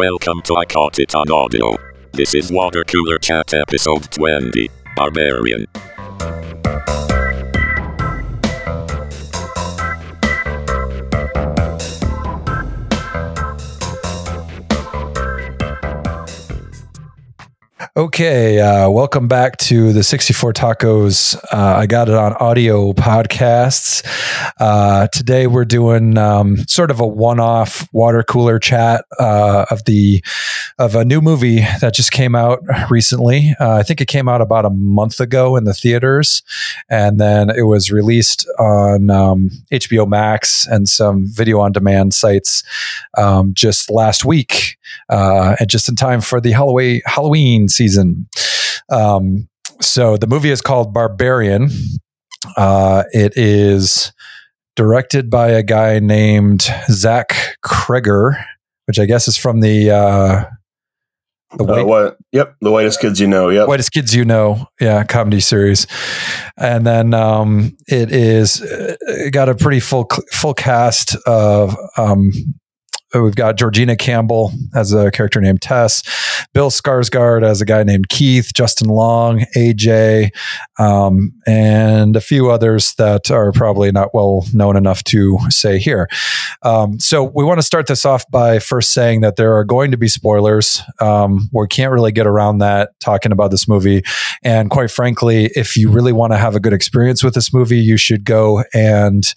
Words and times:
Welcome 0.00 0.40
to 0.44 0.56
I 0.56 0.64
Caught 0.64 0.98
It 0.98 1.14
on 1.14 1.30
Audio. 1.30 1.76
This 2.12 2.34
is 2.34 2.50
Water 2.50 2.84
Cooler 2.84 3.18
Chat 3.18 3.52
episode 3.52 4.10
20, 4.10 4.70
Barbarian. 4.96 5.66
Okay, 17.96 18.60
uh, 18.60 18.88
welcome 18.88 19.26
back 19.26 19.56
to 19.56 19.92
the 19.92 20.04
64 20.04 20.52
Tacos. 20.52 21.34
Uh, 21.52 21.78
I 21.78 21.88
Caught 21.88 22.08
It 22.08 22.14
on 22.14 22.34
Audio 22.34 22.92
podcasts. 22.92 24.06
Uh, 24.60 25.08
today 25.08 25.48
we're 25.48 25.64
doing 25.64 26.16
um, 26.16 26.58
sort 26.68 26.92
of 26.92 27.00
a 27.00 27.06
one-off 27.06 27.88
water 27.92 28.22
cooler 28.22 28.60
chat 28.60 29.04
uh, 29.18 29.66
of 29.72 29.84
the 29.86 30.22
of 30.78 30.94
a 30.94 31.04
new 31.04 31.20
movie 31.20 31.58
that 31.80 31.92
just 31.92 32.12
came 32.12 32.36
out 32.36 32.60
recently. 32.90 33.56
Uh, 33.58 33.78
I 33.78 33.82
think 33.82 34.00
it 34.00 34.06
came 34.06 34.28
out 34.28 34.40
about 34.40 34.64
a 34.64 34.70
month 34.70 35.18
ago 35.18 35.56
in 35.56 35.64
the 35.64 35.74
theaters, 35.74 36.44
and 36.88 37.18
then 37.18 37.50
it 37.50 37.62
was 37.62 37.90
released 37.90 38.48
on 38.60 39.10
um, 39.10 39.50
HBO 39.72 40.08
Max 40.08 40.64
and 40.64 40.88
some 40.88 41.26
video 41.26 41.58
on 41.58 41.72
demand 41.72 42.14
sites 42.14 42.62
um, 43.18 43.52
just 43.52 43.90
last 43.90 44.24
week, 44.24 44.78
uh, 45.08 45.56
and 45.58 45.68
just 45.68 45.88
in 45.88 45.96
time 45.96 46.20
for 46.20 46.40
the 46.40 46.52
Halloween 46.52 47.02
Halloween 47.04 47.68
season. 47.80 48.28
Um, 48.92 49.48
so 49.80 50.18
the 50.18 50.26
movie 50.26 50.50
is 50.50 50.60
called 50.60 50.92
Barbarian. 50.92 51.70
Uh, 52.58 53.04
it 53.12 53.32
is 53.36 54.12
directed 54.76 55.30
by 55.30 55.48
a 55.48 55.62
guy 55.62 55.98
named 55.98 56.68
Zach 56.90 57.56
Cregger, 57.64 58.44
which 58.86 58.98
I 58.98 59.06
guess 59.06 59.28
is 59.28 59.38
from 59.38 59.60
the 59.60 59.90
uh, 59.90 60.44
the 61.56 61.64
Uh, 61.64 61.84
what? 61.84 62.16
Yep, 62.32 62.56
the 62.60 62.70
whitest 62.70 63.00
kids 63.00 63.18
you 63.18 63.26
know. 63.26 63.48
Yep. 63.48 63.66
whitest 63.66 63.92
kids 63.92 64.14
you 64.14 64.26
know, 64.26 64.66
yeah, 64.78 65.02
comedy 65.04 65.40
series, 65.40 65.86
and 66.58 66.86
then 66.86 67.14
um, 67.14 67.76
it 67.88 68.12
is 68.12 68.60
uh, 68.60 68.96
it 69.08 69.32
got 69.32 69.48
a 69.48 69.54
pretty 69.54 69.80
full 69.80 70.06
full 70.32 70.54
cast 70.54 71.16
of. 71.26 71.74
Um, 71.96 72.30
We've 73.12 73.34
got 73.34 73.56
Georgina 73.56 73.96
Campbell 73.96 74.52
as 74.74 74.92
a 74.92 75.10
character 75.10 75.40
named 75.40 75.62
Tess, 75.62 76.02
Bill 76.54 76.70
Skarsgård 76.70 77.42
as 77.42 77.60
a 77.60 77.64
guy 77.64 77.82
named 77.82 78.08
Keith, 78.08 78.52
Justin 78.54 78.88
Long, 78.88 79.40
AJ, 79.56 80.30
um, 80.78 81.32
and 81.44 82.14
a 82.14 82.20
few 82.20 82.50
others 82.50 82.94
that 82.94 83.30
are 83.30 83.50
probably 83.50 83.90
not 83.90 84.14
well 84.14 84.46
known 84.52 84.76
enough 84.76 85.02
to 85.04 85.38
say 85.48 85.78
here. 85.78 86.08
Um, 86.62 87.00
so 87.00 87.24
we 87.24 87.42
want 87.42 87.58
to 87.58 87.66
start 87.66 87.88
this 87.88 88.04
off 88.04 88.24
by 88.30 88.60
first 88.60 88.92
saying 88.92 89.22
that 89.22 89.34
there 89.34 89.56
are 89.56 89.64
going 89.64 89.90
to 89.90 89.96
be 89.96 90.08
spoilers. 90.08 90.80
Um, 91.00 91.48
we 91.52 91.66
can't 91.66 91.92
really 91.92 92.12
get 92.12 92.28
around 92.28 92.58
that 92.58 92.90
talking 93.00 93.32
about 93.32 93.50
this 93.50 93.66
movie. 93.66 94.02
And 94.44 94.70
quite 94.70 94.90
frankly, 94.90 95.50
if 95.56 95.76
you 95.76 95.90
really 95.90 96.12
want 96.12 96.32
to 96.32 96.38
have 96.38 96.54
a 96.54 96.60
good 96.60 96.72
experience 96.72 97.24
with 97.24 97.34
this 97.34 97.52
movie, 97.52 97.80
you 97.80 97.96
should 97.96 98.24
go 98.24 98.62
and 98.72 99.34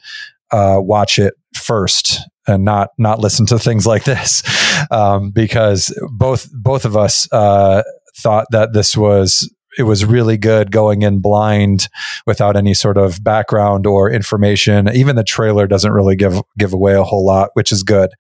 uh, 0.51 0.77
watch 0.79 1.17
it 1.17 1.33
first 1.55 2.19
and 2.47 2.65
not 2.65 2.89
not 2.97 3.19
listen 3.19 3.45
to 3.47 3.59
things 3.59 3.85
like 3.85 4.03
this 4.03 4.43
um, 4.91 5.31
because 5.31 5.97
both 6.11 6.49
both 6.51 6.85
of 6.85 6.97
us 6.97 7.31
uh, 7.31 7.83
thought 8.17 8.47
that 8.51 8.73
this 8.73 8.95
was 8.97 9.49
it 9.77 9.83
was 9.83 10.05
really 10.05 10.37
good 10.37 10.71
going 10.71 11.01
in 11.01 11.19
blind 11.19 11.89
without 12.25 12.55
any 12.55 12.73
sort 12.73 12.97
of 12.97 13.23
background 13.23 13.87
or 13.87 14.09
information. 14.09 14.87
Even 14.89 15.15
the 15.15 15.23
trailer 15.23 15.67
doesn't 15.67 15.91
really 15.91 16.15
give 16.15 16.41
give 16.57 16.73
away 16.73 16.93
a 16.93 17.03
whole 17.03 17.25
lot, 17.25 17.49
which 17.53 17.71
is 17.71 17.83
good. 17.83 18.11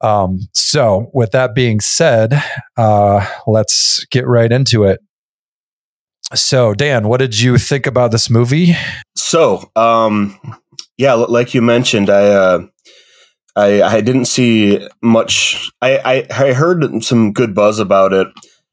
Um, 0.00 0.40
so, 0.52 1.10
with 1.12 1.32
that 1.32 1.54
being 1.54 1.80
said, 1.80 2.40
uh, 2.76 3.26
let's 3.46 4.04
get 4.06 4.26
right 4.26 4.50
into 4.50 4.84
it. 4.84 5.00
So, 6.34 6.74
Dan, 6.74 7.08
what 7.08 7.18
did 7.18 7.40
you 7.40 7.58
think 7.58 7.86
about 7.86 8.12
this 8.12 8.30
movie? 8.30 8.76
So, 9.16 9.70
um, 9.74 10.38
yeah, 10.98 11.14
like 11.14 11.54
you 11.54 11.62
mentioned, 11.62 12.10
I, 12.10 12.26
uh, 12.28 12.66
I, 13.58 13.82
I 13.82 14.00
didn't 14.00 14.26
see 14.26 14.86
much. 15.02 15.70
I, 15.82 15.98
I, 16.30 16.48
I 16.48 16.52
heard 16.52 17.02
some 17.02 17.32
good 17.32 17.54
buzz 17.54 17.78
about 17.80 18.12
it. 18.12 18.28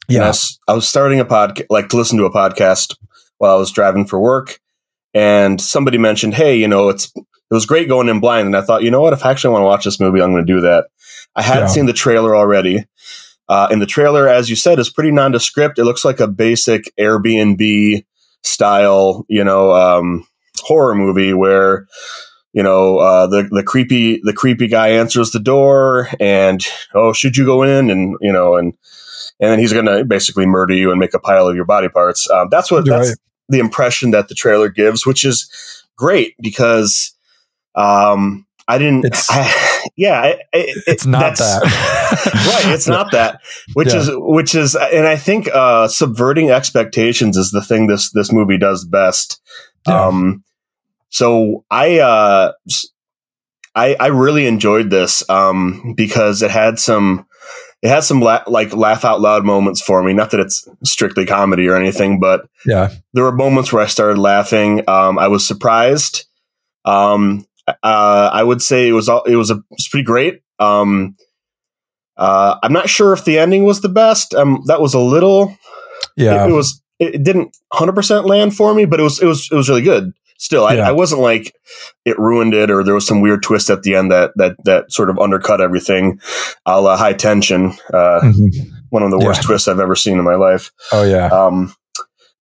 And 0.08 0.24
I, 0.24 0.28
was, 0.28 0.60
I 0.68 0.74
was 0.74 0.88
starting 0.88 1.20
a 1.20 1.26
podcast, 1.26 1.66
like 1.72 1.90
to 1.90 1.98
listen 1.98 2.18
to 2.20 2.26
a 2.26 2.32
podcast 2.32 2.96
while 3.40 3.56
I 3.56 3.60
was 3.60 3.72
driving 3.72 4.06
for 4.06 4.20
work, 4.20 4.60
and 5.16 5.60
somebody 5.60 5.98
mentioned, 5.98 6.36
"Hey, 6.36 6.58
you 6.58 6.68
know, 6.68 6.90
it's 6.90 7.12
it 7.16 7.24
was 7.54 7.66
great 7.66 7.88
going 7.88 8.08
in 8.10 8.20
blind." 8.20 8.46
And 8.46 8.56
I 8.56 8.62
thought, 8.62 8.84
you 8.84 8.92
know 8.92 9.02
what? 9.02 9.14
If 9.14 9.26
I 9.26 9.32
actually 9.32 9.54
want 9.54 9.64
to 9.64 9.66
watch 9.66 9.84
this 9.86 10.00
movie, 10.00 10.22
I'm 10.22 10.32
going 10.32 10.46
to 10.46 10.54
do 10.54 10.62
that. 10.62 10.86
I 11.36 11.42
hadn't 11.42 11.64
Yeah. 11.64 11.68
seen 11.70 11.86
the 11.88 11.94
trailer 11.94 12.36
already. 12.36 12.86
Uh, 13.50 13.68
and 13.72 13.82
the 13.82 13.86
trailer, 13.88 14.28
as 14.28 14.50
you 14.50 14.56
said, 14.56 14.78
is 14.80 14.90
pretty 14.92 15.12
nondescript. 15.12 15.80
It 15.80 15.86
looks 15.86 16.06
like 16.06 16.20
a 16.20 16.28
basic 16.28 16.92
Airbnb 17.00 18.04
style, 18.44 19.26
you 19.28 19.44
know, 19.44 19.72
um, 19.72 20.28
horror 20.60 20.96
movie 20.96 21.34
where 21.34 21.88
you 22.56 22.64
know 22.64 22.98
uh, 22.98 23.28
the 23.28 23.48
the 23.52 23.62
creepy 23.64 24.20
the 24.24 24.34
creepy 24.34 24.68
guy 24.68 24.88
answers 24.90 25.30
the 25.32 25.40
door 25.40 26.08
and 26.20 26.66
oh 26.96 27.14
should 27.14 27.38
you 27.38 27.46
go 27.46 27.62
in 27.64 27.90
and 27.92 28.16
you 28.22 28.32
know 28.34 28.56
and 28.56 28.74
and 29.40 29.52
then 29.52 29.60
he's 29.60 29.74
gonna 29.74 30.04
basically 30.06 30.46
murder 30.46 30.74
you 30.74 30.90
and 30.92 31.00
make 31.00 31.14
a 31.14 31.20
pile 31.20 31.48
of 31.48 31.56
your 31.56 31.66
body 31.66 31.90
parts. 31.90 32.30
Um, 32.32 32.48
that's 32.50 32.72
what 32.72 32.86
that's 32.86 33.16
the 33.50 33.60
impression 33.60 34.12
that 34.12 34.30
the 34.30 34.36
trailer 34.36 34.70
gives, 34.70 35.06
which 35.06 35.26
is 35.26 35.84
great 35.98 36.36
because 36.40 37.14
um, 37.76 38.46
I 38.68 38.78
didn't. 38.78 39.06
I, 39.30 39.88
yeah, 39.98 40.22
I, 40.22 40.30
I, 40.54 40.74
It's 40.88 41.06
not 41.06 41.38
that. 41.38 41.62
right 42.64 42.74
it's 42.74 42.88
not 42.88 43.12
that 43.12 43.42
which 43.74 43.90
Yeah. 43.94 44.00
is 44.00 44.10
which 44.14 44.56
is 44.56 44.76
and 44.76 45.06
i 45.08 45.18
think 45.18 45.50
uh 45.54 45.88
subverting 45.88 46.50
expectations 46.52 47.36
is 47.36 47.52
the 47.52 47.62
thing 47.62 47.88
this 47.88 48.12
this 48.12 48.32
movie 48.32 48.58
does 48.58 48.86
best 48.86 49.42
Yeah. 49.88 50.08
um 50.08 50.44
so 51.16 51.64
i 51.72 52.00
uh 52.00 52.52
i 53.76 53.96
i 54.00 54.08
really 54.08 54.48
enjoyed 54.48 54.90
this 54.90 55.28
um 55.30 55.94
because 55.96 56.42
it 56.42 56.52
had 56.52 56.80
some 56.80 57.26
it 57.82 57.90
had 57.90 58.04
some 58.04 58.22
la- 58.22 58.44
like 58.48 58.74
laugh 58.74 59.06
out 59.06 59.22
loud 59.22 59.46
moments 59.46 59.82
for 59.82 60.02
me 60.04 60.14
not 60.14 60.32
that 60.32 60.40
it's 60.40 60.68
strictly 60.84 61.26
comedy 61.26 61.68
or 61.68 61.76
anything 61.76 62.20
but 62.20 62.48
yeah. 62.66 62.92
there 63.14 63.24
were 63.24 63.32
moments 63.32 63.72
where 63.72 63.84
I 63.84 63.88
started 63.88 64.18
laughing. 64.18 64.88
Um, 64.90 65.18
I 65.18 65.28
was 65.28 65.48
surprised. 65.48 66.26
Um, 66.84 67.46
uh, 67.68 68.30
I 68.32 68.44
would 68.44 68.62
say 68.62 68.88
it 68.88 68.94
was 68.94 69.10
all, 69.10 69.24
it 69.24 69.36
was 69.36 69.52
a 69.52 69.56
it 69.56 69.64
was 69.72 69.88
pretty 69.88 70.04
great. 70.04 70.42
Um, 70.60 71.16
uh, 72.18 72.58
I'm 72.62 72.74
not 72.74 72.90
sure 72.90 73.14
if 73.14 73.26
the 73.26 73.40
ending 73.40 73.66
was 73.66 73.82
the 73.82 73.90
best. 73.90 74.34
Um, 74.34 74.64
that 74.68 74.82
was 74.82 74.94
a 74.94 75.00
little. 75.00 75.58
Yeah. 76.16 76.46
It, 76.46 76.52
it 76.52 76.54
was. 76.54 76.82
It, 76.98 77.16
it 77.16 77.24
didn't 77.24 77.58
100 77.70 77.94
percent 77.94 78.26
land 78.26 78.56
for 78.56 78.74
me, 78.74 78.86
but 78.86 79.00
it 79.00 79.04
was 79.04 79.22
it 79.22 79.26
was 79.26 79.50
it 79.52 79.56
was 79.56 79.68
really 79.68 79.82
good. 79.82 80.14
Still, 80.46 80.66
I, 80.66 80.76
Yeah. 80.76 80.88
I 80.88 80.92
wasn't 80.92 81.22
like 81.22 81.56
it 82.06 82.20
ruined 82.20 82.54
it, 82.54 82.70
or 82.70 82.84
there 82.84 82.94
was 82.94 83.08
some 83.08 83.20
weird 83.20 83.42
twist 83.42 83.72
at 83.72 83.82
the 83.82 83.96
end 83.96 84.12
that 84.12 84.30
that 84.36 84.56
that 84.66 84.92
sort 84.92 85.10
of 85.10 85.18
undercut 85.18 85.60
everything. 85.60 86.20
A 86.68 86.80
la 86.80 86.96
high 86.98 87.14
tension. 87.14 87.74
Uh, 87.92 88.20
Mhm. 88.22 88.52
one 88.92 89.02
of 89.02 89.10
the 89.10 89.18
worst 89.18 89.42
Yeah. 89.42 89.48
twists 89.48 89.68
I've 89.68 89.80
ever 89.80 89.96
seen 89.96 90.20
in 90.20 90.24
my 90.24 90.36
life. 90.36 90.72
Oh, 90.92 91.04
yeah. 91.04 91.28
Um, 91.28 91.74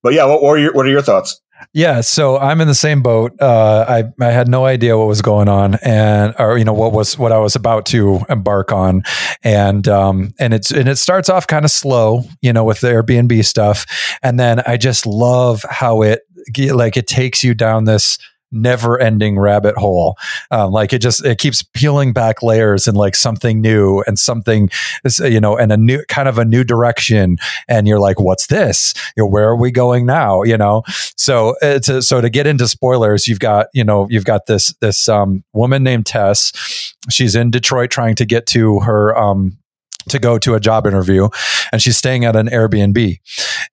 but 0.02 0.12
yeah, 0.12 0.26
what, 0.26 0.42
what 0.42 0.50
are 0.50 0.58
your 0.58 0.72
what 0.74 0.84
are 0.84 0.90
your 0.90 1.00
thoughts? 1.02 1.40
Yeah, 1.72 2.02
so 2.02 2.36
I'm 2.38 2.60
in 2.60 2.68
the 2.68 2.74
same 2.74 3.00
boat. 3.00 3.32
Uh, 3.40 3.86
I 3.88 4.04
I 4.20 4.30
had 4.32 4.48
no 4.48 4.66
idea 4.66 4.98
what 4.98 5.08
was 5.08 5.22
going 5.22 5.48
on, 5.48 5.76
and 5.82 6.34
or 6.38 6.58
you 6.58 6.64
know 6.64 6.74
what 6.74 6.92
was 6.92 7.16
what 7.18 7.32
I 7.32 7.38
was 7.38 7.56
about 7.56 7.86
to 7.86 8.20
embark 8.28 8.70
on, 8.70 9.02
and 9.42 9.88
um 9.88 10.34
and 10.38 10.52
it's 10.52 10.70
and 10.70 10.88
it 10.90 10.98
starts 10.98 11.30
off 11.30 11.46
kind 11.46 11.64
of 11.64 11.70
slow, 11.70 12.24
you 12.42 12.52
know, 12.52 12.64
with 12.64 12.80
the 12.80 12.88
Airbnb 12.88 13.42
stuff, 13.46 13.86
and 14.22 14.38
then 14.38 14.60
I 14.66 14.76
just 14.76 15.06
love 15.06 15.64
how 15.70 16.02
it 16.02 16.20
like 16.72 16.96
it 16.96 17.06
takes 17.06 17.42
you 17.44 17.54
down 17.54 17.84
this 17.84 18.18
never 18.54 18.98
ending 18.98 19.38
rabbit 19.38 19.76
hole. 19.76 20.16
Um, 20.50 20.70
like 20.70 20.92
it 20.92 21.00
just 21.00 21.24
it 21.24 21.38
keeps 21.38 21.62
peeling 21.62 22.12
back 22.12 22.42
layers 22.42 22.86
and 22.86 22.96
like 22.96 23.16
something 23.16 23.60
new 23.60 24.02
and 24.06 24.18
something 24.18 24.70
you 25.18 25.40
know 25.40 25.58
and 25.58 25.72
a 25.72 25.76
new 25.76 26.04
kind 26.08 26.28
of 26.28 26.38
a 26.38 26.44
new 26.44 26.64
direction. 26.64 27.36
And 27.68 27.86
you're 27.86 28.00
like 28.00 28.20
what's 28.20 28.46
this? 28.46 28.94
You 29.16 29.24
know, 29.24 29.26
where 29.26 29.48
are 29.48 29.56
we 29.56 29.70
going 29.70 30.06
now? 30.06 30.42
You 30.42 30.56
know? 30.56 30.84
So 31.16 31.56
uh, 31.60 31.80
to, 31.80 32.00
so 32.00 32.20
to 32.20 32.30
get 32.30 32.46
into 32.46 32.68
spoilers 32.68 33.26
you've 33.26 33.40
got 33.40 33.66
you 33.74 33.84
know 33.84 34.06
you've 34.08 34.24
got 34.24 34.46
this 34.46 34.72
this 34.80 35.08
um, 35.08 35.44
woman 35.52 35.82
named 35.82 36.06
tess. 36.06 36.52
She's 37.10 37.34
in 37.34 37.50
detroit 37.50 37.90
trying 37.90 38.14
to 38.16 38.24
get 38.24 38.46
to 38.46 38.80
her 38.80 39.16
um, 39.18 39.58
to 40.08 40.18
go 40.18 40.38
to 40.38 40.54
a 40.54 40.60
job 40.60 40.86
interview 40.86 41.28
and 41.72 41.82
she's 41.82 41.96
staying 41.96 42.24
at 42.24 42.36
an 42.36 42.48
Airbnb. 42.48 43.18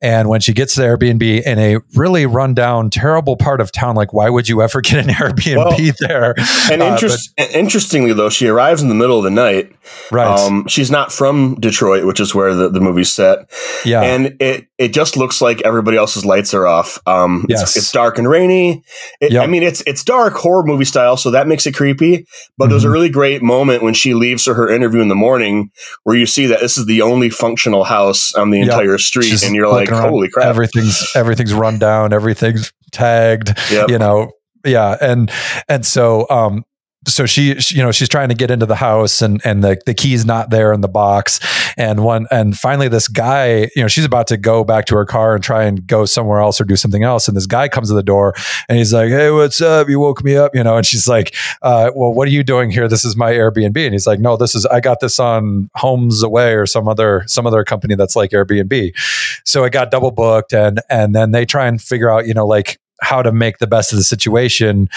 And 0.02 0.30
when 0.30 0.42
she 0.42 0.54
gets 0.54 0.76
to 0.76 0.82
the 0.82 0.88
Airbnb 0.88 1.44
in 1.44 1.60
a 1.60 1.78
really 1.96 2.26
rundown, 2.26 2.90
terrible 2.90 3.36
part 3.36 3.62
of 3.62 3.72
town, 3.72 3.96
like 3.96 4.14
why 4.14 4.30
would 4.30 4.48
you 4.48 4.62
ever 4.62 4.82
get 4.82 5.06
an 5.06 5.08
Airbnb 5.14 5.56
Well, 5.56 5.94
there? 6.00 6.34
And 6.72 6.82
Uh, 6.82 6.86
interest, 6.94 7.32
interestingly, 7.54 8.14
though, 8.14 8.30
she 8.30 8.48
arrives 8.48 8.82
in 8.82 8.90
the 8.90 8.96
middle 8.96 9.18
of 9.18 9.24
the 9.24 9.32
night, 9.32 9.72
Right. 10.12 10.40
Um, 10.40 10.68
she's 10.68 10.92
not 10.92 11.12
from 11.12 11.56
Detroit, 11.60 12.06
which 12.06 12.20
is 12.20 12.36
where 12.36 12.54
the, 12.54 12.70
the 12.70 12.80
movie's 12.80 13.12
set. 13.12 13.50
Yeah. 13.84 14.02
And 14.02 14.38
it, 14.40 14.68
it 14.78 14.94
just 14.94 15.18
looks 15.18 15.42
like 15.42 15.62
everybody 15.64 15.98
else's 15.98 16.24
lights 16.24 16.54
are 16.54 16.68
off. 16.68 17.00
Um, 17.08 17.46
Yes. 17.50 17.64
it's, 17.64 17.78
it's 17.78 17.92
dark 17.92 18.18
and 18.20 18.30
rainy. 18.30 18.84
It, 19.20 19.32
Yep. 19.32 19.44
I 19.44 19.48
mean, 19.48 19.64
it's, 19.64 19.82
it's 19.88 20.04
dark 20.04 20.34
horror 20.36 20.64
movie 20.64 20.86
style, 20.86 21.18
so 21.18 21.32
that 21.32 21.48
makes 21.48 21.66
it 21.66 21.72
creepy. 21.74 22.26
But 22.58 22.70
there's 22.70 22.84
a 22.84 22.88
Mhm. 22.88 22.94
really 22.94 23.10
great 23.10 23.42
moment 23.42 23.82
when 23.82 23.94
she 23.96 24.14
leaves 24.14 24.44
for 24.44 24.54
her 24.54 24.70
interview 24.70 25.02
in 25.02 25.08
the 25.08 25.16
morning 25.16 25.72
where 26.04 26.16
you 26.16 26.26
see 26.28 26.46
that 26.46 26.60
this 26.60 26.78
is 26.78 26.86
the 26.86 27.02
only 27.02 27.30
functional 27.30 27.84
house 27.86 28.34
on 28.36 28.52
the 28.52 28.60
Yep. 28.60 28.68
entire 28.68 28.98
street. 29.00 29.26
She's 29.30 29.44
and 29.44 29.56
you're 29.56 29.68
like, 29.68 29.81
looking 29.82 29.96
around, 29.96 30.10
holy 30.10 30.30
crap. 30.30 30.48
Everything's 30.48 31.12
everything's 31.16 31.54
run 31.54 31.80
down. 31.80 32.14
Everything's 32.14 32.72
tagged. 32.92 33.58
Yep. 33.72 33.90
You 33.90 34.00
know. 34.00 34.32
Yeah. 34.66 34.98
And 35.02 35.32
and 35.68 35.86
so 35.86 36.28
um 36.30 36.64
so 37.08 37.26
she, 37.26 37.60
she 37.60 37.78
you 37.78 37.84
know 37.84 37.92
she's 37.92 38.10
trying 38.10 38.30
to 38.30 38.36
get 38.36 38.52
into 38.52 38.66
the 38.66 38.76
house 38.76 39.22
and 39.22 39.42
and 39.44 39.64
the 39.64 39.82
the 39.86 39.94
key's 39.94 40.24
not 40.24 40.52
there 40.52 40.72
in 40.72 40.82
the 40.82 40.88
box. 40.88 41.40
And 41.78 42.04
one 42.04 42.28
and 42.30 42.56
finally 42.56 42.88
this 42.88 43.08
guy 43.08 43.70
you 43.76 43.82
know 43.82 43.88
she's 43.88 44.06
about 44.06 44.28
to 44.28 44.38
go 44.38 44.64
back 44.64 44.86
to 44.86 44.96
her 44.96 45.06
car 45.06 45.34
and 45.34 45.44
try 45.44 45.64
and 45.64 45.86
go 45.88 46.06
somewhere 46.06 46.40
else 46.40 46.62
or 46.62 46.64
do 46.64 46.76
something 46.76 47.04
else. 47.04 47.28
And 47.28 47.36
this 47.36 47.48
guy 47.48 47.68
comes 47.70 47.90
to 47.90 47.96
the 47.96 48.04
door 48.04 48.36
and 48.70 48.78
he's 48.78 48.94
like 48.94 49.10
hey 49.10 49.32
what's 49.32 49.62
up? 49.62 49.90
You 49.90 50.00
woke 50.00 50.24
me 50.24 50.36
up 50.36 50.54
you 50.54 50.64
know? 50.64 50.78
And 50.78 50.86
she's 50.86 51.08
like 51.08 51.36
uh, 51.64 51.92
well 51.96 52.14
what 52.14 52.28
are 52.28 52.32
you 52.32 52.44
doing 52.44 52.70
here? 52.70 52.88
This 52.88 53.04
is 53.04 53.16
my 53.16 53.32
airbnb. 53.32 53.84
And 53.84 53.94
he's 53.94 54.08
like 54.08 54.20
no 54.20 54.38
this 54.38 54.54
is 54.54 54.66
i 54.68 54.80
got 54.80 55.00
this 55.00 55.20
on 55.20 55.70
homes 55.76 56.22
away 56.22 56.54
or 56.54 56.68
some 56.68 56.88
other 56.88 57.24
some 57.26 57.48
other 57.48 57.64
company 57.64 57.96
that's 57.96 58.16
like 58.16 58.30
airbnb. 58.32 58.96
So 59.44 59.64
it 59.64 59.74
got 59.74 59.90
double 59.90 60.12
booked 60.12 60.54
and 60.54 60.82
and 60.90 61.16
then 61.16 61.32
they 61.32 61.46
try 61.46 61.66
and 61.66 61.82
figure 61.82 62.12
out 62.12 62.28
you 62.28 62.36
know 62.36 62.46
like 62.46 62.80
how 63.02 63.24
to 63.24 63.32
make 63.32 63.58
the 63.58 63.68
best 63.68 63.92
of 63.92 63.98
the 63.98 64.04
situation 64.04 64.88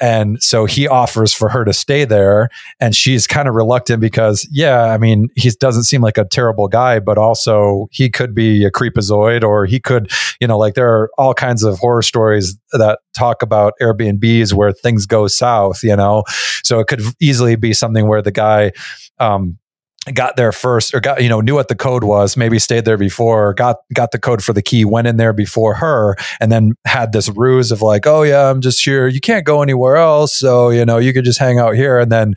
and 0.00 0.42
so 0.42 0.66
he 0.66 0.86
offers 0.86 1.32
for 1.32 1.48
her 1.48 1.64
to 1.64 1.72
stay 1.72 2.04
there. 2.04 2.48
And 2.80 2.94
she's 2.94 3.26
kind 3.26 3.48
of 3.48 3.54
reluctant 3.54 4.00
because 4.00 4.46
yeah 4.50 4.84
i 4.86 4.98
mean 4.98 5.28
he 5.36 5.50
doesn't 5.50 5.84
seem 5.84 6.00
like 6.00 6.18
a 6.18 6.24
terrible 6.24 6.68
guy 6.68 6.98
but 6.98 7.18
also 7.18 7.88
he 7.90 8.10
could 8.10 8.34
be 8.34 8.64
a 8.64 8.70
creepazoid 8.70 9.42
or 9.42 9.66
he 9.66 9.80
could 9.80 10.10
you 10.40 10.46
know 10.46 10.58
like 10.58 10.74
there 10.74 10.88
are 10.88 11.10
all 11.18 11.34
kinds 11.34 11.62
of 11.62 11.78
horror 11.78 12.02
stories 12.02 12.56
that 12.72 13.00
talk 13.14 13.42
about 13.42 13.72
airbnbs 13.80 14.52
where 14.52 14.72
things 14.72 15.06
go 15.06 15.26
south 15.26 15.82
you 15.82 15.96
know? 15.96 16.24
So 16.62 16.80
it 16.80 16.86
could 16.88 17.02
easily 17.20 17.56
be 17.56 17.72
something 17.72 18.06
where 18.08 18.22
the 18.22 18.32
guy 18.32 18.72
um 19.18 19.58
got 20.14 20.36
there 20.36 20.52
first 20.52 20.94
or 20.94 21.00
got 21.00 21.22
you 21.22 21.28
know 21.28 21.40
knew 21.40 21.54
what 21.54 21.68
the 21.68 21.74
code 21.74 22.04
was 22.04 22.36
maybe 22.36 22.58
stayed 22.58 22.84
there 22.84 22.96
before 22.96 23.52
got 23.54 23.76
got 23.92 24.12
the 24.12 24.18
code 24.18 24.42
for 24.42 24.52
the 24.52 24.62
key 24.62 24.84
went 24.84 25.06
in 25.06 25.16
there 25.16 25.32
before 25.32 25.74
her 25.74 26.16
and 26.40 26.52
then 26.52 26.74
had 26.86 27.12
this 27.12 27.28
ruse 27.30 27.72
of 27.72 27.82
like 27.82 28.06
oh 28.06 28.22
yeah 28.22 28.50
i'm 28.50 28.60
just 28.60 28.84
here. 28.84 29.06
You 29.06 29.20
can't 29.20 29.44
go 29.44 29.62
anywhere 29.62 29.96
else 29.96 30.38
so 30.38 30.70
you 30.70 30.84
know 30.84 30.98
you 30.98 31.12
could 31.12 31.24
just 31.24 31.38
hang 31.38 31.58
out 31.58 31.74
here 31.74 31.98
and 31.98 32.10
then 32.10 32.34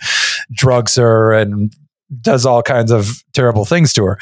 drugs 0.52 0.96
her 0.96 1.34
and 1.34 1.74
does 2.22 2.46
all 2.46 2.64
kinds 2.64 2.92
of 2.92 3.24
terrible 3.34 3.66
things 3.66 3.94
to 3.94 4.04
her. 4.04 4.20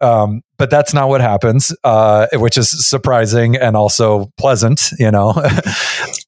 Um, 0.00 0.42
but 0.56 0.70
that's 0.70 0.94
not 0.94 1.08
what 1.08 1.20
happens 1.20 1.74
uh, 1.84 2.28
which 2.34 2.56
is 2.56 2.88
surprising 2.88 3.56
and 3.56 3.76
also 3.76 4.30
pleasant 4.38 4.90
you 4.98 5.10
know? 5.10 5.34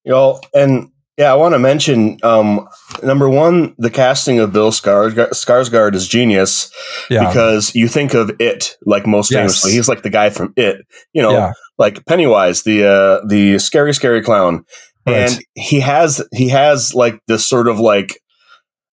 You 0.03 0.13
know, 0.13 0.41
and 0.55 0.91
yeah, 1.21 1.31
I 1.33 1.37
want 1.37 1.53
to 1.55 1.59
mention 1.59 2.17
um, 2.23 2.67
number 3.03 3.29
one, 3.29 3.75
the 3.79 3.91
casting 3.91 4.39
of 4.41 4.53
Bill 4.53 4.71
Skarsgård, 4.73 5.31
Skarsgård 5.31 5.95
is 5.95 6.09
genius 6.09 6.71
yeah 7.11 7.29
because 7.29 7.75
you 7.75 7.89
think 7.89 8.15
of 8.15 8.31
it 8.41 8.77
like 8.87 9.07
most 9.07 9.31
Yes. 9.31 9.39
famously. 9.41 9.73
He's 9.73 9.89
like 9.89 10.03
the 10.03 10.11
guy 10.11 10.31
from 10.31 10.53
It, 10.57 10.77
you 11.13 11.23
know, 11.23 11.33
yeah 11.33 11.53
like 11.79 12.05
Pennywise, 12.07 12.63
the 12.63 12.85
uh, 12.85 13.27
the 13.27 13.59
scary, 13.59 13.93
scary 13.95 14.23
clown, 14.23 14.65
Right. 15.07 15.17
and 15.31 15.45
he 15.55 15.81
has 15.81 16.23
he 16.33 16.49
has 16.51 16.95
like 16.95 17.21
this 17.27 17.47
sort 17.47 17.69
of 17.69 17.79
like 17.81 18.21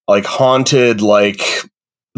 like 0.07 0.25
haunted, 0.25 1.01
like 1.01 1.41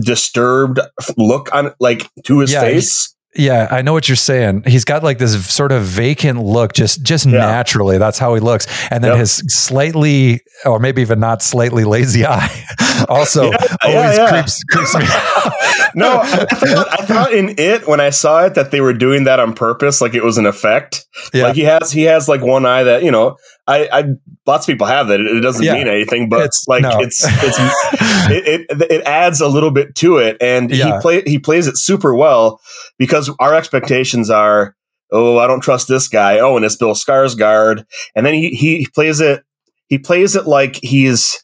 disturbed 0.02 0.80
look 1.18 1.54
on 1.54 1.74
like 1.80 2.08
to 2.26 2.40
his 2.40 2.54
Yeah, 2.54 2.62
face. 2.62 3.16
Yeah, 3.36 3.68
I 3.70 3.84
know 3.84 3.94
what 3.94 4.10
you're 4.10 4.16
saying. 4.16 4.64
He's 4.66 4.86
got 4.86 5.04
like 5.04 5.20
this 5.20 5.46
sort 5.48 5.72
of 5.72 5.84
vacant 5.84 6.44
look, 6.44 6.74
just 6.74 7.04
just 7.04 7.26
Yeah. 7.28 7.34
naturally. 7.40 8.00
That's 8.00 8.18
how 8.18 8.34
he 8.34 8.40
looks. 8.42 8.66
And 8.90 9.04
then 9.04 9.12
Yep. 9.12 9.20
his 9.20 9.32
slightly, 9.48 10.42
or 10.66 10.80
maybe 10.80 11.02
even 11.04 11.20
not 11.20 11.44
slightly 11.44 11.84
lazy 11.84 12.26
eye, 12.26 12.50
also 13.10 13.52
Yeah, 13.52 13.58
always 13.84 13.96
yeah, 13.96 14.14
yeah. 14.16 14.30
creeps 14.30 14.64
creeps 14.66 14.96
me. 14.96 15.06
no, 15.96 16.20
I 16.22 16.46
thought, 16.46 16.88
I 17.02 17.06
thought 17.06 17.34
in 17.34 17.56
it 17.58 17.88
when 17.88 18.00
I 18.00 18.10
saw 18.12 18.46
it 18.46 18.54
that 18.56 18.72
they 18.72 18.82
were 18.82 18.94
doing 18.94 19.24
that 19.26 19.40
on 19.40 19.54
purpose, 19.54 20.00
like 20.02 20.14
it 20.14 20.24
was 20.24 20.38
an 20.38 20.46
effect. 20.46 21.06
Like 21.34 21.56
he 21.56 21.64
has 21.64 21.92
he 21.92 22.04
has 22.04 22.28
like 22.30 22.42
one 22.42 22.66
eye 22.66 22.84
that 22.84 23.04
you 23.04 23.12
know 23.12 23.38
I, 23.68 23.90
I 23.92 24.04
lots 24.46 24.66
of 24.68 24.72
people 24.72 24.88
have 24.88 25.08
that. 25.10 25.20
It, 25.20 25.28
it 25.28 25.42
doesn't 25.42 25.66
mean 25.66 25.88
anything, 25.88 26.30
but 26.30 26.40
It's- 26.40 26.66
like 26.68 26.84
no. 26.84 27.00
it's 27.00 27.24
it's 27.28 27.58
it, 28.32 28.66
it 28.70 28.92
it 28.92 29.02
adds 29.04 29.42
a 29.42 29.48
little 29.48 29.72
bit 29.72 29.96
to 29.96 30.18
it, 30.18 30.38
and 30.42 30.72
he 30.72 30.92
play 31.02 31.22
he 31.26 31.40
plays 31.40 31.68
it 31.68 31.78
super 31.78 32.14
well 32.16 32.62
because 32.98 33.30
our 33.40 33.54
expectations 33.56 34.30
are. 34.30 34.76
Oh, 35.12 35.40
I 35.40 35.48
don't 35.48 35.62
trust 35.62 35.88
this 35.88 36.08
guy. 36.08 36.38
Oh, 36.38 36.56
and 36.56 36.64
it's 36.64 36.76
Bill 36.76 36.94
Skarsgård, 36.94 37.84
and 38.16 38.26
then 38.28 38.36
he 38.36 38.52
he 38.52 38.86
plays 38.94 39.20
it. 39.20 39.44
He 39.88 39.98
plays 39.98 40.36
it 40.36 40.46
like 40.46 40.76
he's 40.84 41.44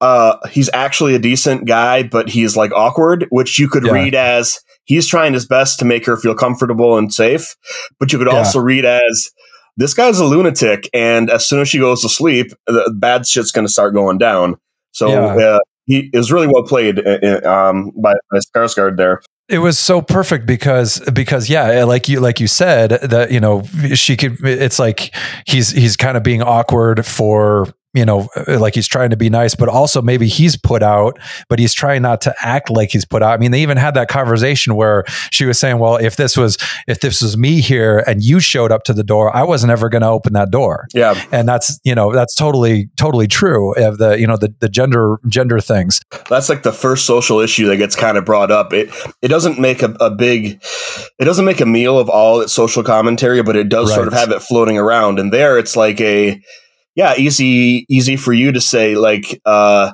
uh 0.00 0.36
he's 0.50 0.70
actually 0.72 1.14
a 1.14 1.18
decent 1.18 1.66
guy, 1.66 2.02
but 2.02 2.28
he's 2.28 2.56
like 2.56 2.72
awkward, 2.72 3.26
which 3.30 3.58
you 3.58 3.68
could 3.68 3.84
Yeah. 3.84 3.92
read 3.92 4.14
as 4.14 4.58
he's 4.84 5.06
trying 5.06 5.32
his 5.34 5.46
best 5.46 5.78
to 5.80 5.84
make 5.84 6.06
her 6.06 6.16
feel 6.16 6.34
comfortable 6.34 6.96
and 6.96 7.12
safe, 7.12 7.56
but 8.00 8.12
you 8.12 8.18
could 8.18 8.28
Yeah. 8.28 8.38
also 8.38 8.58
read 8.60 8.84
as 8.84 9.30
this 9.76 9.94
guy's 9.94 10.18
a 10.18 10.24
lunatic, 10.24 10.88
and 10.92 11.30
as 11.30 11.46
soon 11.46 11.60
as 11.60 11.68
she 11.68 11.78
goes 11.78 12.02
to 12.02 12.08
sleep, 12.08 12.52
the 12.66 12.92
bad 12.98 13.26
shit's 13.26 13.52
going 13.52 13.66
to 13.66 13.72
start 13.72 13.94
going 13.94 14.18
down. 14.18 14.56
So 14.92 15.08
Yeah. 15.10 15.36
uh, 15.36 15.58
he 15.86 16.10
is 16.12 16.32
really 16.32 16.48
well 16.48 16.64
played 16.64 16.98
uh, 16.98 17.18
uh, 17.22 17.48
um, 17.70 17.92
by, 17.96 18.14
by 18.32 18.38
Skarsgård 18.38 18.96
there. 18.96 19.20
It 19.48 19.58
was 19.60 19.78
so 19.78 20.02
perfect 20.02 20.44
because 20.46 21.00
because 21.12 21.48
yeah, 21.48 21.84
like 21.84 22.06
you 22.08 22.20
like 22.20 22.38
you 22.40 22.46
said 22.48 22.90
that 23.02 23.30
you 23.30 23.40
know 23.40 23.62
she 23.94 24.14
could. 24.16 24.36
It's 24.44 24.78
like 24.78 25.14
he's 25.46 25.70
he's 25.70 25.96
kind 25.96 26.16
of 26.18 26.22
being 26.22 26.42
awkward 26.42 27.06
for 27.06 27.66
you 27.98 28.06
know 28.06 28.28
uh, 28.36 28.58
like 28.58 28.74
he's 28.74 28.86
trying 28.86 29.10
to 29.10 29.16
be 29.16 29.28
nice, 29.28 29.56
but 29.56 29.68
also 29.68 30.00
maybe 30.00 30.28
he's 30.28 30.56
put 30.56 30.82
out, 30.82 31.18
but 31.48 31.58
he's 31.58 31.74
trying 31.74 32.02
not 32.02 32.20
to 32.22 32.34
act 32.40 32.70
like 32.70 32.90
he's 32.92 33.04
put 33.04 33.22
out. 33.22 33.32
I 33.32 33.36
mean, 33.38 33.50
they 33.50 33.60
even 33.62 33.76
had 33.76 33.94
that 33.94 34.08
conversation 34.08 34.76
where 34.76 35.04
she 35.32 35.44
was 35.44 35.58
saying, 35.58 35.78
"Well, 35.78 35.96
if 35.96 36.16
this 36.16 36.36
was 36.36 36.56
if 36.86 37.00
this 37.00 37.20
was 37.20 37.36
me 37.36 37.60
here 37.60 38.04
and 38.06 38.22
you 38.22 38.38
showed 38.38 38.70
up 38.70 38.84
to 38.84 38.92
the 38.92 39.02
door, 39.02 39.34
I 39.34 39.42
wasn't 39.42 39.72
ever 39.72 39.88
going 39.88 40.02
to 40.02 40.08
open 40.08 40.32
that 40.34 40.50
door." 40.50 40.86
Yeah, 40.94 41.20
And 41.32 41.48
that's 41.48 41.80
you 41.82 41.94
know 41.94 42.12
that's 42.12 42.34
totally 42.34 42.88
totally 42.96 43.26
true 43.26 43.74
of 43.74 43.98
the 43.98 44.18
you 44.18 44.26
know 44.26 44.36
the 44.36 44.54
the 44.60 44.68
gender 44.68 45.18
gender 45.26 45.60
things. 45.60 46.00
that's 46.30 46.48
like 46.48 46.62
the 46.62 46.72
first 46.72 47.04
social 47.04 47.40
issue 47.40 47.66
that 47.66 47.78
gets 47.78 47.96
kind 47.96 48.16
of 48.16 48.24
brought 48.24 48.52
up. 48.52 48.72
It 48.72 48.90
it 49.22 49.28
doesn't 49.28 49.58
make 49.58 49.82
a, 49.82 49.90
a 50.00 50.10
big, 50.10 50.62
it 51.18 51.24
doesn't 51.24 51.44
make 51.44 51.60
a 51.60 51.66
meal 51.66 51.98
of 51.98 52.08
all 52.08 52.40
its 52.40 52.52
social 52.52 52.84
commentary, 52.84 53.42
but 53.42 53.56
it 53.56 53.68
does 53.68 53.92
sort 53.92 54.06
of 54.06 54.12
have 54.12 54.30
it 54.30 54.40
floating 54.40 54.78
around. 54.78 55.18
And 55.18 55.32
there, 55.32 55.58
it's 55.58 55.74
like 55.76 56.00
a 56.00 56.40
yeah, 56.98 57.14
easy 57.16 57.86
easy 57.88 58.16
for 58.18 58.34
you 58.34 58.52
to 58.52 58.60
say 58.60 58.96
like. 58.96 59.40
uh 59.46 59.92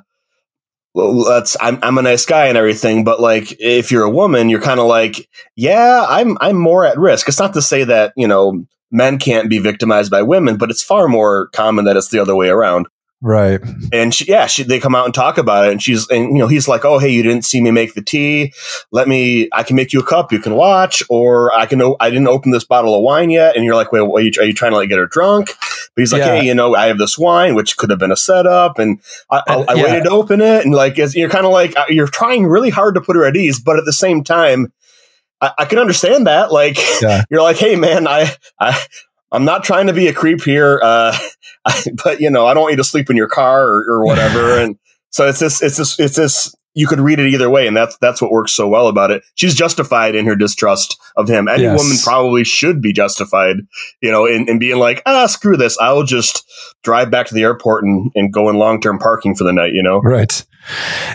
well, 0.94 1.24
that's 1.24 1.56
I'm 1.60 1.78
I'm 1.82 1.98
a 1.98 2.02
nice 2.02 2.24
guy 2.24 2.46
and 2.46 2.56
everything, 2.56 3.04
but 3.04 3.20
like 3.20 3.56
if 3.58 3.90
you're 3.90 4.04
a 4.04 4.10
woman, 4.10 4.48
you're 4.48 4.60
kind 4.60 4.78
of 4.80 4.86
like, 4.86 5.28
yeah, 5.56 6.06
I'm 6.08 6.38
I'm 6.40 6.56
more 6.56 6.84
at 6.86 6.98
risk. 6.98 7.28
It's 7.28 7.38
not 7.38 7.54
to 7.54 7.62
say 7.62 7.84
that 7.84 8.12
you 8.16 8.28
know 8.28 8.64
men 8.92 9.18
can't 9.18 9.50
be 9.50 9.58
victimized 9.58 10.10
by 10.10 10.22
women, 10.22 10.56
but 10.56 10.70
it's 10.70 10.84
far 10.84 11.08
more 11.08 11.48
common 11.48 11.84
that 11.86 11.96
it's 11.96 12.10
the 12.10 12.20
other 12.20 12.36
way 12.36 12.48
around. 12.48 12.86
Right. 13.26 13.58
And 13.90 14.12
she, 14.14 14.26
yeah, 14.26 14.44
she, 14.46 14.64
they 14.64 14.78
come 14.78 14.94
out 14.94 15.06
and 15.06 15.14
talk 15.14 15.38
about 15.38 15.64
it, 15.66 15.72
and 15.72 15.82
she's, 15.82 16.06
and 16.10 16.24
you 16.24 16.38
know, 16.38 16.46
he's 16.46 16.68
like, 16.68 16.84
"Oh, 16.84 16.98
hey, 16.98 17.08
you 17.08 17.22
didn't 17.22 17.46
see 17.46 17.58
me 17.58 17.70
make 17.70 17.94
the 17.94 18.02
tea. 18.02 18.52
Let 18.92 19.08
me, 19.08 19.48
I 19.50 19.62
can 19.62 19.76
make 19.76 19.94
you 19.94 20.00
a 20.00 20.04
cup. 20.04 20.30
You 20.30 20.40
can 20.40 20.54
watch, 20.54 21.02
or 21.08 21.50
I 21.54 21.64
can, 21.64 21.80
o- 21.80 21.96
I 22.00 22.10
didn't 22.10 22.28
open 22.28 22.50
this 22.50 22.64
bottle 22.66 22.94
of 22.94 23.02
wine 23.02 23.30
yet." 23.30 23.56
And 23.56 23.64
you're 23.64 23.76
like, 23.76 23.92
"Wait, 23.92 24.00
are, 24.02 24.20
you, 24.20 24.30
are 24.38 24.44
you 24.44 24.52
trying 24.52 24.72
to 24.72 24.76
like 24.76 24.90
get 24.90 24.98
her 24.98 25.06
drunk?" 25.06 25.52
But 25.96 26.02
he's 26.02 26.12
like, 26.12 26.20
Yeah. 26.20 26.36
"Hey, 26.40 26.46
you 26.46 26.54
know, 26.54 26.74
I 26.74 26.88
have 26.88 26.98
this 26.98 27.16
wine, 27.16 27.54
which 27.54 27.78
could 27.78 27.88
have 27.88 27.98
been 27.98 28.12
a 28.12 28.16
setup, 28.16 28.78
and 28.78 29.00
I, 29.30 29.42
I, 29.48 29.54
I 29.68 29.74
yeah. 29.74 29.82
waited 29.84 30.04
to 30.04 30.10
open 30.10 30.42
it, 30.42 30.66
and 30.66 30.74
like, 30.74 30.98
you're 30.98 31.30
kind 31.30 31.46
of 31.46 31.52
like, 31.52 31.74
uh, 31.78 31.86
you're 31.88 32.06
trying 32.08 32.44
really 32.44 32.68
hard 32.68 32.94
to 32.96 33.00
put 33.00 33.16
her 33.16 33.24
at 33.24 33.36
ease, 33.36 33.58
but 33.58 33.78
at 33.78 33.86
the 33.86 33.92
same 33.94 34.22
time, 34.22 34.70
I, 35.40 35.52
I 35.60 35.64
can 35.64 35.78
understand 35.78 36.26
that. 36.26 36.52
Like, 36.52 36.76
Yeah. 37.00 37.22
you're 37.30 37.40
like, 37.42 37.56
"Hey, 37.56 37.74
man, 37.76 38.06
I, 38.06 38.30
I." 38.60 38.78
I'm 39.32 39.44
not 39.44 39.64
trying 39.64 39.86
to 39.88 39.92
be 39.92 40.06
a 40.08 40.12
creep 40.12 40.42
here, 40.42 40.80
uh, 40.82 41.16
but 42.04 42.20
you 42.20 42.30
know, 42.30 42.46
I 42.46 42.54
don't 42.54 42.62
want 42.62 42.72
you 42.72 42.76
to 42.78 42.84
sleep 42.84 43.10
in 43.10 43.16
your 43.16 43.28
car 43.28 43.64
or, 43.66 43.84
or 43.88 44.04
whatever. 44.06 44.58
and 44.62 44.76
so 45.10 45.26
it's 45.28 45.38
this, 45.40 45.62
it's 45.62 45.76
this, 45.76 45.98
it's 45.98 46.16
this. 46.16 46.54
You 46.76 46.88
could 46.88 46.98
read 46.98 47.20
it 47.20 47.28
either 47.32 47.48
way, 47.48 47.68
and 47.68 47.76
that's 47.76 47.96
that's 47.98 48.20
what 48.20 48.32
works 48.32 48.52
so 48.52 48.66
well 48.66 48.88
about 48.88 49.12
it. 49.12 49.22
She's 49.36 49.54
justified 49.54 50.16
in 50.16 50.26
her 50.26 50.34
distrust 50.34 51.00
of 51.16 51.28
him. 51.28 51.46
Any 51.46 51.62
Yes. 51.62 51.80
woman 51.80 51.96
probably 52.02 52.42
should 52.42 52.82
be 52.82 52.92
justified, 52.92 53.58
you 54.00 54.10
know, 54.10 54.26
in, 54.26 54.48
in 54.48 54.58
being 54.58 54.78
like, 54.78 55.00
ah, 55.06 55.26
screw 55.26 55.56
this. 55.56 55.78
I'll 55.78 56.02
just 56.02 56.42
drive 56.82 57.12
back 57.12 57.26
to 57.28 57.34
the 57.34 57.42
airport 57.42 57.84
and, 57.84 58.10
and 58.16 58.32
go 58.32 58.48
in 58.48 58.56
long 58.56 58.80
term 58.80 58.98
parking 58.98 59.36
for 59.36 59.44
the 59.44 59.52
night. 59.52 59.72
You 59.72 59.84
know, 59.84 60.00
Right. 60.00 60.44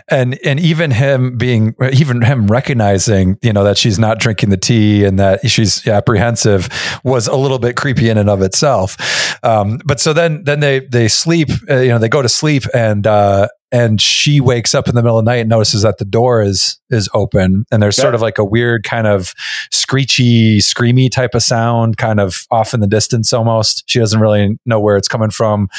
And 0.07 0.39
and 0.45 0.59
even 0.59 0.91
him 0.91 1.37
being 1.37 1.75
even 1.93 2.21
him 2.21 2.47
recognizing 2.47 3.37
you 3.41 3.53
know 3.53 3.63
that 3.63 3.77
she's 3.77 3.99
not 3.99 4.19
drinking 4.19 4.49
the 4.49 4.57
tea 4.57 5.05
and 5.05 5.19
that 5.19 5.47
she's 5.49 5.87
apprehensive 5.87 6.69
was 7.03 7.27
a 7.27 7.35
little 7.35 7.59
bit 7.59 7.75
creepy 7.75 8.09
in 8.09 8.17
and 8.17 8.29
of 8.29 8.41
itself. 8.41 8.97
Um, 9.43 9.79
but 9.85 9.99
so 9.99 10.13
then 10.13 10.43
then 10.43 10.59
they 10.59 10.79
they 10.79 11.07
sleep 11.07 11.49
uh, 11.69 11.77
you 11.77 11.89
know 11.89 11.99
they 11.99 12.09
go 12.09 12.21
to 12.21 12.29
sleep 12.29 12.63
and 12.73 13.05
uh, 13.05 13.47
and 13.71 14.01
she 14.01 14.41
wakes 14.41 14.73
up 14.73 14.87
in 14.87 14.95
the 14.95 15.03
middle 15.03 15.19
of 15.19 15.25
the 15.25 15.31
night 15.31 15.37
and 15.37 15.49
notices 15.49 15.83
that 15.83 15.97
the 15.97 16.05
door 16.05 16.41
is 16.41 16.79
is 16.89 17.09
open. 17.13 17.65
And 17.71 17.81
there's 17.81 17.95
sort 17.95 18.15
of 18.15 18.21
like 18.21 18.37
a 18.37 18.45
weird 18.45 18.83
kind 18.83 19.05
of 19.07 19.33
screechy 19.71 20.59
screamy 20.59 21.11
type 21.11 21.35
of 21.35 21.43
sound 21.43 21.97
kind 21.97 22.19
of 22.19 22.45
off 22.49 22.73
in 22.73 22.79
the 22.79 22.87
distance 22.87 23.31
almost. 23.31 23.83
She 23.87 23.99
doesn't 23.99 24.19
really 24.19 24.57
know 24.65 24.79
where 24.79 24.97
it's 24.97 25.07
coming 25.07 25.29
from. 25.29 25.69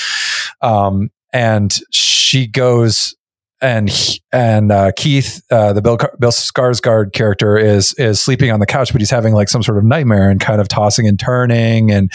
Um, 0.60 1.10
and 1.32 1.78
she 1.90 2.46
goes 2.46 3.14
and 3.60 3.90
and 4.32 4.72
uh, 4.72 4.92
Keith, 4.96 5.42
uh, 5.50 5.72
the 5.72 5.82
Bill 5.82 5.98
Bill 6.18 6.30
Skarsgård 6.30 7.12
character, 7.12 7.56
is 7.56 7.94
is 7.94 8.20
sleeping 8.20 8.50
on 8.50 8.60
the 8.60 8.66
couch, 8.66 8.92
but 8.92 9.00
he's 9.00 9.10
having 9.10 9.34
like 9.34 9.48
some 9.48 9.62
sort 9.62 9.78
of 9.78 9.84
nightmare 9.84 10.30
and 10.30 10.40
kind 10.40 10.60
of 10.60 10.68
tossing 10.68 11.06
and 11.06 11.18
turning, 11.18 11.90
and 11.90 12.10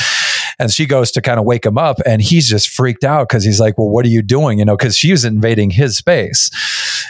and 0.58 0.72
she 0.72 0.86
goes 0.86 1.12
to 1.12 1.22
kind 1.22 1.40
of 1.40 1.46
wake 1.46 1.66
him 1.66 1.78
up, 1.78 1.98
and 2.06 2.22
he's 2.22 2.50
just 2.50 2.70
freaked 2.70 3.04
out 3.04 3.28
because 3.30 3.44
he's 3.44 3.60
like, 3.60 3.78
"Well, 3.78 3.90
what 3.90 4.06
are 4.06 4.10
you 4.10 4.22
doing?" 4.22 4.60
You 4.60 4.66
know, 4.66 4.76
because 4.78 4.98
she 4.98 5.12
was 5.12 5.26
invading 5.26 5.72
his 5.72 5.98
space, 5.98 6.50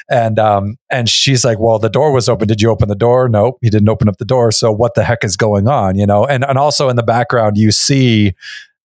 and 0.10 0.38
um 0.38 0.78
and 0.90 1.08
she's 1.08 1.46
like, 1.46 1.60
"Well, 1.60 1.80
the 1.80 1.90
door 1.90 2.12
was 2.12 2.28
open. 2.28 2.48
Did 2.48 2.62
you 2.62 2.70
open 2.70 2.90
the 2.90 2.96
door? 2.96 3.30
Nope, 3.30 3.60
he 3.62 3.70
didn't 3.70 3.90
open 3.90 4.10
up 4.10 4.18
the 4.18 4.26
door. 4.26 4.52
So 4.52 4.72
what 4.72 4.96
the 4.96 5.04
heck 5.04 5.24
is 5.24 5.38
going 5.38 5.68
on? 5.68 5.98
You 5.98 6.06
know?" 6.06 6.26
And 6.26 6.44
and 6.44 6.58
also 6.58 6.90
in 6.90 6.96
the 6.96 7.04
background, 7.04 7.58
you 7.58 7.72
see 7.72 8.34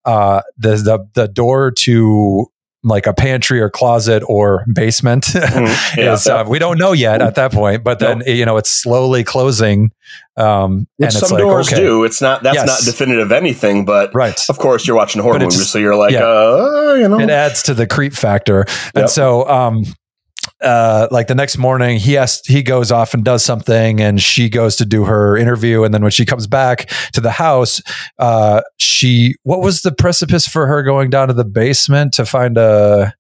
uh 0.05 0.43
the 0.57 0.77
the 0.77 1.07
the 1.15 1.29
door 1.29 1.71
to 1.73 2.47
like 2.83 3.07
a 3.07 3.13
pantry 3.13 3.61
or 3.61 3.69
closet 3.69 4.23
or 4.27 4.65
basement. 4.73 5.25
Mm, 5.51 5.97
yeah, 5.97 6.13
is, 6.13 6.27
uh, 6.27 6.45
we 6.47 6.59
don't 6.59 6.79
know 6.79 6.93
yet 6.93 7.21
at 7.21 7.35
that 7.35 7.51
point, 7.51 7.83
but 7.83 7.99
then 7.99 8.19
nope. 8.21 8.29
you 8.29 8.45
know 8.47 8.57
it's 8.57 8.71
slowly 8.71 9.25
closing. 9.25 9.91
Um, 10.37 10.87
Which 10.97 11.13
some 11.13 11.31
like, 11.31 11.41
doors 11.41 11.69
okay. 11.69 11.83
do. 11.83 12.05
It's 12.05 12.23
not 12.23 12.43
that's 12.43 12.55
yes. 12.55 12.67
not 12.67 12.81
definitive 12.85 13.33
anything, 13.33 13.85
but 13.85 14.15
right. 14.15 14.39
Of 14.49 14.59
course, 14.59 14.87
you're 14.87 14.97
watching 14.97 15.21
horror 15.21 15.41
movies, 15.41 15.69
so 15.69 15.79
you're 15.79 15.97
like, 15.97 16.13
yeah. 16.13 16.21
uh, 16.21 16.97
you 16.99 17.09
know, 17.09 17.19
it 17.19 17.31
adds 17.31 17.65
to 17.65 17.75
the 17.75 17.87
creep 17.87 18.15
factor. 18.15 18.61
And 18.95 19.03
yep. 19.03 19.09
so, 19.09 19.49
um, 19.49 19.85
uh, 20.61 21.09
like 21.11 21.27
the 21.27 21.35
next 21.35 21.59
morning 21.59 21.99
he 21.99 22.15
has 22.15 22.41
he 22.47 22.63
goes 22.63 22.91
off 22.91 23.15
and 23.15 23.25
does 23.25 23.45
something 23.45 24.01
and 24.01 24.21
she 24.21 24.49
goes 24.49 24.77
to 24.77 24.85
do 24.85 25.05
her 25.05 25.37
interview. 25.37 25.85
And 25.85 25.93
then 25.93 26.03
when 26.03 26.11
she 26.11 26.25
comes 26.25 26.47
back 26.47 26.91
to 27.13 27.21
the 27.21 27.31
house 27.31 27.83
uh, 28.19 28.63
she 28.79 29.37
what 29.43 29.61
was 29.61 29.83
the 29.83 29.93
precipice 29.93 30.47
for 30.47 30.67
her 30.67 30.83
going 30.83 31.11
down 31.11 31.29
to 31.29 31.35
the 31.35 31.45
basement 31.45 32.15
to 32.15 32.25
find 32.25 32.57
a 32.57 33.15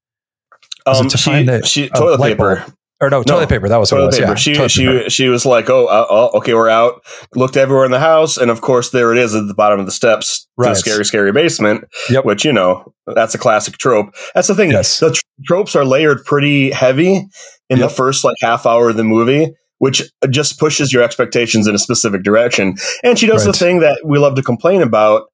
um, 0.86 1.08
to 1.08 1.18
she, 1.18 1.30
find 1.30 1.48
a, 1.48 1.66
she 1.66 1.88
toilet 1.90 2.20
paper 2.20 2.64
or 3.00 3.08
no, 3.08 3.22
toilet 3.22 3.42
no, 3.42 3.46
paper. 3.46 3.68
That 3.68 3.78
was 3.78 3.90
toilet 3.90 4.06
was, 4.06 4.18
paper. 4.18 4.30
Yeah, 4.30 4.34
she 4.34 4.68
she 4.68 5.08
she 5.08 5.28
was 5.28 5.46
like, 5.46 5.70
oh, 5.70 5.86
uh, 5.86 6.06
oh, 6.10 6.38
okay, 6.38 6.54
we're 6.54 6.68
out. 6.68 7.02
Looked 7.34 7.56
everywhere 7.56 7.84
in 7.86 7.90
the 7.90 7.98
house, 7.98 8.36
and 8.36 8.50
of 8.50 8.60
course, 8.60 8.90
there 8.90 9.12
it 9.12 9.18
is 9.18 9.34
at 9.34 9.46
the 9.46 9.54
bottom 9.54 9.80
of 9.80 9.86
the 9.86 9.92
steps 9.92 10.46
right. 10.56 10.68
to 10.68 10.70
the 10.72 10.76
scary, 10.76 11.04
scary 11.04 11.32
basement. 11.32 11.84
Yep. 12.10 12.24
Which 12.24 12.44
you 12.44 12.52
know, 12.52 12.92
that's 13.06 13.34
a 13.34 13.38
classic 13.38 13.78
trope. 13.78 14.14
That's 14.34 14.48
the 14.48 14.54
thing. 14.54 14.70
Yes. 14.70 15.00
The 15.00 15.18
tropes 15.46 15.74
are 15.74 15.84
layered 15.84 16.24
pretty 16.24 16.70
heavy 16.70 17.26
in 17.70 17.78
yep. 17.78 17.78
the 17.78 17.88
first 17.88 18.22
like 18.22 18.36
half 18.40 18.66
hour 18.66 18.90
of 18.90 18.96
the 18.96 19.04
movie. 19.04 19.54
Which 19.78 20.02
just 20.28 20.60
pushes 20.60 20.92
your 20.92 21.02
expectations 21.02 21.66
in 21.66 21.74
a 21.74 21.78
specific 21.78 22.22
direction. 22.22 22.74
And 23.02 23.18
she 23.18 23.26
does 23.26 23.46
right. 23.46 23.52
the 23.52 23.58
thing 23.58 23.80
that 23.80 24.02
we 24.04 24.18
love 24.18 24.34
to 24.34 24.42
complain 24.42 24.82
about 24.82 25.28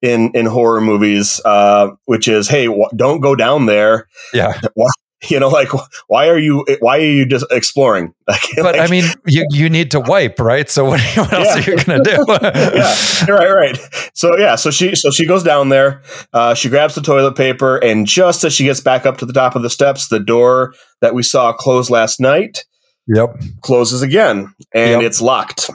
in 0.00 0.30
in 0.34 0.46
horror 0.46 0.80
movies, 0.80 1.42
uh, 1.44 1.90
which 2.06 2.26
is, 2.26 2.48
hey, 2.48 2.66
w- 2.66 2.88
don't 2.96 3.20
go 3.20 3.34
down 3.34 3.66
there. 3.66 4.08
Yeah. 4.32 4.58
Why, 4.74 4.88
you 5.30 5.38
know 5.38 5.48
like 5.48 5.68
why 6.08 6.28
are 6.28 6.38
you 6.38 6.64
why 6.80 6.98
are 6.98 7.02
you 7.02 7.26
just 7.26 7.46
exploring 7.50 8.12
like, 8.28 8.40
but 8.56 8.76
like, 8.76 8.80
i 8.80 8.86
mean 8.86 9.04
you 9.26 9.46
you 9.50 9.68
need 9.68 9.90
to 9.90 10.00
wipe 10.00 10.38
right 10.40 10.68
so 10.68 10.84
what, 10.84 11.00
what 11.16 11.32
else 11.32 11.46
yeah. 11.46 11.54
are 11.54 11.76
you 11.76 11.84
gonna 11.84 12.02
do 12.02 12.24
yeah 12.28 13.30
right 13.30 13.50
right 13.50 13.78
so 14.14 14.36
yeah 14.38 14.54
so 14.54 14.70
she 14.70 14.94
so 14.94 15.10
she 15.10 15.26
goes 15.26 15.42
down 15.42 15.68
there 15.68 16.02
uh, 16.32 16.54
she 16.54 16.68
grabs 16.68 16.94
the 16.94 17.02
toilet 17.02 17.36
paper 17.36 17.76
and 17.78 18.06
just 18.06 18.44
as 18.44 18.52
she 18.52 18.64
gets 18.64 18.80
back 18.80 19.06
up 19.06 19.18
to 19.18 19.26
the 19.26 19.32
top 19.32 19.54
of 19.54 19.62
the 19.62 19.70
steps 19.70 20.08
the 20.08 20.20
door 20.20 20.74
that 21.00 21.14
we 21.14 21.22
saw 21.22 21.52
close 21.52 21.90
last 21.90 22.20
night 22.20 22.64
Yep. 23.08 23.42
Closes 23.62 24.02
again 24.02 24.54
and 24.72 25.02
yep. 25.02 25.02
it's 25.02 25.20
locked. 25.20 25.68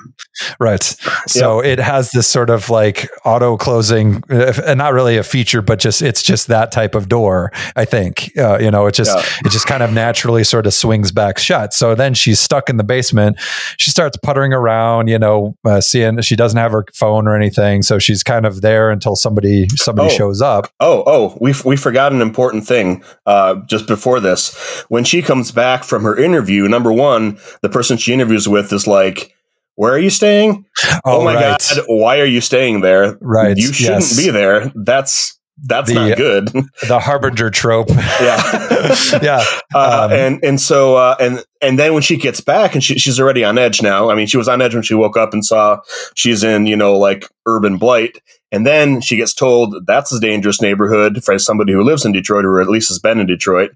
Right. 0.60 0.84
So 1.28 1.64
yep. 1.64 1.80
it 1.80 1.84
has 1.84 2.12
this 2.12 2.28
sort 2.28 2.50
of 2.50 2.70
like 2.70 3.10
auto 3.26 3.58
closing, 3.58 4.24
and 4.30 4.78
not 4.78 4.94
really 4.94 5.18
a 5.18 5.24
feature, 5.24 5.62
but 5.62 5.80
just 5.80 6.02
it's 6.02 6.22
just 6.22 6.48
that 6.48 6.72
type 6.72 6.96
of 6.96 7.10
door. 7.10 7.52
I 7.76 7.86
think 7.86 8.32
uh, 8.38 8.60
you 8.60 8.72
know 8.72 8.86
it 8.88 8.94
just 8.94 9.16
yeah. 9.16 9.24
it 9.46 9.52
just 9.52 9.68
kind 9.68 9.84
of 9.84 9.94
naturally 9.94 10.44
sort 10.44 10.66
of 10.66 10.74
swings 10.74 11.12
back 11.12 11.38
shut. 11.38 11.74
So 11.74 11.96
then 11.96 12.14
she's 12.14 12.40
stuck 12.40 12.70
in 12.70 12.78
the 12.78 12.84
basement. 12.84 13.40
She 13.78 13.92
starts 13.92 14.18
puttering 14.18 14.54
around. 14.54 15.08
You 15.08 15.20
know, 15.20 15.56
uh, 15.66 15.82
seeing 15.82 16.22
she 16.22 16.36
doesn't 16.36 16.58
have 16.58 16.72
her 16.72 16.86
phone 16.94 17.28
or 17.28 17.36
anything, 17.36 17.84
so 17.84 18.00
she's 18.00 18.24
kind 18.24 18.46
of 18.46 18.62
there 18.62 18.92
until 18.92 19.16
somebody 19.16 19.68
somebody 19.70 20.10
oh. 20.14 20.18
shows 20.18 20.42
up. 20.42 20.70
Oh, 20.80 21.04
oh, 21.06 21.38
we 21.40 21.54
we 21.66 21.76
forgot 21.78 22.12
an 22.12 22.22
important 22.22 22.66
thing 22.66 23.04
uh, 23.26 23.56
just 23.68 23.88
before 23.88 24.20
this. 24.20 24.56
When 24.90 25.04
she 25.04 25.22
comes 25.22 25.52
back 25.52 25.84
from 25.84 26.04
her 26.04 26.18
interview, 26.18 26.68
number 26.68 26.92
one, 26.92 27.40
the 27.62 27.70
person 27.70 27.98
she 27.98 28.14
interviews 28.14 28.48
with 28.48 28.72
is 28.74 28.88
like 28.88 29.37
where 29.78 29.94
are 29.94 30.00
you 30.00 30.10
staying? 30.10 30.66
Oh, 31.06 31.22
oh 31.22 31.24
my 31.24 31.36
right. 31.36 31.60
god, 31.60 31.84
why 31.88 32.20
are 32.20 32.26
you 32.26 32.42
staying 32.42 32.82
there? 32.82 33.18
Right. 33.22 33.56
You 33.56 33.72
shouldn't 33.72 34.02
yes. 34.02 34.18
be 34.18 34.32
there. 34.32 34.72
That's 34.76 35.40
that's 35.64 35.88
the, 35.90 35.94
not 35.96 36.18
good. 36.18 36.48
the 36.88 37.00
harbinger 37.00 37.52
trope. 37.52 37.90
yeah, 37.90 39.20
yeah. 39.22 39.44
Uh, 39.74 40.06
um, 40.06 40.12
and 40.12 40.44
and 40.44 40.62
so 40.62 40.96
uh, 40.96 41.16
and 41.20 41.44
and 41.62 41.78
then 41.78 41.94
when 41.94 42.02
she 42.02 42.18
gets 42.18 42.42
back 42.42 42.74
and 42.74 42.84
she, 42.84 42.98
she's 42.98 43.20
already 43.20 43.44
on 43.44 43.58
edge 43.60 43.82
now. 43.82 44.10
I 44.10 44.16
mean, 44.16 44.26
she 44.26 44.38
was 44.38 44.48
on 44.48 44.62
edge 44.62 44.74
when 44.74 44.84
she 44.84 44.96
woke 44.96 45.16
up 45.16 45.32
and 45.32 45.46
saw 45.46 45.80
she's 46.16 46.44
in 46.44 46.66
you 46.66 46.76
know 46.76 46.98
like 46.98 47.26
urban 47.46 47.78
blight, 47.78 48.20
and 48.52 48.66
then 48.66 49.00
she 49.00 49.16
gets 49.16 49.34
told 49.34 49.76
that's 49.86 50.12
a 50.12 50.20
dangerous 50.20 50.60
neighborhood 50.60 51.24
for 51.24 51.38
somebody 51.38 51.74
who 51.74 51.84
lives 51.84 52.04
in 52.04 52.12
Detroit 52.12 52.46
or 52.46 52.60
at 52.62 52.70
least 52.70 52.90
has 52.90 53.00
been 53.00 53.20
in 53.20 53.28
Detroit. 53.28 53.72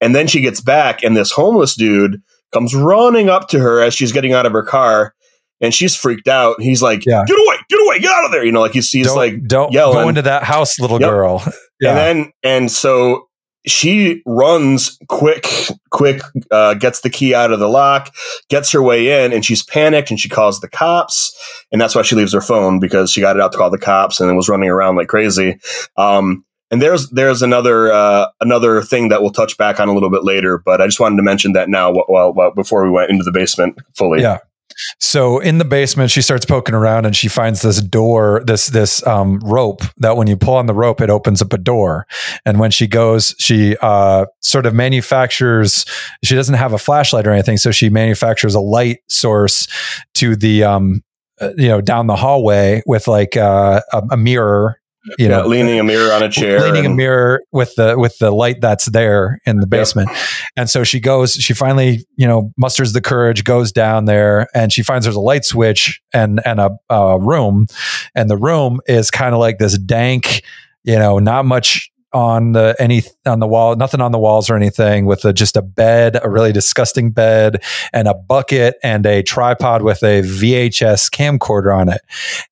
And 0.00 0.14
then 0.14 0.26
she 0.26 0.40
gets 0.40 0.62
back, 0.62 1.02
and 1.02 1.14
this 1.14 1.32
homeless 1.32 1.74
dude 1.74 2.22
comes 2.52 2.74
running 2.74 3.28
up 3.28 3.48
to 3.48 3.58
her 3.58 3.82
as 3.82 3.94
she's 3.94 4.12
getting 4.12 4.32
out 4.32 4.46
of 4.46 4.52
her 4.52 4.62
car 4.62 5.14
and 5.62 5.72
she's 5.72 5.96
freaked 5.96 6.28
out. 6.28 6.60
He's 6.60 6.82
like, 6.82 7.06
yeah. 7.06 7.24
"Get 7.26 7.38
away! 7.38 7.56
Get 7.70 7.80
away! 7.80 8.00
Get 8.00 8.10
out 8.10 8.24
of 8.26 8.32
there!" 8.32 8.44
You 8.44 8.52
know, 8.52 8.60
like 8.60 8.74
you 8.74 8.82
see, 8.82 9.02
don't, 9.04 9.16
like 9.16 9.46
don't 9.46 9.72
yelling. 9.72 10.02
go 10.02 10.08
into 10.08 10.22
that 10.22 10.42
house, 10.42 10.78
little 10.78 11.00
yep. 11.00 11.08
girl. 11.08 11.42
Yeah. 11.80 11.88
And 11.88 11.98
then, 11.98 12.32
and 12.44 12.70
so 12.70 13.26
she 13.66 14.22
runs 14.24 15.00
quick, 15.08 15.48
quick, 15.90 16.22
uh, 16.52 16.74
gets 16.74 17.00
the 17.00 17.10
key 17.10 17.34
out 17.34 17.50
of 17.50 17.58
the 17.58 17.66
lock, 17.68 18.14
gets 18.48 18.70
her 18.70 18.80
way 18.80 19.24
in, 19.24 19.32
and 19.32 19.44
she's 19.44 19.64
panicked, 19.64 20.08
and 20.08 20.20
she 20.20 20.28
calls 20.28 20.60
the 20.60 20.68
cops, 20.68 21.34
and 21.72 21.80
that's 21.80 21.96
why 21.96 22.02
she 22.02 22.14
leaves 22.14 22.32
her 22.34 22.40
phone 22.40 22.78
because 22.78 23.10
she 23.10 23.20
got 23.20 23.34
it 23.34 23.42
out 23.42 23.50
to 23.50 23.58
call 23.58 23.68
the 23.68 23.78
cops, 23.78 24.20
and 24.20 24.28
then 24.28 24.36
was 24.36 24.48
running 24.48 24.70
around 24.70 24.94
like 24.94 25.08
crazy. 25.08 25.58
Um, 25.96 26.44
and 26.70 26.80
there's 26.80 27.10
there's 27.10 27.42
another 27.42 27.92
uh, 27.92 28.28
another 28.40 28.80
thing 28.80 29.08
that 29.08 29.20
we'll 29.20 29.32
touch 29.32 29.58
back 29.58 29.80
on 29.80 29.88
a 29.88 29.92
little 29.92 30.10
bit 30.10 30.22
later, 30.22 30.58
but 30.58 30.80
I 30.80 30.86
just 30.86 31.00
wanted 31.00 31.16
to 31.16 31.24
mention 31.24 31.52
that 31.54 31.68
now, 31.68 31.92
while, 31.92 32.32
while 32.32 32.52
before 32.52 32.84
we 32.84 32.90
went 32.90 33.10
into 33.10 33.24
the 33.24 33.32
basement 33.32 33.76
fully. 33.96 34.22
Yeah. 34.22 34.38
So 35.00 35.38
in 35.38 35.58
the 35.58 35.64
basement, 35.64 36.10
she 36.10 36.22
starts 36.22 36.46
poking 36.46 36.74
around 36.74 37.06
and 37.06 37.14
she 37.14 37.28
finds 37.28 37.62
this 37.62 37.80
door, 37.80 38.42
this 38.46 38.68
this 38.68 39.06
um, 39.06 39.38
rope 39.40 39.82
that 39.98 40.16
when 40.16 40.26
you 40.26 40.36
pull 40.36 40.56
on 40.56 40.66
the 40.66 40.74
rope, 40.74 41.00
it 41.00 41.10
opens 41.10 41.42
up 41.42 41.52
a 41.52 41.58
door. 41.58 42.06
And 42.44 42.58
when 42.58 42.70
she 42.70 42.86
goes, 42.86 43.34
she 43.38 43.76
uh, 43.82 44.26
sort 44.40 44.66
of 44.66 44.74
manufactures. 44.74 45.84
She 46.24 46.34
doesn't 46.34 46.54
have 46.54 46.72
a 46.72 46.78
flashlight 46.78 47.26
or 47.26 47.32
anything, 47.32 47.56
so 47.56 47.70
she 47.70 47.90
manufactures 47.90 48.54
a 48.54 48.60
light 48.60 48.98
source 49.08 49.66
to 50.14 50.36
the 50.36 50.64
um, 50.64 51.02
uh, 51.40 51.50
you 51.56 51.68
know 51.68 51.80
down 51.80 52.06
the 52.06 52.16
hallway 52.16 52.82
with 52.86 53.08
like 53.08 53.36
uh, 53.36 53.80
a, 53.92 54.02
a 54.12 54.16
mirror 54.16 54.78
you 55.04 55.26
yeah, 55.26 55.28
know, 55.28 55.46
leaning 55.46 55.80
a 55.80 55.84
mirror 55.84 56.12
on 56.12 56.22
a 56.22 56.28
chair, 56.28 56.60
leaning 56.60 56.84
and, 56.84 56.94
a 56.94 56.96
mirror 56.96 57.42
with 57.50 57.74
the 57.74 57.98
with 57.98 58.16
the 58.18 58.30
light 58.30 58.60
that's 58.60 58.86
there 58.86 59.40
in 59.44 59.58
the 59.58 59.66
basement. 59.66 60.08
Yep. 60.10 60.18
And 60.56 60.70
so 60.70 60.84
she 60.84 61.00
goes, 61.00 61.34
she 61.34 61.54
finally, 61.54 62.06
you 62.16 62.26
know, 62.26 62.52
musters 62.56 62.92
the 62.92 63.00
courage, 63.00 63.42
goes 63.42 63.72
down 63.72 64.04
there, 64.04 64.48
and 64.54 64.72
she 64.72 64.82
finds 64.82 65.04
there's 65.04 65.16
a 65.16 65.20
light 65.20 65.44
switch 65.44 66.00
and 66.14 66.40
and 66.44 66.60
a, 66.60 66.70
a 66.88 67.18
room, 67.18 67.66
and 68.14 68.30
the 68.30 68.36
room 68.36 68.80
is 68.86 69.10
kind 69.10 69.34
of 69.34 69.40
like 69.40 69.58
this 69.58 69.76
dank, 69.76 70.42
you 70.84 70.96
know, 70.96 71.18
not 71.18 71.46
much 71.46 71.90
on 72.12 72.52
the 72.52 72.76
any 72.78 73.02
on 73.26 73.40
the 73.40 73.46
wall, 73.46 73.74
nothing 73.74 74.00
on 74.00 74.12
the 74.12 74.18
walls 74.18 74.50
or 74.50 74.56
anything, 74.56 75.06
with 75.06 75.24
a, 75.24 75.32
just 75.32 75.56
a 75.56 75.62
bed, 75.62 76.18
a 76.22 76.30
really 76.30 76.52
disgusting 76.52 77.10
bed, 77.10 77.62
and 77.92 78.06
a 78.06 78.14
bucket 78.14 78.76
and 78.82 79.04
a 79.06 79.22
tripod 79.22 79.82
with 79.82 80.02
a 80.02 80.22
VHS 80.22 81.10
camcorder 81.10 81.76
on 81.76 81.88
it, 81.88 82.02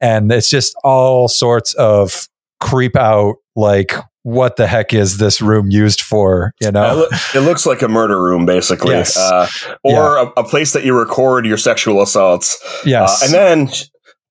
and 0.00 0.32
it's 0.32 0.50
just 0.50 0.74
all 0.82 1.28
sorts 1.28 1.74
of 1.74 2.28
creep 2.60 2.96
out 2.96 3.36
like 3.56 3.92
what 4.22 4.56
the 4.56 4.66
heck 4.66 4.92
is 4.92 5.18
this 5.18 5.40
room 5.40 5.70
used 5.70 6.00
for 6.00 6.52
you 6.60 6.70
know 6.70 7.06
it 7.34 7.40
looks 7.40 7.64
like 7.64 7.80
a 7.80 7.88
murder 7.88 8.22
room 8.22 8.44
basically 8.44 8.94
yes. 8.94 9.16
uh, 9.16 9.48
or 9.82 9.92
yeah. 9.92 10.30
a, 10.36 10.40
a, 10.40 10.44
place 10.44 10.72
that 10.74 10.84
you 10.84 10.96
record 10.96 11.46
your 11.46 11.56
sexual 11.56 12.02
assaults 12.02 12.58
yes 12.84 13.22
uh, 13.22 13.24
and 13.24 13.34
then 13.34 13.70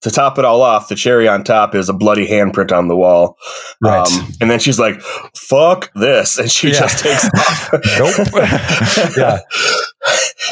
to 0.02 0.10
top 0.10 0.38
it 0.40 0.46
all 0.46 0.62
off, 0.62 0.88
the 0.88 0.96
cherry 0.96 1.28
on 1.28 1.44
top 1.44 1.76
is 1.76 1.90
a 1.90 1.94
bloody 1.94 2.26
handprint 2.28 2.72
on 2.72 2.88
the 2.88 2.96
wall. 2.96 3.38
Right. 3.82 4.08
Um, 4.08 4.32
and 4.40 4.50
then 4.50 4.60
she's 4.60 4.80
like, 4.80 5.02
"Fuck 5.36 5.92
this," 5.94 6.38
and 6.38 6.50
she 6.50 6.70
Yeah. 6.70 6.80
just 6.80 7.00
takes 7.00 7.26
off. 7.36 7.70
Nope. 7.98 8.28
yeah. 9.18 9.40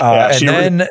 Uh, 0.02 0.14
Yeah, 0.16 0.28
and 0.28 0.36
she 0.36 0.48
re- 0.48 0.54
then 0.54 0.88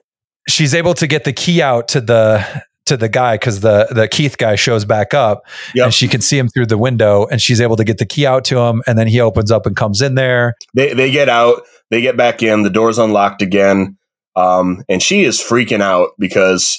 she's 0.48 0.74
able 0.74 0.94
to 0.94 1.06
get 1.06 1.24
the 1.24 1.32
key 1.32 1.60
out 1.60 1.88
to 1.88 2.00
the 2.00 2.62
to 2.86 2.96
the 2.96 3.08
guy 3.08 3.34
because 3.34 3.60
the 3.60 3.86
the 3.90 4.08
Keith 4.08 4.38
guy 4.38 4.56
shows 4.56 4.84
back 4.84 5.12
up 5.14 5.44
Yep. 5.74 5.84
and 5.84 5.94
she 5.94 6.08
can 6.08 6.20
see 6.20 6.38
him 6.38 6.48
through 6.48 6.66
the 6.66 6.78
window 6.78 7.26
and 7.26 7.40
she's 7.40 7.60
able 7.60 7.76
to 7.76 7.84
get 7.84 7.98
the 7.98 8.06
key 8.06 8.26
out 8.26 8.44
to 8.46 8.58
him 8.58 8.82
and 8.86 8.98
then 8.98 9.06
he 9.06 9.20
opens 9.20 9.50
up 9.50 9.66
and 9.66 9.76
comes 9.76 10.02
in 10.02 10.14
there. 10.14 10.54
They 10.74 10.94
they 10.94 11.10
get 11.10 11.28
out, 11.28 11.62
they 11.90 12.00
get 12.00 12.16
back 12.16 12.42
in, 12.42 12.62
the 12.62 12.70
door's 12.70 12.98
unlocked 12.98 13.42
again, 13.42 13.96
um, 14.34 14.82
and 14.88 15.02
she 15.02 15.24
is 15.24 15.38
freaking 15.40 15.80
out 15.82 16.10
because, 16.18 16.78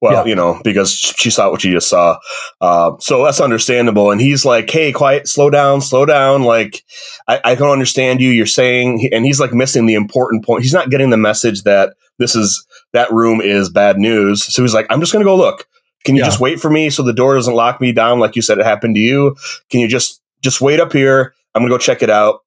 well, 0.00 0.28
you 0.28 0.34
know, 0.36 0.60
because 0.62 0.92
she 0.94 1.30
saw 1.30 1.50
what 1.50 1.60
she 1.62 1.70
just 1.72 1.88
saw. 1.88 2.18
Uh, 2.60 2.92
so 3.00 3.24
that's 3.24 3.40
understandable. 3.40 4.10
And 4.12 4.20
he's 4.20 4.44
like, 4.44 4.70
"Hey, 4.70 4.92
quiet, 4.92 5.26
slow 5.26 5.50
down, 5.50 5.80
slow 5.80 6.06
down. 6.06 6.42
Like, 6.44 6.84
I, 7.26 7.40
I 7.44 7.54
don't 7.56 7.70
understand 7.70 8.20
you. 8.20 8.30
You're 8.30 8.46
saying," 8.46 9.08
and 9.12 9.24
he's 9.24 9.40
like 9.40 9.52
missing 9.52 9.86
the 9.86 9.94
important 9.94 10.44
point. 10.44 10.62
He's 10.62 10.72
not 10.74 10.90
getting 10.90 11.10
the 11.10 11.16
message 11.16 11.62
that 11.64 11.94
this 12.18 12.34
is 12.34 12.66
that 12.92 13.10
room 13.12 13.40
is 13.40 13.70
bad 13.70 13.98
news. 13.98 14.44
So 14.44 14.62
he's 14.62 14.74
like, 14.74 14.86
"I'm 14.90 15.00
just 15.00 15.12
gonna 15.12 15.24
go 15.24 15.36
look. 15.36 15.66
Can 16.04 16.14
you 16.16 16.22
Yeah. 16.22 16.28
just 16.28 16.40
wait 16.40 16.60
for 16.60 16.70
me 16.70 16.90
so 16.90 17.02
the 17.02 17.12
door 17.12 17.34
doesn't 17.34 17.54
lock 17.54 17.80
me 17.80 17.92
down 17.92 18.18
like 18.18 18.36
you 18.36 18.42
said 18.42 18.58
it 18.58 18.64
happened 18.66 18.94
to 18.94 19.00
you? 19.00 19.36
Can 19.70 19.80
you 19.80 19.88
just 19.88 20.20
just 20.42 20.60
wait 20.60 20.80
up 20.80 20.92
here? 20.92 21.34
I'm 21.54 21.62
gonna 21.62 21.70
go 21.70 21.78
check 21.78 22.02
it 22.02 22.10
out." 22.10 22.40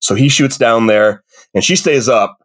So 0.00 0.14
he 0.14 0.28
shoots 0.28 0.58
down 0.58 0.86
there, 0.86 1.22
and 1.54 1.62
she 1.64 1.76
stays 1.76 2.08
up. 2.08 2.38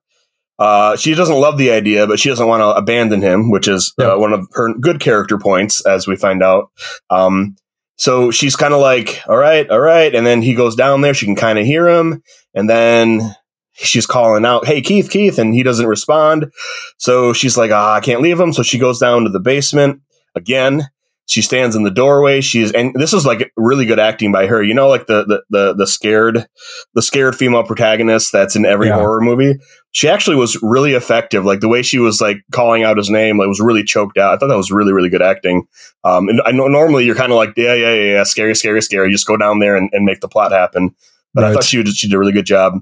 Uh, 0.57 0.97
she 0.97 1.15
doesn't 1.15 1.39
love 1.39 1.57
the 1.57 1.71
idea, 1.71 2.05
but 2.05 2.19
she 2.19 2.27
doesn't 2.29 2.47
want 2.47 2.59
to 2.61 2.67
abandon 2.75 3.21
him, 3.21 3.49
which 3.49 3.67
is 3.67 3.93
Yeah. 3.97 4.07
uh, 4.13 4.17
one 4.17 4.33
of 4.33 4.45
her 4.53 4.73
good 4.73 4.99
character 4.99 5.37
points, 5.37 5.85
as 5.85 6.05
we 6.07 6.15
find 6.17 6.43
out. 6.43 6.69
Um, 7.09 7.55
so 7.97 8.29
she's 8.31 8.55
kind 8.57 8.73
of 8.73 8.81
like, 8.81 9.21
"All 9.27 9.37
right, 9.37 9.69
all 9.69 9.79
right," 9.79 10.13
and 10.13 10.25
then 10.27 10.41
he 10.41 10.53
goes 10.55 10.75
down 10.75 10.99
there. 11.01 11.13
She 11.13 11.25
can 11.25 11.35
kind 11.37 11.57
of 11.59 11.65
hear 11.65 11.87
him, 11.87 12.21
and 12.53 12.69
then 12.69 13.35
she's 13.81 14.05
calling 14.05 14.45
out, 14.45 14.65
"Hey, 14.65 14.81
Keith, 14.81 15.09
Keith," 15.09 15.37
and 15.39 15.53
he 15.53 15.63
doesn't 15.63 15.87
respond. 15.87 16.51
So 16.97 17.33
she's 17.33 17.57
like, 17.57 17.71
"Ah, 17.71 17.95
I 17.95 17.99
can't 17.99 18.21
leave 18.21 18.39
him." 18.39 18.53
So 18.53 18.63
she 18.63 18.77
goes 18.79 18.99
down 18.99 19.23
to 19.23 19.29
the 19.29 19.39
basement 19.39 20.01
again. 20.35 20.89
She 21.25 21.43
stands 21.43 21.75
in 21.75 21.83
the 21.83 21.91
doorway. 21.91 22.41
She's 22.41 22.71
and 22.71 22.91
this 22.95 23.13
is 23.13 23.23
like 23.23 23.51
really 23.55 23.85
good 23.85 23.99
acting 23.99 24.31
by 24.31 24.47
her. 24.47 24.63
You 24.63 24.73
know, 24.73 24.87
like 24.87 25.05
the 25.05 25.25
the 25.25 25.43
the, 25.51 25.73
the 25.75 25.85
scared 25.85 26.47
the 26.95 27.03
scared 27.03 27.35
female 27.35 27.63
protagonist 27.63 28.31
that's 28.31 28.55
in 28.55 28.65
every 28.65 28.87
Yeah. 28.87 28.95
horror 28.95 29.21
movie. 29.21 29.59
She 29.91 30.09
actually 30.09 30.37
was 30.37 30.57
really 30.63 30.93
effective. 30.93 31.45
Like 31.45 31.59
the 31.59 31.67
way 31.67 31.83
she 31.83 31.99
was 31.99 32.19
like 32.19 32.37
calling 32.51 32.83
out 32.83 32.97
his 32.97 33.11
name, 33.11 33.37
like 33.37 33.47
was 33.47 33.59
really 33.59 33.83
choked 33.83 34.17
out. 34.17 34.33
I 34.33 34.37
thought 34.37 34.47
that 34.47 34.57
was 34.57 34.71
really 34.71 34.91
really 34.91 35.09
good 35.09 35.21
acting. 35.21 35.67
Um, 36.03 36.29
and 36.29 36.41
I 36.45 36.51
know 36.51 36.67
normally 36.67 37.05
you're 37.05 37.13
kind 37.13 37.31
of 37.31 37.35
like 37.35 37.53
yeah 37.55 37.75
yeah 37.75 37.93
yeah 37.93 38.13
yeah 38.15 38.23
scary 38.23 38.55
scary 38.55 38.81
scary. 38.81 39.11
Just 39.11 39.27
go 39.27 39.37
down 39.37 39.59
there 39.59 39.75
and, 39.75 39.87
and 39.93 40.05
make 40.05 40.21
the 40.21 40.27
plot 40.27 40.51
happen. 40.51 40.95
But 41.35 41.43
I 41.43 41.53
thought 41.53 41.63
she 41.63 41.83
did, 41.83 41.95
she 41.95 42.07
did 42.07 42.15
a 42.15 42.19
really 42.19 42.31
good 42.31 42.47
job. 42.47 42.79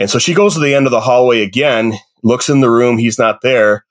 And 0.00 0.10
so 0.10 0.18
she 0.18 0.34
goes 0.34 0.54
to 0.54 0.60
the 0.60 0.74
end 0.74 0.86
of 0.86 0.90
the 0.90 1.00
hallway 1.02 1.42
again, 1.42 1.92
looks 2.24 2.48
in 2.48 2.60
the 2.60 2.70
room. 2.70 2.98
He's 2.98 3.18
not 3.18 3.42
there. 3.42 3.84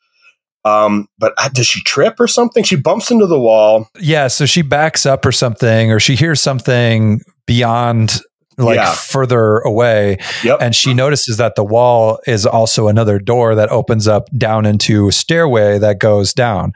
Um, 0.66 1.08
but 1.18 1.34
uh, 1.38 1.48
does 1.50 1.68
she 1.68 1.82
trip 1.84 2.20
or 2.20 2.28
something? 2.28 2.64
She 2.66 2.76
bumps 2.76 3.12
into 3.12 3.28
the 3.28 3.40
wall. 3.40 3.88
Yeah, 4.00 4.28
so 4.28 4.46
she 4.46 4.62
backs 4.62 5.06
up 5.06 5.26
or 5.26 5.32
something 5.32 5.92
or 5.92 6.02
she 6.02 6.16
hears 6.16 6.42
something 6.42 7.22
beyond 7.48 8.20
like 8.58 8.76
Yeah. 8.76 8.94
further 8.94 9.60
away 9.60 10.18
Yep. 10.44 10.58
and 10.60 10.76
she 10.76 10.94
notices 10.94 11.38
that 11.38 11.56
the 11.56 11.64
wall 11.64 12.20
is 12.28 12.46
also 12.46 12.90
another 12.90 13.18
door 13.18 13.56
that 13.56 13.70
opens 13.70 14.06
up 14.06 14.28
down 14.38 14.66
into 14.66 15.08
a 15.08 15.12
stairway 15.14 15.80
that 15.80 15.98
goes 16.00 16.34
down 16.34 16.74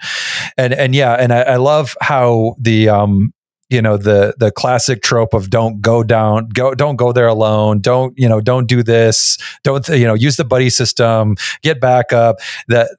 and 0.57 0.73
and 0.73 0.95
yeah 0.95 1.11
and 1.15 1.33
i, 1.33 1.41
I 1.41 1.55
love 1.57 1.97
how 1.99 2.55
the 2.57 2.87
um 2.87 3.33
you 3.70 3.82
know 3.82 3.98
the 3.98 4.34
the 4.38 4.51
classic 4.51 5.01
trope 5.01 5.34
of 5.34 5.50
don't 5.50 5.82
go 5.82 6.03
down 6.03 6.50
go 6.50 6.74
don't 6.74 6.96
go 6.96 7.12
there 7.12 7.27
alone. 7.27 7.79
Don't 7.79 8.17
you 8.17 8.29
know 8.29 8.41
don't 8.41 8.67
do 8.67 8.84
this. 8.84 9.38
Don't 9.63 9.88
you 9.89 10.05
know 10.05 10.13
use 10.13 10.38
the 10.38 10.46
buddy 10.46 10.70
system. 10.70 11.36
Get 11.62 11.79
back 11.79 12.13
up. 12.13 12.38
That, 12.67 12.89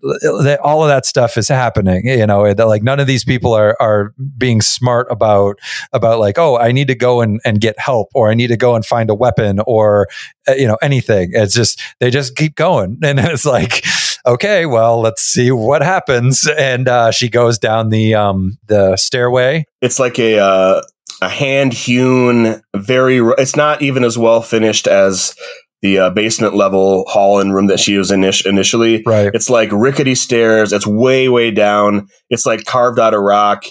that 0.45 0.61
all 0.63 0.83
of 0.83 0.89
that 0.89 1.07
stuff 1.07 1.37
is 1.37 1.49
happening 1.49 2.07
you 2.07 2.27
know 2.27 2.53
that 2.53 2.67
like 2.67 2.83
none 2.83 3.01
of 3.01 3.07
these 3.07 3.25
people 3.25 3.53
are 3.53 3.77
are 3.81 4.15
being 4.37 4.61
smart 4.61 5.07
about 5.11 5.59
about 5.93 6.19
like 6.19 6.39
oh 6.39 6.57
i 6.59 6.73
need 6.73 6.89
to 6.89 6.95
go 6.95 7.21
and, 7.21 7.41
and 7.45 7.61
get 7.61 7.79
help 7.79 8.09
or 8.15 8.31
i 8.31 8.35
need 8.35 8.49
to 8.49 8.57
go 8.57 8.75
and 8.75 8.85
find 8.85 9.11
a 9.11 9.15
weapon 9.15 9.61
or 9.67 10.09
uh, 10.47 10.53
you 10.53 10.67
know 10.67 10.77
anything. 10.83 11.31
It's 11.33 11.55
just 11.55 11.81
they 12.01 12.11
just 12.11 12.37
keep 12.37 12.55
going. 12.55 12.99
And 13.05 13.19
then 13.19 13.31
it's 13.31 13.45
like 13.45 13.85
okay 14.27 14.67
well 14.67 15.01
let's 15.01 15.23
see 15.23 15.51
what 15.51 15.83
happens 15.83 16.47
and 16.59 16.89
uh, 16.89 17.11
she 17.11 17.29
goes 17.29 17.59
down 17.59 17.91
the 17.91 18.15
um 18.15 18.59
the 18.67 18.97
stairway 18.97 19.65
it's 19.81 19.99
like 19.99 20.19
a 20.19 20.39
uh, 20.39 20.83
a 21.25 21.29
hand 21.29 21.73
hewn, 21.73 22.63
very. 22.75 23.19
It's 23.39 23.57
not 23.57 23.83
even 23.83 24.05
as 24.05 24.19
well 24.19 24.43
finished 24.43 24.87
as 24.87 25.35
the 25.83 25.99
uh, 25.99 26.11
basement 26.11 26.55
level 26.55 27.05
hall 27.09 27.41
and 27.41 27.55
room 27.55 27.67
that 27.67 27.81
she 27.81 27.99
was 27.99 28.11
in 28.11 28.25
initially. 28.25 29.03
right 29.05 29.31
It's 29.35 29.51
like 29.51 29.71
rickety 29.73 30.15
stairs. 30.15 30.73
It's 30.73 30.87
way 30.87 31.29
way 31.29 31.51
down. 31.51 32.09
It's 32.31 32.47
like 32.47 32.65
carved 32.65 32.99
out 32.99 33.15
of 33.15 33.21
rock. 33.21 33.65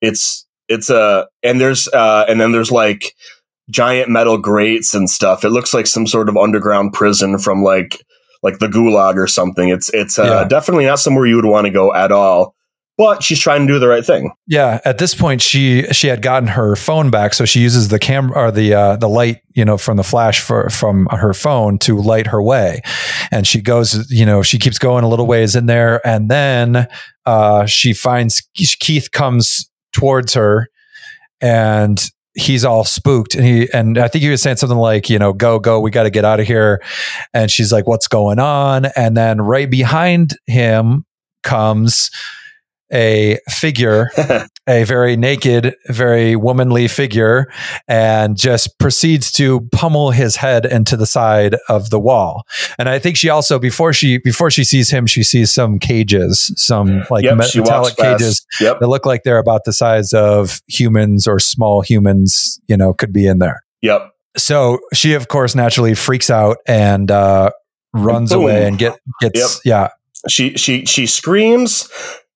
It's 0.00 0.46
it's 0.68 0.90
a 0.90 1.28
and 1.42 1.60
there's 1.60 1.88
uh 1.88 2.24
and 2.28 2.40
then 2.40 2.52
there's 2.52 2.72
like 2.72 3.14
giant 3.70 4.08
metal 4.08 4.38
grates 4.38 4.94
and 4.94 5.08
stuff. 5.08 5.44
It 5.44 5.50
looks 5.50 5.72
like 5.72 5.86
some 5.86 6.06
sort 6.06 6.28
of 6.28 6.36
underground 6.36 6.92
prison 6.92 7.38
from 7.38 7.62
like 7.62 8.02
like 8.42 8.58
the 8.58 8.68
gulag 8.68 9.16
or 9.16 9.26
something. 9.26 9.68
It's 9.68 9.88
it's 9.94 10.18
uh, 10.18 10.24
Yeah. 10.24 10.44
definitely 10.48 10.86
not 10.86 10.98
somewhere 10.98 11.26
you 11.26 11.36
would 11.36 11.44
want 11.46 11.66
to 11.66 11.70
go 11.72 11.94
at 11.94 12.12
all. 12.12 12.54
But 12.98 13.22
she's 13.22 13.40
trying 13.40 13.66
to 13.66 13.72
do 13.72 13.78
the 13.78 13.88
right 13.88 14.04
thing. 14.04 14.32
Yeah, 14.46 14.78
at 14.84 14.98
this 14.98 15.14
point 15.14 15.40
she 15.40 15.84
she 15.92 16.08
had 16.08 16.20
gotten 16.20 16.46
her 16.48 16.76
phone 16.76 17.10
back, 17.10 17.32
so 17.32 17.46
she 17.46 17.60
uses 17.60 17.88
the 17.88 17.98
camera 17.98 18.36
or 18.38 18.50
the 18.50 18.74
uh, 18.74 18.96
the 18.96 19.08
light, 19.08 19.38
you 19.54 19.64
know, 19.64 19.78
from 19.78 19.96
the 19.96 20.04
flash 20.04 20.40
for 20.40 20.68
from 20.68 21.08
her 21.10 21.32
phone 21.32 21.78
to 21.80 21.96
light 21.98 22.26
her 22.26 22.42
way, 22.42 22.82
and 23.30 23.46
she 23.46 23.62
goes, 23.62 24.10
you 24.10 24.26
know, 24.26 24.42
she 24.42 24.58
keeps 24.58 24.78
going 24.78 25.04
a 25.04 25.08
little 25.08 25.26
ways 25.26 25.56
in 25.56 25.64
there, 25.66 26.06
and 26.06 26.30
then 26.30 26.86
uh, 27.24 27.64
she 27.64 27.94
finds 27.94 28.42
Keith 28.54 29.10
comes 29.10 29.70
towards 29.94 30.34
her, 30.34 30.68
and 31.40 32.10
he's 32.34 32.64
all 32.64 32.84
spooked, 32.84 33.34
and 33.34 33.44
he 33.44 33.68
and 33.72 33.98
I 33.98 34.08
think 34.08 34.22
he 34.22 34.30
was 34.30 34.42
saying 34.42 34.56
something 34.56 34.78
like, 34.78 35.10
you 35.10 35.18
know, 35.18 35.32
go 35.32 35.58
go, 35.58 35.80
we 35.80 35.90
got 35.90 36.04
to 36.04 36.10
get 36.10 36.24
out 36.24 36.40
of 36.40 36.46
here, 36.46 36.82
and 37.34 37.50
she's 37.50 37.72
like, 37.72 37.86
what's 37.86 38.08
going 38.08 38.38
on? 38.38 38.86
And 38.96 39.16
then 39.16 39.40
right 39.40 39.70
behind 39.70 40.36
him 40.46 41.04
comes 41.42 42.10
a 42.92 43.38
figure 43.48 44.10
a 44.68 44.84
very 44.84 45.16
naked, 45.16 45.74
very 45.88 46.36
womanly 46.36 46.86
figure 46.86 47.52
and 47.88 48.36
just 48.36 48.78
proceeds 48.78 49.32
to 49.32 49.62
pummel 49.72 50.12
his 50.12 50.36
head 50.36 50.64
into 50.64 50.96
the 50.96 51.06
side 51.06 51.56
of 51.68 51.90
the 51.90 51.98
wall. 51.98 52.44
And 52.78 52.88
I 52.88 52.98
think 52.98 53.16
she 53.16 53.28
also 53.28 53.58
before 53.58 53.92
she 53.92 54.18
before 54.18 54.50
she 54.50 54.62
sees 54.64 54.90
him, 54.90 55.06
she 55.06 55.22
sees 55.24 55.52
some 55.52 55.78
cages, 55.78 56.52
some 56.56 57.02
like 57.10 57.24
yep, 57.24 57.36
metallic 57.38 57.96
cages 57.96 58.46
Yep. 58.60 58.78
that 58.80 58.86
look 58.88 59.04
like 59.04 59.24
they're 59.24 59.38
about 59.38 59.64
the 59.64 59.72
size 59.72 60.12
of 60.12 60.60
humans 60.68 61.26
or 61.26 61.38
small 61.40 61.80
humans, 61.80 62.60
you 62.68 62.76
know, 62.76 62.92
could 62.92 63.12
be 63.12 63.26
in 63.26 63.38
there. 63.40 63.64
Yep. 63.80 64.12
So 64.36 64.78
she 64.94 65.14
of 65.14 65.26
course 65.28 65.54
naturally 65.54 65.94
freaks 65.94 66.30
out 66.30 66.58
and 66.66 67.10
uh 67.10 67.50
runs 67.92 68.30
boom. 68.32 68.42
away 68.42 68.66
and 68.66 68.78
get 68.78 68.96
gets 69.20 69.60
yeah. 69.64 69.88
She 70.28 70.54
she 70.56 70.84
she 70.84 71.06
screams. 71.06 71.88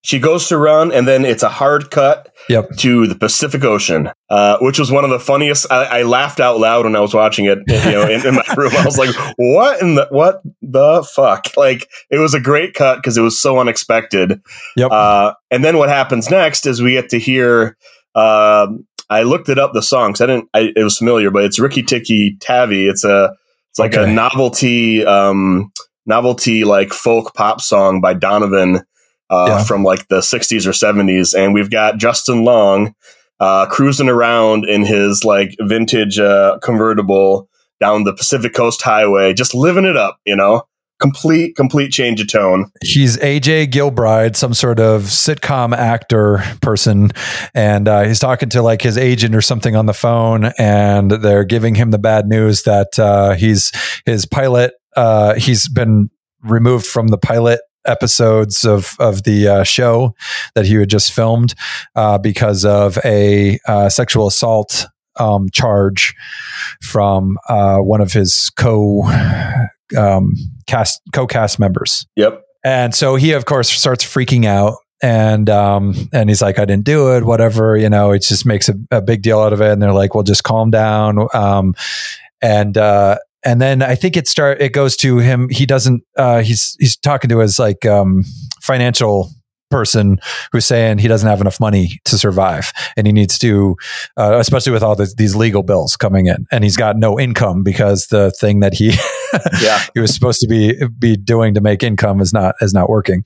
She 0.06 0.20
goes 0.20 0.46
to 0.48 0.56
run, 0.56 0.92
and 0.92 1.08
then 1.08 1.24
it's 1.24 1.42
a 1.42 1.48
hard 1.48 1.90
cut 1.90 2.32
Yep. 2.48 2.76
to 2.76 3.08
the 3.08 3.16
Pacific 3.16 3.64
Ocean, 3.64 4.08
uh, 4.30 4.56
which 4.60 4.78
was 4.78 4.88
one 4.92 5.02
of 5.02 5.10
the 5.10 5.18
funniest. 5.18 5.66
I, 5.68 5.98
I 5.98 6.02
laughed 6.02 6.38
out 6.38 6.60
loud 6.60 6.84
when 6.84 6.94
I 6.94 7.00
was 7.00 7.12
watching 7.12 7.46
it. 7.46 7.58
You 7.66 7.90
know, 7.90 8.02
in, 8.08 8.24
in 8.24 8.34
my 8.36 8.44
room, 8.56 8.70
I 8.76 8.84
was 8.84 8.98
like, 8.98 9.12
"What 9.36 9.82
in 9.82 9.96
the 9.96 10.06
what 10.10 10.42
the 10.62 11.02
fuck?" 11.12 11.56
Like 11.56 11.88
it 12.08 12.18
was 12.18 12.34
a 12.34 12.40
great 12.40 12.74
cut 12.74 12.98
because 12.98 13.18
it 13.18 13.22
was 13.22 13.36
so 13.40 13.58
unexpected. 13.58 14.40
Yep. 14.76 14.92
Uh, 14.92 15.32
and 15.50 15.64
then 15.64 15.76
what 15.76 15.88
happens 15.88 16.30
next 16.30 16.66
is 16.66 16.80
we 16.80 16.92
get 16.92 17.08
to 17.08 17.18
hear. 17.18 17.76
um 18.14 18.86
I 19.10 19.22
looked 19.24 19.48
it 19.48 19.58
up 19.58 19.72
the 19.72 19.82
songs. 19.82 20.20
I 20.20 20.26
didn't. 20.26 20.48
I, 20.54 20.72
it 20.76 20.84
was 20.84 20.98
familiar, 20.98 21.32
but 21.32 21.42
it's 21.42 21.58
Riki 21.58 21.82
Tiki 21.82 22.36
Tavi. 22.40 22.86
It's 22.86 23.02
a. 23.02 23.32
It's 23.70 23.80
like 23.80 23.94
a 23.96 24.06
novelty, 24.06 25.04
um, 25.04 25.70
novelty 26.06 26.62
like 26.64 26.92
folk 26.92 27.34
pop 27.34 27.60
song 27.60 28.00
by 28.00 28.14
Donovan 28.14 28.82
uh, 29.30 29.46
Yeah. 29.48 29.64
from 29.64 29.82
like 29.84 30.08
the 30.08 30.20
'60s 30.20 30.66
or 30.66 30.70
'70s, 30.72 31.34
and 31.34 31.52
we've 31.54 31.70
got 31.70 31.98
Justin 31.98 32.44
Long 32.44 32.94
uh, 33.40 33.66
cruising 33.66 34.08
around 34.08 34.64
in 34.64 34.84
his 34.84 35.24
like 35.24 35.54
vintage 35.60 36.18
uh, 36.18 36.58
convertible 36.62 37.48
down 37.80 38.04
the 38.04 38.14
Pacific 38.14 38.54
Coast 38.54 38.80
Highway, 38.82 39.34
just 39.34 39.54
living 39.54 39.84
it 39.84 39.96
up. 39.96 40.18
You 40.24 40.36
know, 40.36 40.62
complete 40.98 41.54
complete 41.56 41.90
change 41.92 42.20
of 42.22 42.28
tone. 42.32 42.70
he's 42.82 43.18
AJ 43.18 43.66
Gilbride, 43.70 44.34
some 44.36 44.54
sort 44.54 44.80
of 44.80 45.02
sitcom 45.02 45.76
actor 45.76 46.42
person, 46.62 47.10
and 47.54 47.86
uh, 47.88 48.04
he's 48.04 48.18
talking 48.18 48.48
to 48.50 48.62
like 48.62 48.80
his 48.80 48.96
agent 48.96 49.34
or 49.34 49.42
something 49.42 49.76
on 49.76 49.84
the 49.86 49.92
phone, 49.92 50.46
and 50.58 51.10
they're 51.10 51.44
giving 51.44 51.74
him 51.74 51.90
the 51.90 51.98
bad 51.98 52.26
news 52.28 52.62
that 52.62 52.98
uh, 52.98 53.34
he's 53.34 53.70
his 54.06 54.24
pilot. 54.24 54.72
Uh, 54.96 55.34
he's 55.34 55.68
been 55.68 56.08
removed 56.42 56.86
from 56.86 57.08
the 57.08 57.18
pilot 57.18 57.60
episodes 57.86 58.64
of 58.64 58.96
of 58.98 59.24
the 59.24 59.48
uh, 59.48 59.64
show 59.64 60.14
that 60.54 60.66
he 60.66 60.74
had 60.74 60.90
just 60.90 61.12
filmed 61.12 61.54
uh, 61.94 62.18
because 62.18 62.64
of 62.64 62.98
a 63.04 63.58
uh, 63.66 63.88
sexual 63.88 64.26
assault 64.26 64.86
um, 65.16 65.48
charge 65.50 66.14
from 66.82 67.38
uh, 67.48 67.78
one 67.78 68.00
of 68.00 68.12
his 68.12 68.50
co 68.56 69.02
um, 69.96 70.34
cast 70.66 71.00
co 71.12 71.26
cast 71.26 71.58
members. 71.58 72.06
Yep. 72.16 72.42
And 72.64 72.94
so 72.94 73.14
he, 73.14 73.32
of 73.32 73.44
course, 73.44 73.70
starts 73.70 74.04
freaking 74.04 74.44
out 74.44 74.78
and 75.02 75.50
um 75.50 75.94
and 76.14 76.30
he's 76.30 76.40
like 76.40 76.58
i 76.58 76.64
didn't 76.64 76.84
do 76.84 77.14
it 77.14 77.22
whatever 77.22 77.76
you 77.76 77.90
know 77.90 78.12
it 78.12 78.20
just 78.20 78.46
makes 78.46 78.70
a, 78.70 78.74
a 78.90 79.02
big 79.02 79.20
deal 79.20 79.40
out 79.40 79.52
of 79.52 79.60
it 79.60 79.70
and 79.70 79.82
they're 79.82 79.92
like 79.92 80.14
well 80.14 80.24
just 80.24 80.42
calm 80.42 80.70
down 80.70 81.28
um 81.34 81.74
and 82.40 82.78
uh 82.78 83.18
and 83.46 83.62
then 83.62 83.80
i 83.80 83.94
think 83.94 84.16
it 84.16 84.28
start 84.28 84.60
it 84.60 84.72
goes 84.72 84.96
to 84.96 85.18
him 85.18 85.48
he 85.48 85.64
doesn't 85.64 86.02
uh 86.18 86.42
he's 86.42 86.76
he's 86.78 86.96
talking 86.96 87.30
to 87.30 87.38
his 87.38 87.58
like 87.58 87.86
um 87.86 88.24
financial 88.60 89.30
person 89.70 90.18
who's 90.52 90.64
saying 90.64 90.98
he 90.98 91.08
doesn't 91.08 91.28
have 91.28 91.40
enough 91.40 91.58
money 91.58 91.98
to 92.04 92.16
survive 92.16 92.72
and 92.96 93.06
he 93.06 93.12
needs 93.12 93.36
to 93.38 93.76
uh, 94.16 94.38
especially 94.38 94.72
with 94.72 94.82
all 94.82 94.94
the, 94.94 95.12
these 95.16 95.34
legal 95.34 95.62
bills 95.62 95.96
coming 95.96 96.26
in 96.26 96.46
and 96.52 96.62
he's 96.62 96.76
got 96.76 96.96
no 96.96 97.18
income 97.18 97.64
because 97.64 98.06
the 98.08 98.30
thing 98.32 98.60
that 98.60 98.74
he 98.74 98.94
yeah. 99.62 99.80
he 99.92 100.00
was 100.00 100.14
supposed 100.14 100.40
to 100.40 100.46
be 100.46 100.80
be 100.98 101.16
doing 101.16 101.52
to 101.52 101.60
make 101.60 101.82
income 101.82 102.20
is 102.20 102.32
not 102.32 102.54
is 102.60 102.72
not 102.72 102.88
working 102.88 103.24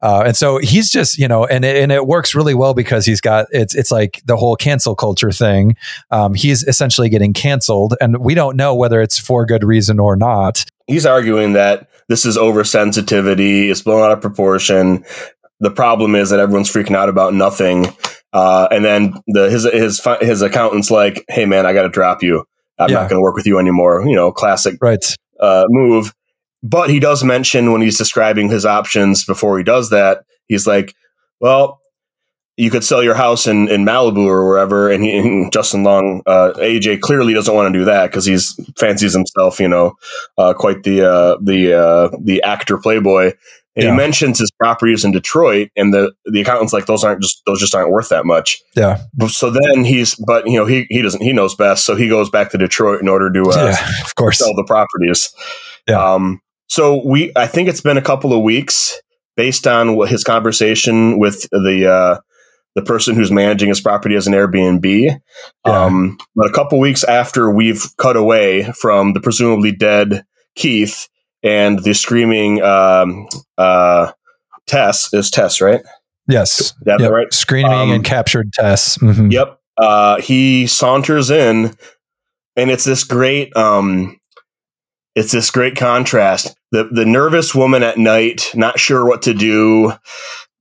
uh, 0.00 0.22
and 0.26 0.36
so 0.36 0.58
he's 0.58 0.90
just 0.90 1.18
you 1.18 1.28
know 1.28 1.44
and 1.44 1.64
it, 1.64 1.76
and 1.76 1.92
it 1.92 2.06
works 2.06 2.34
really 2.34 2.54
well 2.54 2.74
because 2.74 3.04
he's 3.04 3.20
got 3.20 3.46
it's 3.50 3.74
it's 3.74 3.90
like 3.90 4.22
the 4.24 4.36
whole 4.36 4.56
cancel 4.56 4.94
culture 4.94 5.32
thing 5.32 5.76
um, 6.10 6.34
he's 6.34 6.62
essentially 6.64 7.08
getting 7.08 7.32
canceled 7.32 7.94
and 8.00 8.18
we 8.18 8.34
don't 8.34 8.56
know 8.56 8.74
whether 8.74 9.00
it's 9.00 9.18
for 9.18 9.44
good 9.44 9.64
reason 9.64 9.98
or 9.98 10.16
not 10.16 10.64
he's 10.86 11.06
arguing 11.06 11.52
that 11.52 11.88
this 12.08 12.24
is 12.24 12.36
oversensitivity 12.36 13.70
it's 13.70 13.82
blown 13.82 14.02
out 14.02 14.12
of 14.12 14.20
proportion 14.20 15.04
the 15.62 15.70
problem 15.70 16.16
is 16.16 16.30
that 16.30 16.40
everyone's 16.40 16.70
freaking 16.70 16.96
out 16.96 17.08
about 17.08 17.32
nothing. 17.32 17.86
Uh, 18.32 18.66
and 18.70 18.84
then 18.84 19.14
the 19.28 19.48
his 19.48 19.64
his 19.72 20.04
his 20.20 20.42
accountant's 20.42 20.90
like, 20.90 21.24
"Hey 21.28 21.46
man, 21.46 21.66
I 21.66 21.72
got 21.72 21.82
to 21.82 21.88
drop 21.88 22.22
you. 22.22 22.44
I'm 22.78 22.90
yeah. 22.90 22.96
not 22.96 23.10
going 23.10 23.18
to 23.18 23.22
work 23.22 23.36
with 23.36 23.46
you 23.46 23.58
anymore." 23.58 24.02
You 24.06 24.16
know, 24.16 24.32
classic 24.32 24.76
right 24.82 25.04
uh, 25.38 25.64
move. 25.68 26.12
But 26.62 26.90
he 26.90 27.00
does 27.00 27.24
mention 27.24 27.72
when 27.72 27.82
he's 27.82 27.98
describing 27.98 28.48
his 28.48 28.64
options 28.64 29.24
before 29.24 29.58
he 29.58 29.64
does 29.64 29.90
that, 29.90 30.24
he's 30.46 30.66
like, 30.66 30.94
"Well, 31.40 31.80
you 32.56 32.70
could 32.70 32.84
sell 32.84 33.02
your 33.02 33.14
house 33.14 33.46
in, 33.46 33.68
in 33.68 33.84
Malibu 33.84 34.24
or 34.24 34.46
wherever." 34.46 34.90
And, 34.90 35.02
he, 35.02 35.16
and 35.16 35.52
Justin 35.52 35.82
Long, 35.82 36.22
uh, 36.26 36.52
AJ, 36.56 37.00
clearly 37.00 37.34
doesn't 37.34 37.54
want 37.54 37.72
to 37.72 37.78
do 37.78 37.84
that 37.86 38.10
because 38.10 38.24
he's 38.24 38.58
fancies 38.78 39.12
himself, 39.12 39.58
you 39.58 39.68
know, 39.68 39.94
uh, 40.38 40.54
quite 40.54 40.84
the 40.84 41.02
uh, 41.08 41.36
the 41.42 41.74
uh, 41.74 42.16
the 42.22 42.42
actor 42.42 42.78
playboy. 42.78 43.32
And 43.74 43.84
yeah. 43.84 43.90
he 43.92 43.96
mentions 43.96 44.38
his 44.38 44.50
properties 44.50 45.02
in 45.02 45.12
Detroit, 45.12 45.70
and 45.76 45.94
the 45.94 46.12
the 46.26 46.42
accountant's 46.42 46.74
like, 46.74 46.84
those 46.84 47.02
aren't 47.02 47.22
just 47.22 47.42
those 47.46 47.58
just 47.58 47.74
aren't 47.74 47.90
worth 47.90 48.10
that 48.10 48.26
much. 48.26 48.60
Yeah. 48.76 49.00
So 49.28 49.50
then 49.50 49.84
he's, 49.84 50.14
but 50.14 50.46
you 50.46 50.58
know, 50.58 50.66
he 50.66 50.86
he 50.90 51.00
doesn't 51.00 51.22
he 51.22 51.32
knows 51.32 51.54
best, 51.54 51.86
so 51.86 51.96
he 51.96 52.06
goes 52.06 52.28
back 52.28 52.50
to 52.50 52.58
Detroit 52.58 53.00
in 53.00 53.08
order 53.08 53.32
to, 53.32 53.42
uh, 53.50 53.64
yeah, 53.70 54.02
of 54.04 54.14
course, 54.14 54.40
sell 54.40 54.54
the 54.54 54.64
properties. 54.64 55.34
Yeah. 55.88 56.04
Um. 56.04 56.42
So 56.72 57.02
we, 57.04 57.30
I 57.36 57.46
think 57.46 57.68
it's 57.68 57.82
been 57.82 57.98
a 57.98 58.02
couple 58.02 58.32
of 58.32 58.42
weeks 58.42 58.98
based 59.36 59.66
on 59.66 59.94
what 59.94 60.08
his 60.08 60.24
conversation 60.24 61.18
with 61.18 61.46
the 61.50 61.86
uh, 61.86 62.20
the 62.74 62.80
person 62.80 63.14
who's 63.14 63.30
managing 63.30 63.68
his 63.68 63.82
property 63.82 64.14
as 64.14 64.26
an 64.26 64.32
Airbnb. 64.32 65.20
Yeah. 65.66 65.84
Um. 65.84 66.16
But 66.34 66.48
a 66.48 66.52
couple 66.54 66.78
weeks 66.78 67.04
after 67.04 67.50
we've 67.50 67.84
cut 67.98 68.16
away 68.16 68.72
from 68.72 69.12
the 69.12 69.20
presumably 69.20 69.70
dead 69.70 70.24
Keith 70.56 71.10
and 71.42 71.78
the 71.80 71.92
screaming 71.92 72.62
um, 72.62 73.28
uh, 73.58 74.12
Tess 74.66 75.12
is 75.12 75.30
Tess, 75.30 75.60
right? 75.60 75.82
Yes, 76.26 76.72
that 76.86 77.00
yep. 77.00 77.10
right? 77.10 77.30
Screaming 77.34 77.70
um, 77.70 77.90
and 77.90 78.02
captured 78.02 78.50
Tess. 78.50 78.96
Mm-hmm. 78.96 79.30
Yep. 79.30 79.60
Uh, 79.76 80.22
he 80.22 80.66
saunters 80.66 81.30
in, 81.30 81.76
and 82.56 82.70
it's 82.70 82.84
this 82.84 83.04
great. 83.04 83.54
Um, 83.54 84.18
it's 85.14 85.32
this 85.32 85.50
great 85.50 85.76
contrast. 85.76 86.56
The 86.70 86.84
the 86.84 87.06
nervous 87.06 87.54
woman 87.54 87.82
at 87.82 87.98
night, 87.98 88.50
not 88.54 88.78
sure 88.78 89.04
what 89.04 89.22
to 89.22 89.34
do, 89.34 89.92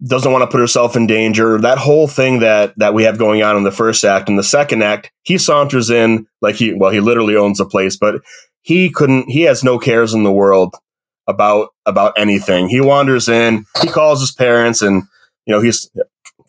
doesn't 0.05 0.31
want 0.31 0.43
to 0.43 0.47
put 0.47 0.59
herself 0.59 0.95
in 0.95 1.07
danger. 1.07 1.59
That 1.59 1.77
whole 1.77 2.07
thing 2.07 2.39
that 2.39 2.73
that 2.77 2.93
we 2.93 3.03
have 3.03 3.17
going 3.17 3.43
on 3.43 3.57
in 3.57 3.63
the 3.63 3.71
first 3.71 4.03
act. 4.03 4.29
In 4.29 4.35
the 4.35 4.43
second 4.43 4.83
act, 4.83 5.11
he 5.23 5.37
saunters 5.37 5.89
in 5.89 6.27
like 6.41 6.55
he 6.55 6.73
well, 6.73 6.91
he 6.91 6.99
literally 6.99 7.35
owns 7.35 7.59
the 7.59 7.65
place, 7.65 7.97
but 7.97 8.21
he 8.61 8.89
couldn't 8.89 9.29
he 9.29 9.41
has 9.43 9.63
no 9.63 9.79
cares 9.79 10.13
in 10.13 10.23
the 10.23 10.31
world 10.31 10.75
about 11.27 11.69
about 11.85 12.13
anything 12.17 12.67
he 12.67 12.81
wanders 12.81 13.29
in 13.29 13.65
he 13.81 13.87
calls 13.87 14.19
his 14.19 14.31
parents 14.31 14.81
and 14.81 15.03
you 15.45 15.53
know 15.53 15.61
he's 15.61 15.89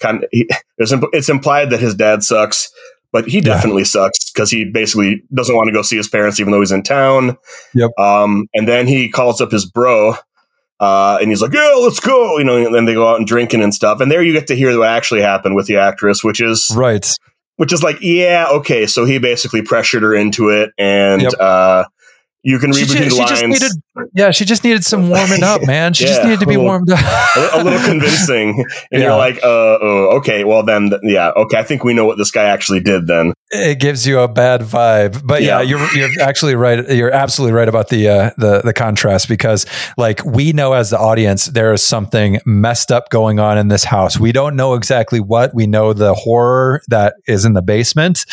kind 0.00 0.24
of 0.24 0.28
he, 0.32 0.48
it's 0.78 1.28
implied 1.28 1.70
that 1.70 1.80
his 1.80 1.94
dad 1.94 2.22
sucks 2.22 2.70
but 3.12 3.28
he 3.28 3.40
definitely 3.40 3.82
yeah. 3.82 3.86
sucks 3.86 4.30
because 4.30 4.50
he 4.50 4.64
basically 4.64 5.22
doesn't 5.34 5.54
want 5.54 5.68
to 5.68 5.72
go 5.72 5.82
see 5.82 5.96
his 5.96 6.08
parents 6.08 6.40
even 6.40 6.52
though 6.52 6.60
he's 6.60 6.72
in 6.72 6.82
town 6.82 7.36
yep 7.74 7.90
um 7.98 8.48
and 8.54 8.66
then 8.66 8.86
he 8.86 9.08
calls 9.08 9.40
up 9.40 9.50
his 9.52 9.66
bro 9.66 10.14
uh, 10.82 11.16
and 11.20 11.30
he's 11.30 11.40
like, 11.40 11.52
"Yeah, 11.52 11.74
let's 11.78 12.00
go," 12.00 12.38
you 12.38 12.44
know. 12.44 12.56
And 12.56 12.74
then 12.74 12.86
they 12.86 12.94
go 12.94 13.08
out 13.08 13.16
and 13.18 13.24
drinking 13.24 13.62
and 13.62 13.72
stuff. 13.72 14.00
And 14.00 14.10
there 14.10 14.20
you 14.20 14.32
get 14.32 14.48
to 14.48 14.56
hear 14.56 14.76
what 14.76 14.88
actually 14.88 15.22
happened 15.22 15.54
with 15.54 15.68
the 15.68 15.76
actress, 15.76 16.24
which 16.24 16.40
is 16.40 16.72
right, 16.74 17.08
which 17.54 17.72
is 17.72 17.84
like, 17.84 17.98
yeah, 18.00 18.48
okay. 18.50 18.88
So 18.88 19.04
he 19.04 19.18
basically 19.18 19.62
pressured 19.62 20.02
her 20.02 20.12
into 20.12 20.48
it, 20.48 20.70
and 20.76 21.22
yep. 21.22 21.34
uh, 21.38 21.84
you 22.42 22.58
can 22.58 22.70
read 22.70 22.88
she, 22.88 22.94
between 22.94 23.10
she 23.10 23.18
lines. 23.18 23.60
Needed, 23.60 23.72
yeah, 24.14 24.30
she 24.32 24.44
just 24.44 24.64
needed 24.64 24.84
some 24.84 25.08
warming 25.08 25.44
up, 25.44 25.64
man. 25.64 25.94
She 25.94 26.04
yeah, 26.04 26.10
just 26.10 26.24
needed 26.24 26.40
to 26.40 26.46
be 26.46 26.56
little, 26.56 26.64
warmed 26.64 26.90
up. 26.90 26.98
a, 27.54 27.62
little 27.62 27.78
convincing. 27.84 28.64
And 28.90 29.00
yeah. 29.00 29.08
you're 29.08 29.16
like, 29.16 29.36
uh, 29.36 29.78
oh, 29.80 30.16
okay, 30.18 30.42
well 30.42 30.64
then, 30.64 30.90
yeah, 31.04 31.30
okay, 31.36 31.58
I 31.58 31.62
think 31.62 31.84
we 31.84 31.94
know 31.94 32.04
what 32.04 32.18
this 32.18 32.32
guy 32.32 32.44
actually 32.44 32.80
did 32.80 33.06
then. 33.06 33.32
It 33.50 33.78
gives 33.78 34.06
you 34.06 34.18
a 34.18 34.28
bad 34.28 34.62
vibe. 34.62 35.24
But 35.24 35.42
yeah, 35.42 35.60
yeah 35.60 35.76
you're, 35.76 36.08
you're 36.08 36.20
actually 36.20 36.56
right. 36.56 36.88
You're 36.90 37.12
absolutely 37.12 37.52
right 37.52 37.68
about 37.68 37.90
the, 37.90 38.08
uh, 38.08 38.30
the, 38.38 38.62
the 38.62 38.72
contrast 38.72 39.28
because 39.28 39.64
like 39.96 40.24
we 40.24 40.52
know 40.52 40.72
as 40.72 40.90
the 40.90 40.98
audience, 40.98 41.46
there 41.46 41.72
is 41.72 41.84
something 41.84 42.40
messed 42.44 42.90
up 42.90 43.10
going 43.10 43.38
on 43.38 43.56
in 43.56 43.68
this 43.68 43.84
house. 43.84 44.18
We 44.18 44.32
don't 44.32 44.56
know 44.56 44.74
exactly 44.74 45.20
what. 45.20 45.54
We 45.54 45.66
know 45.68 45.92
the 45.92 46.14
horror 46.14 46.82
that 46.88 47.14
is 47.28 47.44
in 47.44 47.52
the 47.52 47.62
basement, 47.62 48.26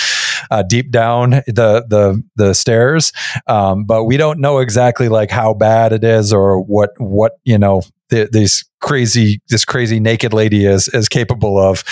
uh, 0.52 0.64
deep 0.64 0.92
down 0.92 1.32
the, 1.48 1.86
the, 1.88 2.24
the 2.36 2.54
stairs. 2.54 3.12
Um, 3.48 3.86
but 3.86 4.06
we 4.06 4.18
don't 4.18 4.40
know 4.40 4.60
exactly 4.60 5.10
like 5.10 5.32
how 5.32 5.54
bad 5.54 5.94
it 5.94 6.04
is 6.04 6.34
or 6.34 6.62
what 6.62 6.92
what 6.98 7.40
you 7.44 7.58
know 7.58 7.82
th- 8.10 8.30
this 8.32 8.64
crazy 8.80 9.42
this 9.50 9.66
crazy 9.66 10.00
naked 10.00 10.34
lady 10.34 10.66
is 10.66 10.88
is 10.90 11.10
capable 11.10 11.58
of. 11.58 11.84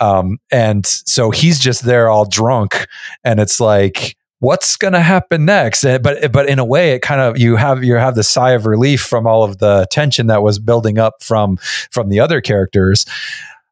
Um, 0.00 0.38
and 0.50 0.86
so 0.86 1.30
he's 1.30 1.58
just 1.58 1.84
there 1.84 2.08
all 2.08 2.24
drunk 2.24 2.86
and 3.24 3.40
it's 3.40 3.60
like 3.60 4.16
what's 4.38 4.76
going 4.76 4.92
to 4.92 5.00
happen 5.00 5.44
next? 5.44 5.82
But 5.82 6.32
but 6.32 6.48
in 6.48 6.58
a 6.58 6.64
way 6.64 6.92
it 6.92 7.02
kind 7.02 7.20
of 7.20 7.38
you 7.38 7.56
have 7.56 7.82
you 7.82 7.94
have 7.94 8.14
the 8.14 8.22
sigh 8.22 8.52
of 8.52 8.66
relief 8.66 9.02
from 9.02 9.26
all 9.26 9.44
of 9.44 9.58
the 9.58 9.86
tension 9.90 10.26
that 10.26 10.42
was 10.42 10.58
building 10.58 10.98
up 10.98 11.22
from 11.22 11.56
from 11.90 12.08
the 12.08 12.20
other 12.20 12.40
characters 12.40 13.06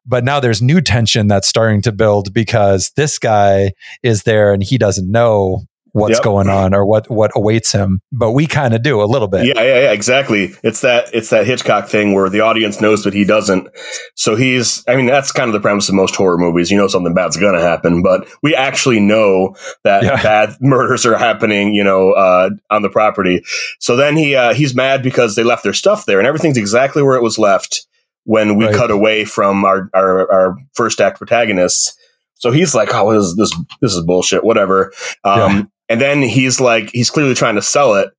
but 0.05 0.23
now 0.23 0.39
there's 0.39 0.61
new 0.61 0.81
tension 0.81 1.27
that's 1.27 1.47
starting 1.47 1.81
to 1.83 1.91
build 1.91 2.33
because 2.33 2.91
this 2.95 3.19
guy 3.19 3.71
is 4.03 4.23
there 4.23 4.53
and 4.53 4.63
he 4.63 4.77
doesn't 4.77 5.09
know 5.09 5.63
what's 5.95 6.15
yep. 6.15 6.23
going 6.23 6.49
on 6.49 6.75
or 6.75 6.85
what 6.85 7.09
what 7.09 7.31
awaits 7.35 7.71
him 7.71 8.01
but 8.11 8.31
we 8.31 8.45
kind 8.45 8.73
of 8.73 8.83
do 8.83 9.01
a 9.01 9.05
little 9.05 9.29
bit. 9.29 9.45
Yeah 9.45 9.61
yeah 9.61 9.79
yeah 9.79 9.91
exactly. 9.93 10.53
It's 10.61 10.81
that 10.81 11.09
it's 11.13 11.29
that 11.29 11.47
hitchcock 11.47 11.87
thing 11.87 12.13
where 12.13 12.29
the 12.29 12.41
audience 12.41 12.81
knows 12.81 13.05
but 13.05 13.13
he 13.13 13.23
doesn't. 13.23 13.69
So 14.13 14.35
he's 14.35 14.83
i 14.89 14.95
mean 14.97 15.05
that's 15.05 15.31
kind 15.31 15.47
of 15.47 15.53
the 15.53 15.61
premise 15.61 15.87
of 15.87 15.95
most 15.95 16.13
horror 16.15 16.37
movies. 16.37 16.69
You 16.69 16.77
know 16.77 16.87
something 16.87 17.13
bad's 17.13 17.37
gonna 17.37 17.61
happen 17.61 18.03
but 18.03 18.27
we 18.43 18.53
actually 18.53 18.99
know 18.99 19.55
that 19.85 20.03
yeah. 20.03 20.21
bad 20.21 20.57
murders 20.59 21.05
are 21.05 21.17
happening 21.17 21.73
you 21.73 21.83
know 21.83 22.11
uh, 22.11 22.49
on 22.69 22.81
the 22.81 22.89
property. 22.89 23.41
So 23.79 23.95
then 23.95 24.17
he 24.17 24.35
uh, 24.35 24.53
he's 24.53 24.75
mad 24.75 25.01
because 25.01 25.35
they 25.35 25.45
left 25.45 25.63
their 25.63 25.73
stuff 25.73 26.05
there 26.05 26.19
and 26.19 26.27
everything's 26.27 26.57
exactly 26.57 27.03
where 27.03 27.15
it 27.15 27.23
was 27.23 27.39
left 27.39 27.87
when 28.25 28.57
we 28.57 28.65
right. 28.65 28.75
cut 28.75 28.91
away 28.91 29.25
from 29.25 29.65
our, 29.65 29.89
our 29.93 30.31
our 30.31 30.57
first 30.73 30.99
act 30.99 31.17
protagonists 31.17 31.97
so 32.37 32.51
he's 32.51 32.75
like, 32.75 32.89
"Oh, 32.93 33.13
this 33.13 33.23
is 33.23 33.35
this, 33.35 33.55
this 33.81 33.95
is 33.95 34.03
bullshit." 34.03 34.43
Whatever. 34.43 34.91
Um, 35.23 35.39
yeah. 35.39 35.63
And 35.89 36.01
then 36.01 36.21
he's 36.21 36.59
like, 36.59 36.89
he's 36.91 37.09
clearly 37.09 37.35
trying 37.35 37.55
to 37.55 37.61
sell 37.61 37.95
it. 37.95 38.09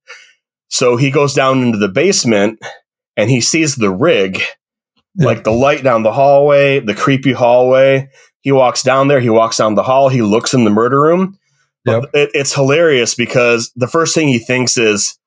So 0.69 0.97
he 0.97 1.11
goes 1.11 1.33
down 1.33 1.61
into 1.61 1.77
the 1.77 1.89
basement 1.89 2.59
and 3.15 3.29
he 3.29 3.41
sees 3.41 3.75
the 3.75 3.89
rig, 3.91 4.41
yeah. 5.15 5.25
like 5.25 5.43
the 5.43 5.51
light 5.51 5.83
down 5.83 6.03
the 6.03 6.13
hallway, 6.13 6.79
the 6.79 6.95
creepy 6.95 7.33
hallway. 7.33 8.09
He 8.41 8.51
walks 8.51 8.83
down 8.83 9.07
there, 9.09 9.19
he 9.19 9.29
walks 9.29 9.57
down 9.57 9.75
the 9.75 9.83
hall, 9.83 10.09
he 10.09 10.21
looks 10.21 10.53
in 10.53 10.63
the 10.63 10.69
murder 10.69 11.01
room. 11.01 11.37
Yep. 11.85 12.03
It, 12.13 12.31
it's 12.33 12.53
hilarious 12.53 13.15
because 13.15 13.71
the 13.75 13.87
first 13.87 14.13
thing 14.13 14.27
he 14.27 14.39
thinks 14.39 14.77
is, 14.77 15.17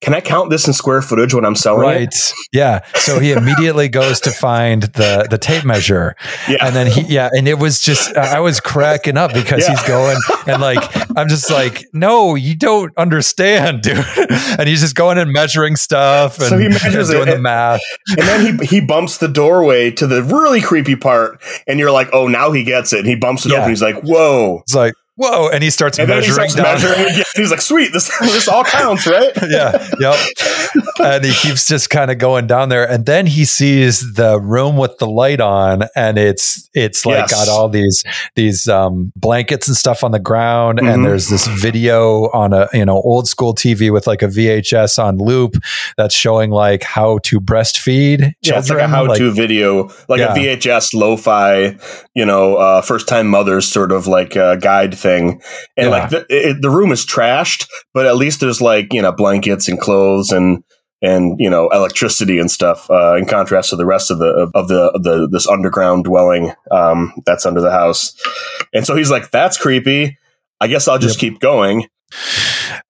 can 0.00 0.14
I 0.14 0.20
count 0.20 0.48
this 0.50 0.66
in 0.66 0.72
square 0.72 1.02
footage 1.02 1.34
when 1.34 1.44
I'm 1.44 1.56
selling 1.56 1.82
right. 1.82 2.02
it? 2.02 2.32
Yeah. 2.52 2.84
So 2.94 3.18
he 3.18 3.32
immediately 3.32 3.88
goes 3.88 4.20
to 4.20 4.30
find 4.30 4.84
the 4.84 5.26
the 5.28 5.38
tape 5.38 5.64
measure. 5.64 6.14
Yeah. 6.48 6.64
And 6.64 6.74
then 6.76 6.86
he 6.86 7.00
yeah, 7.02 7.28
and 7.32 7.48
it 7.48 7.58
was 7.58 7.80
just 7.80 8.16
I 8.16 8.38
was 8.40 8.60
cracking 8.60 9.16
up 9.16 9.34
because 9.34 9.66
Yeah. 9.66 9.76
he's 9.76 9.88
going 9.88 10.16
and 10.46 10.62
like 10.62 10.78
I'm 11.16 11.28
just 11.28 11.50
like, 11.50 11.84
no, 11.92 12.36
you 12.36 12.54
don't 12.54 12.96
understand, 12.96 13.82
dude. 13.82 14.04
And 14.58 14.68
he's 14.68 14.80
just 14.82 14.94
going 14.94 15.18
and 15.18 15.32
measuring 15.32 15.74
stuff 15.76 16.38
and 16.38 16.48
So 16.48 16.58
he 16.58 16.68
measures 16.68 17.10
doing 17.10 17.22
it, 17.22 17.26
the 17.26 17.34
and- 17.34 17.42
math. 17.42 17.80
And 18.10 18.18
then 18.20 18.58
he 18.60 18.66
he 18.66 18.80
bumps 18.80 19.18
the 19.18 19.28
doorway 19.28 19.90
to 19.92 20.06
the 20.06 20.22
really 20.22 20.60
creepy 20.60 20.94
part, 20.96 21.42
and 21.66 21.78
you're 21.80 21.90
like, 21.90 22.08
oh, 22.12 22.28
now 22.28 22.52
he 22.52 22.62
gets 22.62 22.92
it. 22.92 23.00
And 23.00 23.08
he 23.08 23.16
bumps 23.16 23.44
it 23.46 23.52
Yeah. 23.52 23.58
open. 23.58 23.70
He's 23.70 23.82
like, 23.82 24.00
whoa. 24.02 24.60
It's 24.62 24.74
like, 24.74 24.94
whoa, 25.18 25.48
and 25.50 25.62
he 25.62 25.70
starts 25.70 25.98
And 25.98 26.08
then 26.08 26.22
he 26.22 26.28
measuring 26.28 26.48
starts 26.48 26.82
down. 26.82 26.90
measuring 26.90 27.10
again. 27.14 27.24
He's 27.36 27.50
like, 27.50 27.60
sweet, 27.60 27.92
this 27.92 28.08
this 28.20 28.48
all 28.48 28.64
counts, 28.64 29.06
right? 29.06 29.32
yeah, 29.48 29.86
yep. 30.00 30.16
And 31.00 31.24
he 31.24 31.32
keeps 31.32 31.66
just 31.68 31.90
kind 31.90 32.10
of 32.10 32.18
going 32.18 32.46
down 32.46 32.68
there, 32.70 32.88
and 32.88 33.04
then 33.06 33.26
he 33.26 33.44
sees 33.44 34.14
the 34.14 34.40
room 34.40 34.76
with 34.76 34.98
the 34.98 35.06
light 35.06 35.40
on, 35.40 35.84
and 35.94 36.16
it's 36.18 36.68
it's 36.74 37.04
like 37.04 37.18
Yes. 37.28 37.32
got 37.32 37.48
all 37.48 37.68
these 37.68 38.04
these 38.36 38.68
um, 38.68 39.12
blankets 39.16 39.68
and 39.68 39.76
stuff 39.76 40.02
on 40.04 40.12
the 40.12 40.18
ground, 40.18 40.78
Mhm. 40.78 40.92
and 40.94 41.04
there's 41.04 41.28
this 41.28 41.46
video 41.46 42.28
on 42.30 42.52
a 42.52 42.68
you 42.72 42.84
know 42.84 42.96
old 43.02 43.26
school 43.28 43.54
TV 43.54 43.90
with 43.92 44.06
like 44.06 44.22
a 44.22 44.28
VHS 44.28 44.98
on 45.02 45.18
loop 45.18 45.56
that's 45.96 46.14
showing 46.14 46.50
like 46.50 46.82
how 46.82 47.18
to 47.24 47.40
breastfeed. 47.40 48.32
Yeah, 48.42 48.58
it's 48.58 48.70
like 48.70 48.78
a 48.80 48.88
how-to 48.88 49.32
video, 49.32 49.90
like 50.08 50.20
Yeah. 50.20 50.32
a 50.32 50.36
VHS 50.36 50.94
lo-fi, 50.94 51.76
you 52.14 52.24
know, 52.24 52.56
uh, 52.56 52.80
first-time 52.82 53.26
mothers 53.28 53.66
sort 53.66 53.90
of 53.92 54.06
like 54.06 54.36
uh, 54.36 54.56
guide 54.56 54.94
thing. 54.96 55.07
And 55.16 55.42
Yeah. 55.76 55.88
like 55.88 56.10
the, 56.10 56.26
it, 56.28 56.62
the 56.62 56.70
room 56.70 56.92
is 56.92 57.04
trashed, 57.06 57.68
but 57.94 58.06
at 58.06 58.16
least 58.16 58.40
there's 58.40 58.60
like 58.60 58.92
you 58.92 59.02
know 59.02 59.12
blankets 59.12 59.68
and 59.68 59.80
clothes 59.80 60.32
and 60.32 60.62
and 61.00 61.36
you 61.38 61.48
know 61.48 61.68
electricity 61.70 62.38
and 62.38 62.50
stuff. 62.50 62.90
Uh, 62.90 63.14
in 63.16 63.24
contrast 63.26 63.70
to 63.70 63.76
the 63.76 63.86
rest 63.86 64.10
of 64.10 64.18
the 64.18 64.26
of, 64.26 64.50
of 64.54 64.68
the 64.68 64.80
of 64.94 65.02
the 65.02 65.28
this 65.30 65.48
underground 65.48 66.04
dwelling 66.04 66.52
um, 66.70 67.12
that's 67.26 67.46
under 67.46 67.60
the 67.60 67.70
house. 67.70 68.14
And 68.74 68.84
so 68.86 68.96
he's 68.96 69.10
like, 69.10 69.30
"That's 69.30 69.56
creepy. 69.56 70.18
I 70.60 70.66
guess 70.68 70.88
I'll 70.88 70.98
just 70.98 71.18
keep 71.18 71.40
going." 71.40 71.86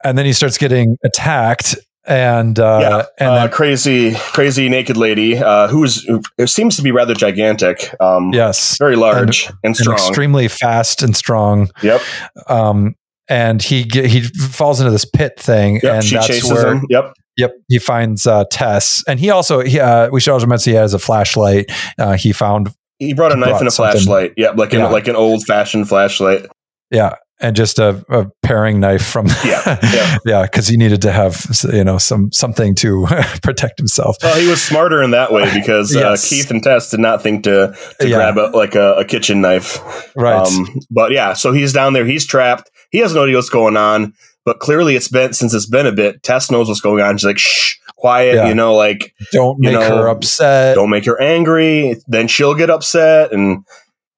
and 0.05 0.17
then 0.17 0.25
he 0.27 0.33
starts 0.33 0.59
getting 0.59 0.97
attacked, 1.05 1.77
and 2.09 2.59
uh, 2.59 2.79
yeah, 2.81 3.03
and 3.19 3.31
uh, 3.31 3.35
then, 3.43 3.51
crazy, 3.51 4.15
crazy 4.15 4.69
naked 4.69 4.97
lady 4.97 5.37
uh, 5.39 5.69
who's 5.69 6.05
who 6.37 6.47
seems 6.47 6.77
to 6.77 6.83
be 6.83 6.91
rather 6.91 7.15
gigantic. 7.15 7.95
Um, 8.01 8.33
yes, 8.33 8.77
very 8.79 8.97
large 8.97 9.47
and, 9.47 9.57
and 9.65 9.77
strong. 9.77 9.97
extremely 9.97 10.49
fast 10.49 11.03
and 11.03 11.15
strong. 11.17 11.71
yep. 11.83 12.01
um, 12.49 12.95
and 13.29 13.63
he 13.63 13.83
he 13.93 14.23
falls 14.23 14.81
into 14.81 14.91
this 14.91 15.05
pit 15.05 15.39
thing, 15.39 15.81
Yep. 15.83 15.95
and 15.95 16.05
she 16.05 16.15
that's 16.15 16.27
chases 16.27 16.51
where 16.51 16.73
him. 16.73 16.87
Yep. 16.89 17.13
yep 17.37 17.53
he 17.69 17.79
finds 17.79 18.27
uh, 18.27 18.45
Tess, 18.51 19.05
and 19.07 19.21
he 19.21 19.29
also 19.31 19.61
he, 19.61 19.79
uh, 19.79 20.09
we 20.11 20.21
should 20.21 20.33
also 20.33 20.47
mention 20.47 20.73
he 20.73 20.77
has 20.77 20.95
a 20.95 20.99
flashlight. 20.99 21.71
Uh, 21.99 22.17
he 22.17 22.33
found 22.33 22.71
He 22.99 23.13
brought 23.13 23.33
a 23.33 23.35
He 23.35 23.41
knife 23.41 23.51
brought 23.51 23.61
and 23.61 23.69
a 23.69 23.71
something. 23.71 23.93
flashlight. 24.01 24.33
Yep, 24.39 24.57
like 24.57 24.73
an 24.73 24.81
Yeah. 24.81 24.89
like 24.89 25.09
an 25.09 25.15
old 25.17 25.45
fashioned 25.45 25.89
flashlight. 25.89 26.47
yeah, 26.91 27.17
and 27.41 27.55
just 27.55 27.79
a, 27.79 28.05
a 28.09 28.27
paring 28.43 28.81
knife 28.81 29.07
from 29.07 29.27
Yeah, 29.45 29.79
yeah. 29.93 30.17
yeah, 30.25 30.43
because 30.43 30.67
he 30.69 30.77
needed 30.77 31.03
to 31.03 31.13
have 31.13 31.45
you 31.73 31.85
know 31.85 31.99
some 31.99 32.33
something 32.33 32.75
to 32.77 33.07
protect 33.43 33.79
himself. 33.79 34.17
Well, 34.23 34.39
he 34.39 34.47
was 34.49 34.63
smarter 34.63 35.03
in 35.03 35.13
that 35.13 35.33
way 35.33 35.53
because 35.55 35.95
uh, 35.97 36.17
Keith 36.21 36.51
and 36.51 36.63
Tess 36.63 36.91
did 36.91 37.01
not 37.01 37.23
think 37.23 37.45
to, 37.45 37.75
to 38.01 38.09
Yeah. 38.09 38.17
grab 38.33 38.39
a, 38.39 38.57
like 38.57 38.75
a, 38.75 38.95
a 38.95 39.05
kitchen 39.05 39.41
knife. 39.41 39.79
Right. 40.17 40.47
Um, 40.47 40.67
but 40.91 41.13
yeah, 41.13 41.33
so 41.35 41.53
he's 41.53 41.73
down 41.73 41.93
there. 41.93 42.05
He's 42.05 42.27
trapped. 42.27 42.71
He 42.91 42.99
has 42.99 43.15
no 43.15 43.23
idea 43.25 43.37
what's 43.37 43.51
going 43.51 43.77
on. 43.77 44.15
But 44.45 44.61
clearly, 44.61 44.97
it's 44.97 45.09
been 45.09 45.35
since 45.35 45.53
it's 45.53 45.69
been 45.69 45.87
a 45.87 45.93
bit. 45.93 46.23
Tess 46.23 46.51
knows 46.51 46.69
what's 46.69 46.81
going 46.81 47.03
on. 47.03 47.19
She's 47.19 47.27
like, 47.27 47.37
"Shh, 47.39 47.75
quiet." 47.99 48.35
Yeah. 48.37 48.49
You 48.49 48.55
know, 48.55 48.75
like 48.75 49.13
Don't 49.31 49.59
you 49.63 49.71
make 49.71 49.79
know, 49.79 49.99
her 49.99 50.09
upset. 50.09 50.75
don't 50.75 50.89
make 50.89 51.05
her 51.05 51.21
angry. 51.21 51.97
Then 52.07 52.29
she'll 52.29 52.55
get 52.55 52.71
upset, 52.71 53.31
and 53.33 53.63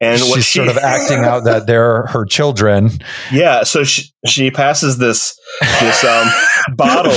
and 0.00 0.18
She's 0.20 0.44
she, 0.44 0.58
sort 0.58 0.68
of 0.68 0.78
acting 0.82 1.24
out 1.24 1.44
that 1.44 1.66
they're 1.66 2.06
her 2.06 2.24
children. 2.24 2.90
Yeah, 3.32 3.62
so 3.64 3.84
she 3.84 4.10
she 4.26 4.50
passes 4.50 4.98
this 4.98 5.38
this 5.80 6.04
um 6.04 6.28
bottle 6.76 7.12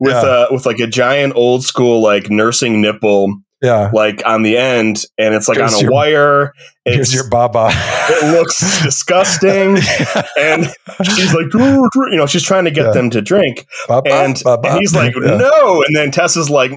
with 0.00 0.12
Yeah. 0.14 0.20
uh 0.20 0.46
with 0.50 0.66
like 0.66 0.78
a 0.80 0.86
giant 0.86 1.34
old 1.36 1.64
school 1.64 2.02
like 2.02 2.30
nursing 2.30 2.80
nipple 2.80 3.34
Yeah, 3.60 3.90
like 3.92 4.22
on 4.24 4.42
the 4.42 4.56
end, 4.56 5.04
and 5.18 5.34
it's 5.34 5.48
like 5.48 5.58
Here's 5.58 5.74
on 5.74 5.80
a 5.80 5.82
your- 5.82 5.90
wire. 5.92 6.52
here's 6.84 7.08
It's, 7.08 7.14
your 7.14 7.28
baba. 7.28 7.70
it 7.72 8.32
looks 8.38 8.82
disgusting, 8.84 9.78
and 10.38 10.66
she's 11.02 11.34
like, 11.34 11.52
you 11.52 12.16
know, 12.16 12.26
she's 12.26 12.44
trying 12.44 12.66
to 12.66 12.70
get 12.70 12.86
Yeah. 12.86 12.92
them 12.92 13.10
to 13.10 13.20
drink, 13.20 13.66
Baba, 13.88 14.12
and, 14.12 14.40
baba. 14.44 14.68
and 14.68 14.78
he's 14.78 14.94
like, 14.94 15.12
Yeah. 15.16 15.36
"No," 15.38 15.82
and 15.82 15.96
then 15.96 16.12
Tessa's 16.12 16.48
like, 16.48 16.70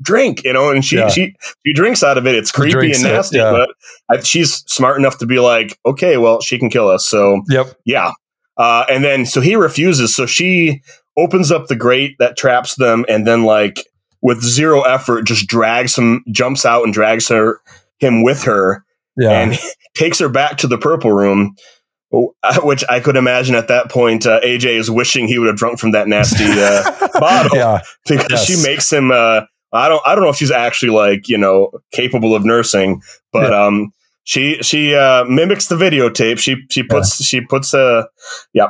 "Drink," 0.00 0.42
you 0.44 0.52
know, 0.54 0.70
and 0.70 0.82
she 0.82 0.96
Yeah. 0.96 1.08
she 1.08 1.34
she 1.66 1.72
drinks 1.74 2.02
out 2.02 2.16
of 2.16 2.26
it. 2.26 2.34
It's 2.34 2.50
creepy 2.50 2.92
and 2.92 3.02
nasty, 3.02 3.38
but 3.38 3.68
I, 4.10 4.20
she's 4.20 4.64
smart 4.66 4.98
enough 4.98 5.18
to 5.18 5.26
be 5.26 5.38
like, 5.38 5.78
"Okay, 5.84 6.16
well, 6.16 6.40
she 6.40 6.58
can 6.58 6.70
kill 6.70 6.88
us." 6.88 7.06
So 7.06 7.42
Yep. 7.50 7.74
yeah. 7.84 8.12
Uh, 8.56 8.86
and 8.88 9.04
then 9.04 9.26
so 9.26 9.42
he 9.42 9.54
refuses. 9.54 10.16
So 10.16 10.24
she 10.24 10.80
opens 11.18 11.50
up 11.52 11.66
the 11.66 11.76
grate 11.76 12.16
that 12.20 12.38
traps 12.38 12.76
them, 12.76 13.04
and 13.06 13.26
then 13.26 13.44
like 13.44 13.84
with 14.22 14.42
zero 14.42 14.82
effort, 14.82 15.22
just 15.22 15.46
drags 15.48 15.96
him, 15.96 16.24
jumps 16.30 16.64
out 16.64 16.84
and 16.84 16.92
drags 16.94 17.28
her 17.28 17.60
him 17.98 18.22
with 18.22 18.42
her, 18.44 18.84
Yeah. 19.16 19.30
and 19.30 19.58
takes 19.94 20.18
her 20.18 20.28
back 20.28 20.58
to 20.58 20.66
the 20.66 20.78
purple 20.78 21.12
room. 21.12 21.54
Which 22.62 22.84
I 22.88 23.00
could 23.00 23.16
imagine 23.16 23.54
at 23.56 23.68
that 23.68 23.90
point, 23.90 24.26
uh, 24.26 24.40
AJ 24.40 24.78
is 24.78 24.90
wishing 24.90 25.26
he 25.26 25.38
would 25.38 25.48
have 25.48 25.56
drunk 25.56 25.78
from 25.80 25.90
that 25.90 26.06
nasty 26.08 26.44
uh, 26.44 27.08
bottle 27.20 27.56
yeah. 27.56 27.82
because 28.06 28.26
Yes. 28.30 28.44
she 28.46 28.62
makes 28.66 28.90
him. 28.92 29.10
Uh, 29.10 29.42
I 29.72 29.88
don't. 29.88 30.00
I 30.06 30.14
don't 30.14 30.22
know 30.24 30.30
if 30.30 30.36
she's 30.36 30.52
actually 30.52 30.92
like 30.92 31.28
you 31.28 31.36
know 31.36 31.72
capable 31.92 32.34
of 32.34 32.44
nursing, 32.44 33.02
but 33.32 33.52
um, 33.52 33.92
she 34.22 34.56
she 34.62 34.94
uh, 34.94 35.24
mimics 35.24 35.66
the 35.66 35.74
videotape. 35.74 36.38
She 36.38 36.56
she 36.70 36.84
puts 36.84 37.22
she 37.24 37.40
puts 37.40 37.74
a 37.74 38.06
yeah. 38.54 38.68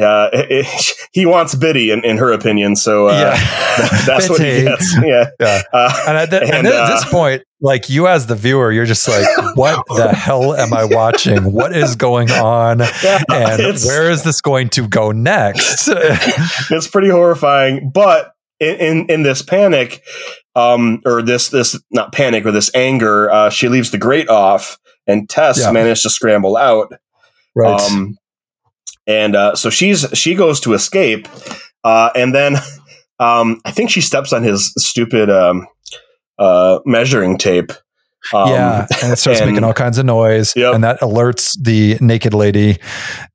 Uh, 0.00 0.30
it- 0.32 0.50
it- 0.66 0.94
he 1.12 1.26
wants 1.26 1.54
Biddy 1.54 1.90
in, 1.90 2.04
in 2.04 2.18
her 2.18 2.32
opinion, 2.32 2.76
so 2.76 3.08
uh, 3.08 3.12
yeah. 3.12 4.00
that's 4.06 4.28
what 4.28 4.40
he 4.40 4.62
gets. 4.62 4.94
Yeah, 5.04 5.26
Yeah. 5.40 5.62
uh, 5.72 6.04
And 6.06 6.16
at, 6.18 6.30
the, 6.30 6.42
and 6.42 6.50
And, 6.52 6.66
at 6.68 6.74
uh, 6.74 6.90
this 6.90 7.04
point, 7.10 7.42
like 7.60 7.88
you 7.90 8.06
as 8.06 8.26
the 8.26 8.36
viewer, 8.36 8.70
you're 8.70 8.84
just 8.86 9.08
like, 9.08 9.26
what 9.56 9.82
the 9.88 10.08
hell 10.14 10.54
am 10.54 10.72
I 10.72 10.84
watching? 10.84 11.52
What 11.52 11.74
is 11.76 11.96
going 11.96 12.30
on? 12.30 12.78
yeah, 13.02 13.22
And 13.30 13.76
where 13.84 14.10
is 14.10 14.22
this 14.22 14.40
going 14.40 14.68
to 14.70 14.86
go 14.86 15.10
next? 15.12 15.88
it's 16.70 16.86
pretty 16.88 17.08
horrifying. 17.08 17.90
But 17.92 18.32
in, 18.60 18.76
in 18.76 19.06
in 19.06 19.22
this 19.24 19.42
panic, 19.42 20.02
um, 20.54 21.00
or 21.04 21.22
this 21.22 21.48
this 21.48 21.80
not 21.90 22.12
panic 22.12 22.44
or 22.46 22.52
this 22.52 22.70
anger, 22.74 23.30
uh, 23.30 23.50
she 23.50 23.68
leaves 23.68 23.90
the 23.90 23.98
grate 23.98 24.28
off, 24.28 24.78
and 25.06 25.28
Tess 25.28 25.60
Yeah. 25.60 25.72
managed 25.72 26.02
to 26.02 26.10
scramble 26.10 26.56
out. 26.56 26.92
right. 27.56 27.80
Um, 27.80 28.16
and 29.08 29.34
uh, 29.34 29.56
so 29.56 29.70
she's 29.70 30.06
she 30.14 30.34
goes 30.36 30.60
to 30.60 30.74
escape, 30.74 31.26
uh, 31.82 32.10
and 32.14 32.32
then 32.34 32.56
um, 33.18 33.60
I 33.64 33.72
think 33.72 33.90
she 33.90 34.00
steps 34.00 34.32
on 34.32 34.44
his 34.44 34.72
stupid 34.76 35.28
um, 35.30 35.66
uh, 36.38 36.78
measuring 36.86 37.38
tape. 37.38 37.72
Um, 38.34 38.48
yeah, 38.50 38.86
and 39.02 39.12
it 39.12 39.16
starts 39.16 39.40
and- 39.40 39.50
making 39.50 39.64
all 39.64 39.72
kinds 39.72 39.96
of 39.96 40.04
noise, 40.04 40.52
Yep. 40.56 40.74
and 40.74 40.84
that 40.84 41.00
alerts 41.00 41.56
the 41.62 41.96
naked 42.00 42.34
lady 42.34 42.78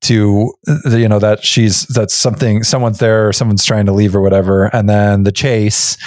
to 0.01 0.53
uh, 0.67 0.95
you 0.95 1.07
know 1.07 1.19
that 1.19 1.43
she's 1.43 1.85
that 1.87 2.11
something 2.11 2.63
someone's 2.63 2.99
there 2.99 3.27
or 3.27 3.33
someone's 3.33 3.65
trying 3.65 3.85
to 3.87 3.93
leave 3.93 4.15
or 4.15 4.21
whatever, 4.21 4.65
and 4.65 4.87
then 4.89 5.23
the 5.23 5.31
chase, 5.31 5.97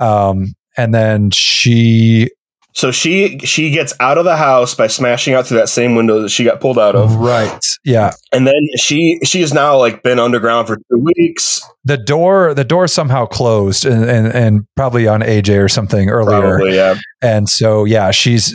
um, 0.00 0.52
and 0.76 0.92
then 0.92 1.30
she 1.30 2.28
So 2.76 2.90
she 2.90 3.38
she 3.38 3.70
gets 3.70 3.94
out 4.00 4.18
of 4.18 4.24
the 4.24 4.36
house 4.36 4.74
by 4.74 4.88
smashing 4.88 5.32
out 5.34 5.46
through 5.46 5.58
that 5.58 5.68
same 5.68 5.94
window 5.94 6.20
that 6.22 6.28
she 6.30 6.42
got 6.42 6.60
pulled 6.60 6.76
out 6.78 6.96
of, 6.96 7.14
right, 7.14 7.64
yeah, 7.84 8.12
and 8.32 8.48
then 8.48 8.54
she 8.76 9.20
she 9.22 9.40
has 9.42 9.54
now 9.54 9.78
like 9.78 10.02
been 10.02 10.18
underground 10.18 10.66
for 10.66 10.76
two 10.78 11.06
weeks. 11.16 11.60
the 11.84 11.96
door 11.96 12.52
the 12.52 12.64
door 12.64 12.88
somehow 12.88 13.26
closed 13.26 13.86
and 13.86 14.04
and, 14.04 14.26
and 14.26 14.66
probably 14.74 15.06
on 15.06 15.20
AJ 15.20 15.62
or 15.62 15.68
something 15.68 16.10
earlier, 16.10 16.56
Probably, 16.56 16.74
yeah. 16.74 16.96
and 17.22 17.48
so 17.48 17.84
yeah, 17.84 18.10
she's 18.10 18.52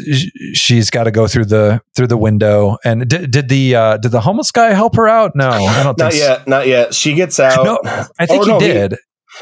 she's 0.53 0.89
got 0.89 1.05
to 1.05 1.11
go 1.11 1.25
through 1.25 1.45
the 1.45 1.81
through 1.95 2.07
the 2.07 2.17
window. 2.17 2.75
And 2.83 3.07
did, 3.07 3.31
did 3.31 3.47
the 3.47 3.75
uh, 3.75 3.97
did 3.97 4.11
the 4.11 4.19
homeless 4.21 4.51
guy 4.51 4.73
help 4.73 4.97
her 4.97 5.07
out? 5.07 5.31
No, 5.33 5.49
I 5.49 5.81
don't 5.83 5.97
Not 5.97 6.11
think 6.11 6.21
so. 6.21 6.27
yet, 6.29 6.45
not 6.47 6.67
yet. 6.67 6.93
She 6.93 7.13
gets 7.13 7.39
out. 7.39 7.63
No, 7.63 7.79
I 8.19 8.25
think 8.25 8.41
Oh, 8.41 8.45
he 8.45 8.51
no, 8.51 8.59
he- 8.59 8.67
did. 8.67 8.95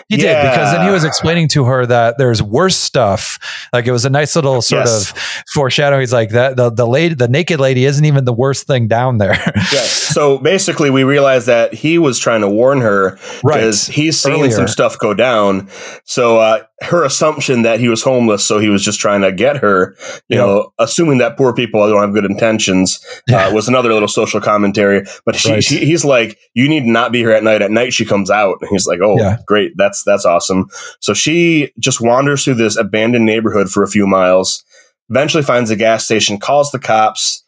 He, 0.10 0.18
did 0.18 0.42
because 0.42 0.72
then 0.74 0.86
he 0.86 0.92
was 0.92 1.04
explaining 1.04 1.48
to 1.50 1.66
her 1.66 1.86
that 1.86 2.18
there's 2.18 2.42
worse 2.42 2.76
stuff. 2.76 3.40
Like 3.74 3.88
it 3.88 3.92
was 3.92 4.06
a 4.06 4.10
nice 4.10 4.36
little 4.36 4.62
sort 4.62 4.86
Yes. 4.86 5.12
of 5.12 5.18
foreshadowing. 5.54 6.02
He's 6.02 6.14
like 6.14 6.30
that 6.32 6.56
the 6.56 6.70
the 6.70 6.86
lady, 6.88 7.16
the 7.16 7.28
naked 7.28 7.60
lady, 7.60 7.86
isn't 7.86 8.04
even 8.06 8.26
the 8.26 8.34
worst 8.34 8.68
thing 8.68 8.88
down 8.88 9.18
there. 9.18 9.34
Yeah. 9.74 9.88
So 10.18 10.40
basically, 10.40 10.90
we 10.90 11.04
realized 11.04 11.46
that 11.46 11.74
he 11.76 12.00
was 12.00 12.18
trying 12.18 12.42
to 12.42 12.50
warn 12.50 12.82
her 12.82 13.20
right. 13.44 13.58
because 13.58 13.86
he's 13.86 14.20
seeing 14.20 14.40
Earlier. 14.40 14.52
some 14.52 14.68
stuff 14.68 14.98
go 14.98 15.14
down. 15.14 15.70
So 16.06 16.40
uh, 16.40 16.64
her 16.82 17.04
assumption 17.04 17.64
that 17.64 17.80
he 17.80 17.88
was 17.90 18.04
homeless, 18.04 18.46
so 18.46 18.60
he 18.60 18.70
was 18.70 18.84
just 18.84 19.00
trying 19.00 19.22
to 19.22 19.32
get 19.32 19.58
her, 19.58 19.96
you 20.30 20.38
know, 20.38 20.72
assuming 20.78 21.18
that 21.18 21.36
poor 21.36 21.52
people 21.54 21.88
don't 21.90 22.02
have 22.02 22.14
good 22.14 22.24
intentions, 22.26 23.04
Yeah. 23.28 23.48
uh, 23.48 23.54
was 23.54 23.68
another 23.68 23.92
little 23.92 24.08
social 24.08 24.40
commentary. 24.40 25.04
But 25.26 25.36
she, 25.36 25.52
Right. 25.54 25.64
she, 25.64 25.84
he's 25.86 26.06
like, 26.06 26.38
"You 26.54 26.70
need 26.70 26.82
to 26.82 26.92
not 26.92 27.12
be 27.12 27.18
here 27.20 27.32
at 27.32 27.44
night. 27.44 27.64
At 27.64 27.72
night, 27.72 27.94
she 27.94 28.06
comes 28.06 28.30
out." 28.30 28.58
And 28.62 28.70
he's 28.70 28.86
like, 28.86 29.00
"Oh, 29.02 29.18
Yeah. 29.18 29.38
great, 29.48 29.72
that's 29.76 30.04
that's 30.04 30.24
awesome." 30.24 30.68
So 31.00 31.16
she 31.16 31.72
just 31.80 32.00
wanders 32.00 32.44
through 32.44 32.56
this 32.56 32.76
abandoned 32.78 33.26
neighborhood 33.26 33.72
for 33.72 33.82
a 33.82 33.88
few 33.88 34.06
miles, 34.06 34.64
eventually 35.10 35.42
finds 35.44 35.72
a 35.72 35.76
gas 35.76 36.06
station, 36.06 36.38
calls 36.38 36.70
the 36.72 36.80
cops, 36.80 37.44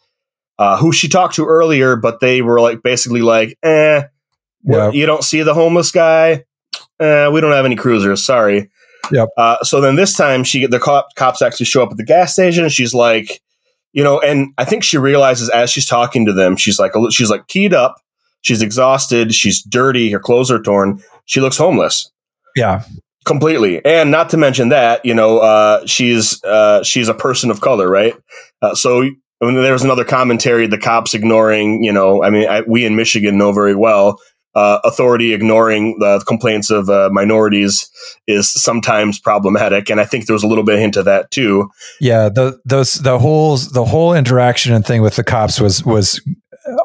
uh, 0.58 0.78
who 0.78 0.92
she 0.92 1.08
talked 1.08 1.36
to 1.36 1.46
earlier, 1.46 1.96
but 1.96 2.20
they 2.20 2.42
were 2.42 2.60
like 2.60 2.82
basically 2.82 3.22
like, 3.22 3.56
"Eh, 3.62 4.02
you 4.92 5.06
don't 5.06 5.24
see 5.24 5.44
the 5.44 5.54
homeless 5.54 5.92
guy." 5.92 6.46
Uh, 7.00 7.30
we 7.32 7.39
don't 7.42 7.52
have 7.54 7.65
any 7.65 7.76
cruisers. 7.76 8.26
Sorry. 8.26 8.70
Yep. 9.12 9.30
Uh, 9.38 9.63
so 9.63 9.82
then 9.82 9.95
this 9.95 10.13
time 10.13 10.43
she 10.43 10.65
the 10.65 10.80
cop, 10.80 11.08
cops 11.15 11.41
actually 11.41 11.65
show 11.65 11.84
up 11.84 11.91
at 11.91 11.98
the 11.98 12.06
gas 12.06 12.34
station. 12.34 12.67
She's 12.69 12.93
like, 12.93 13.41
you 13.93 14.04
know, 14.04 14.19
and 14.19 14.54
I 14.58 14.65
think 14.65 14.84
she 14.84 14.98
realizes 14.98 15.50
as 15.50 15.69
she's 15.69 15.88
talking 15.88 16.26
to 16.26 16.34
them, 16.34 16.56
she's 16.58 16.80
like, 16.80 16.91
she's 17.12 17.30
like 17.30 17.48
keyed 17.48 17.74
up. 17.74 17.95
She's 18.41 18.62
exhausted. 18.62 19.34
She's 19.34 19.62
dirty. 19.63 20.12
Her 20.12 20.19
clothes 20.19 20.52
are 20.52 20.62
torn. 20.62 21.02
She 21.26 21.41
looks 21.41 21.58
homeless 21.58 22.10
Yeah. 22.56 22.84
completely. 23.26 23.84
And 23.84 24.12
not 24.12 24.30
to 24.30 24.38
mention 24.38 24.69
that, 24.69 25.04
you 25.06 25.13
know, 25.13 25.39
uh, 25.39 25.86
she's 25.86 26.41
uh, 26.43 26.84
she's 26.84 27.08
a 27.10 27.13
person 27.13 27.52
of 27.52 27.62
color, 27.62 27.89
right? 27.89 28.13
Uh, 28.62 28.76
so. 28.76 29.10
I 29.41 29.45
mean, 29.45 29.56
there 29.56 29.72
was 29.72 29.86
another 29.86 30.04
commentary. 30.04 30.67
The 30.67 30.78
cops 30.78 31.13
ignoring, 31.13 31.82
you 31.82 31.93
know, 31.93 32.22
I 32.22 32.30
mean, 32.30 32.45
I, 32.50 32.60
we 32.67 32.84
in 32.86 32.98
Michigan 32.98 33.38
know 33.38 33.54
very 33.54 33.74
well 33.74 34.19
uh, 34.60 34.82
authority 34.84 35.34
ignoring 35.34 35.95
the 36.00 36.22
complaints 36.28 36.69
of 36.69 36.89
uh, 36.89 37.10
minorities 37.13 37.89
is 38.28 38.52
sometimes 38.62 39.17
problematic, 39.17 39.89
and 39.89 40.02
I 40.02 40.06
think 40.06 40.26
there 40.26 40.34
was 40.34 40.43
a 40.43 40.48
little 40.48 40.65
bit 40.65 40.76
of 40.76 40.82
hint 40.82 40.98
of 40.98 41.06
that 41.06 41.32
too. 41.32 41.69
Yeah, 42.02 42.28
the 42.28 42.60
those 42.65 42.95
the 42.95 43.19
whole 43.19 43.56
the 43.56 43.86
whole 43.86 44.13
interaction 44.13 44.74
and 44.74 44.86
thing 44.86 45.02
with 45.02 45.15
the 45.15 45.24
cops 45.24 45.62
was 45.62 45.86
was 45.86 46.22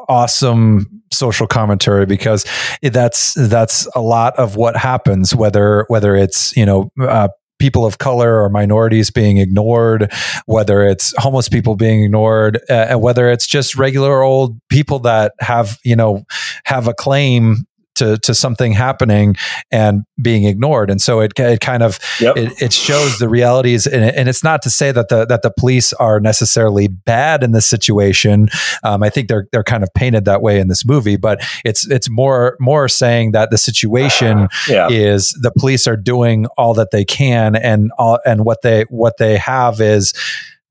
awesome 0.07 0.87
social 1.11 1.47
commentary 1.47 2.05
because 2.05 2.45
that's 2.81 3.33
that's 3.33 3.87
a 3.93 4.01
lot 4.01 4.37
of 4.37 4.55
what 4.55 4.75
happens 4.75 5.35
whether 5.35 5.85
whether 5.87 6.15
it's 6.15 6.55
you 6.57 6.65
know 6.65 6.89
uh, 7.01 7.27
people 7.59 7.85
of 7.85 7.97
color 7.97 8.41
or 8.41 8.49
minorities 8.49 9.09
being 9.11 9.37
ignored 9.37 10.11
whether 10.45 10.83
it's 10.83 11.13
homeless 11.17 11.49
people 11.49 11.75
being 11.75 12.03
ignored 12.03 12.57
uh, 12.69 12.87
and 12.89 13.01
whether 13.01 13.29
it's 13.29 13.47
just 13.47 13.75
regular 13.75 14.21
old 14.21 14.59
people 14.69 14.99
that 14.99 15.33
have 15.39 15.77
you 15.83 15.95
know 15.95 16.23
have 16.65 16.87
a 16.87 16.93
claim 16.93 17.65
to 17.95 18.17
to 18.19 18.33
something 18.33 18.73
happening 18.73 19.35
and 19.71 20.03
being 20.21 20.43
ignored 20.45 20.89
and 20.89 21.01
so 21.01 21.19
it 21.19 21.37
it 21.39 21.59
kind 21.59 21.83
of 21.83 21.99
Yep. 22.19 22.37
it, 22.37 22.61
it 22.61 22.73
shows 22.73 23.19
the 23.19 23.27
realities 23.27 23.87
and, 23.87 24.03
and 24.03 24.29
it's 24.29 24.43
not 24.43 24.61
to 24.63 24.69
say 24.69 24.91
that 24.91 25.09
the 25.09 25.25
that 25.25 25.41
the 25.41 25.51
police 25.51 25.91
are 25.93 26.19
necessarily 26.19 26.87
bad 26.87 27.43
in 27.43 27.51
this 27.51 27.65
situation 27.65 28.47
um, 28.83 29.03
i 29.03 29.09
think 29.09 29.27
they're 29.27 29.47
they're 29.51 29.63
kind 29.63 29.83
of 29.83 29.89
painted 29.93 30.25
that 30.25 30.41
way 30.41 30.59
in 30.59 30.67
this 30.67 30.85
movie 30.85 31.17
but 31.17 31.41
it's 31.63 31.89
it's 31.89 32.09
more 32.09 32.55
more 32.59 32.87
saying 32.87 33.31
that 33.31 33.49
the 33.49 33.57
situation 33.57 34.47
yeah. 34.69 34.87
is 34.89 35.31
the 35.41 35.51
police 35.57 35.87
are 35.87 35.97
doing 35.97 36.45
all 36.57 36.73
that 36.73 36.91
they 36.91 37.05
can 37.05 37.55
and 37.55 37.91
all 37.97 38.19
and 38.25 38.45
what 38.45 38.61
they 38.61 38.83
what 38.83 39.17
they 39.17 39.37
have 39.37 39.81
is 39.81 40.13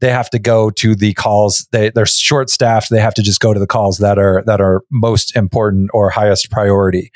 they 0.00 0.10
have 0.10 0.28
to 0.30 0.38
go 0.38 0.70
to 0.70 0.94
the 0.94 1.14
calls 1.14 1.66
they 1.72 1.90
they're 1.90 2.04
short 2.06 2.50
staffed 2.50 2.90
they 2.90 3.00
have 3.00 3.14
to 3.14 3.22
just 3.22 3.40
go 3.40 3.54
to 3.54 3.60
the 3.60 3.66
calls 3.66 3.98
that 3.98 4.18
are 4.18 4.42
that 4.46 4.60
are 4.60 4.82
most 4.90 5.34
important 5.36 5.90
or 5.94 6.10
highest 6.10 6.50
priority. 6.50 7.10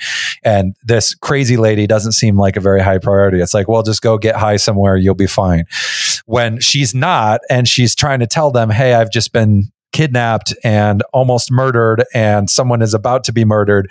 And 0.44 0.74
this 0.84 1.14
crazy 1.14 1.56
lady 1.56 1.86
doesn't 1.86 2.12
seem 2.12 2.38
like 2.38 2.56
a 2.56 2.60
very 2.60 2.80
high 2.82 2.98
priority. 2.98 3.40
It's 3.40 3.54
like 3.54 3.68
well 3.68 3.82
just 3.82 4.02
go 4.02 4.16
get 4.18 4.36
high 4.36 4.56
somewhere 4.56 4.96
you'll 4.96 5.14
be 5.14 5.26
fine. 5.26 5.64
When 6.26 6.60
she's 6.60 6.94
not 6.94 7.40
and 7.50 7.66
she's 7.68 7.94
trying 7.94 8.20
to 8.20 8.26
tell 8.26 8.50
them 8.50 8.70
hey 8.70 8.94
i've 8.94 9.10
just 9.10 9.32
been 9.32 9.64
kidnapped 9.92 10.54
and 10.62 11.02
almost 11.14 11.50
murdered 11.50 12.04
and 12.14 12.50
someone 12.50 12.82
is 12.82 12.92
about 12.92 13.24
to 13.24 13.32
be 13.32 13.44
murdered 13.44 13.88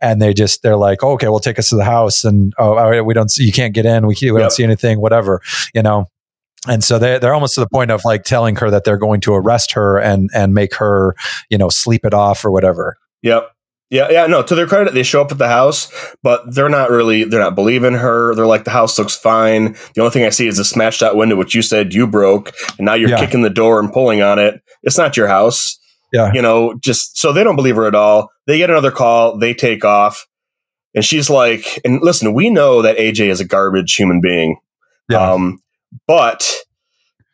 and 0.00 0.22
they 0.22 0.32
just 0.32 0.62
they're 0.62 0.76
like 0.76 1.02
oh, 1.02 1.10
okay 1.12 1.26
well 1.28 1.40
take 1.40 1.58
us 1.58 1.68
to 1.68 1.76
the 1.76 1.84
house 1.84 2.24
and 2.24 2.52
oh 2.58 3.02
we 3.02 3.12
don't 3.12 3.30
see 3.30 3.44
you 3.44 3.52
can't 3.52 3.74
get 3.74 3.84
in 3.84 4.06
we, 4.06 4.14
can't, 4.14 4.32
we 4.32 4.40
Yep. 4.40 4.44
don't 4.44 4.52
see 4.52 4.62
anything 4.64 5.00
whatever 5.00 5.40
you 5.74 5.82
know 5.82 6.06
and 6.68 6.84
so 6.84 6.98
they 6.98 7.18
they're 7.18 7.34
almost 7.34 7.54
to 7.54 7.60
the 7.60 7.68
point 7.68 7.90
of 7.90 8.04
like 8.04 8.22
telling 8.24 8.56
her 8.56 8.70
that 8.70 8.84
they're 8.84 8.98
going 8.98 9.20
to 9.22 9.34
arrest 9.34 9.72
her 9.72 9.98
and 9.98 10.28
and 10.34 10.52
make 10.54 10.74
her 10.76 11.14
you 11.48 11.56
know 11.58 11.68
sleep 11.68 12.04
it 12.04 12.14
off 12.14 12.44
or 12.44 12.50
whatever 12.50 12.96
Yep. 13.22 13.50
Yeah, 13.92 14.06
yeah, 14.08 14.26
no, 14.28 14.40
to 14.44 14.54
their 14.54 14.68
credit, 14.68 14.94
they 14.94 15.02
show 15.02 15.20
up 15.20 15.32
at 15.32 15.38
the 15.38 15.48
house, 15.48 15.92
but 16.22 16.54
they're 16.54 16.68
not 16.68 16.90
really, 16.90 17.24
they're 17.24 17.40
not 17.40 17.56
believing 17.56 17.94
her. 17.94 18.36
They're 18.36 18.46
like, 18.46 18.62
the 18.62 18.70
house 18.70 18.96
looks 18.96 19.16
fine. 19.16 19.72
The 19.96 20.00
only 20.02 20.12
thing 20.12 20.22
I 20.24 20.28
see 20.30 20.46
is 20.46 20.60
a 20.60 20.64
smashed 20.64 21.02
out 21.02 21.16
window, 21.16 21.34
which 21.34 21.56
you 21.56 21.60
said 21.62 21.92
you 21.92 22.06
broke, 22.06 22.52
and 22.78 22.86
now 22.86 22.94
you're 22.94 23.08
Yeah. 23.10 23.18
kicking 23.18 23.42
the 23.42 23.50
door 23.50 23.80
and 23.80 23.92
pulling 23.92 24.22
on 24.22 24.38
it. 24.38 24.62
It's 24.84 24.96
not 24.96 25.16
your 25.16 25.26
house. 25.26 25.76
Yeah. 26.12 26.30
You 26.32 26.40
know, 26.40 26.74
just 26.78 27.18
so 27.18 27.32
they 27.32 27.42
don't 27.42 27.56
believe 27.56 27.74
her 27.74 27.84
at 27.86 27.96
all. 27.96 28.30
They 28.46 28.58
get 28.58 28.70
another 28.70 28.92
call, 28.92 29.38
they 29.38 29.54
take 29.54 29.84
off, 29.84 30.24
and 30.94 31.04
she's 31.04 31.28
like, 31.28 31.80
and 31.84 31.98
listen, 32.00 32.32
we 32.32 32.48
know 32.48 32.82
that 32.82 32.96
AJ 32.96 33.28
is 33.28 33.40
a 33.40 33.44
garbage 33.44 33.96
human 33.96 34.20
being. 34.20 34.56
yeah 35.08 35.32
Um, 35.32 35.58
but, 36.06 36.48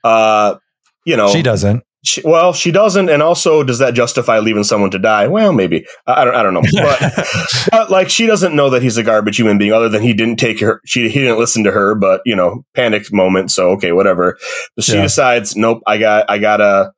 uh, 0.05 0.57
you 1.05 1.17
know, 1.17 1.29
she 1.29 1.43
doesn't 1.43 1.83
she, 2.07 2.23
well, 2.25 2.53
she 2.53 2.71
doesn't, 2.71 3.11
and 3.11 3.21
also, 3.21 3.65
does 3.65 3.79
that 3.81 3.95
justify 3.95 4.39
leaving 4.39 4.63
someone 4.63 4.93
to 4.93 4.99
die? 4.99 5.27
Well, 5.27 5.53
maybe. 5.53 5.85
I, 6.07 6.23
I 6.23 6.25
don't. 6.25 6.35
I 6.37 6.43
don't 6.43 6.55
know. 6.55 6.63
But, 6.73 7.69
but 7.71 7.91
like, 7.91 8.09
she 8.09 8.27
doesn't 8.27 8.55
know 8.55 8.71
that 8.71 8.83
he's 8.83 8.97
a 8.97 9.03
garbage 9.03 9.37
human 9.39 9.59
being, 9.59 9.73
other 9.73 9.89
than 9.89 10.03
he 10.03 10.15
didn't 10.15 10.37
take 10.37 10.61
her. 10.61 10.81
She 10.87 11.09
he 11.09 11.21
didn't 11.21 11.39
listen 11.39 11.65
to 11.65 11.73
her, 11.73 11.95
but 11.97 12.21
you 12.25 12.37
know, 12.37 12.65
panic 12.75 13.13
moment. 13.13 13.51
So 13.51 13.71
okay, 13.73 13.91
whatever. 13.93 14.39
But 14.77 14.85
she 14.85 14.95
Yeah. 14.95 15.03
decides, 15.03 15.57
nope. 15.57 15.83
I 15.87 15.99
got. 15.99 16.31
I 16.31 16.39
gotta. 16.39 16.93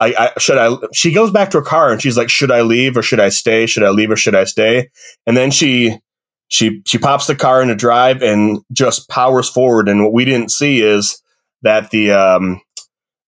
I, 0.00 0.14
I 0.36 0.38
should 0.38 0.58
I. 0.58 0.76
She 0.92 1.12
goes 1.12 1.30
back 1.30 1.50
to 1.52 1.58
her 1.58 1.64
car 1.64 1.90
and 1.90 2.02
she's 2.02 2.18
like, 2.18 2.28
should 2.28 2.50
I 2.50 2.60
leave 2.60 2.96
or 2.98 3.02
should 3.02 3.20
I 3.20 3.30
stay? 3.30 3.64
Should 3.64 3.84
I 3.84 3.90
leave 3.90 4.10
or 4.10 4.16
should 4.16 4.34
I 4.34 4.44
stay? 4.44 4.90
And 5.26 5.36
then 5.36 5.50
she. 5.50 5.98
She 6.48 6.82
she 6.86 6.98
pops 6.98 7.26
the 7.26 7.34
car 7.34 7.60
into 7.60 7.74
drive 7.74 8.22
and 8.22 8.60
just 8.72 9.08
powers 9.08 9.48
forward. 9.48 9.88
And 9.88 10.02
what 10.02 10.12
we 10.12 10.24
didn't 10.24 10.50
see 10.50 10.80
is 10.80 11.20
that 11.62 11.90
the 11.90 12.12
um, 12.12 12.60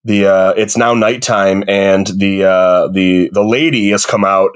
the 0.04 0.26
uh, 0.26 0.54
it's 0.57 0.76
now 0.76 0.94
nighttime 0.94 1.64
and 1.66 2.07
the 2.07 2.44
uh, 2.44 2.88
the 2.88 3.31
the 3.33 3.44
lady 3.44 3.90
has 3.90 4.07
come 4.07 4.24
out 4.24 4.52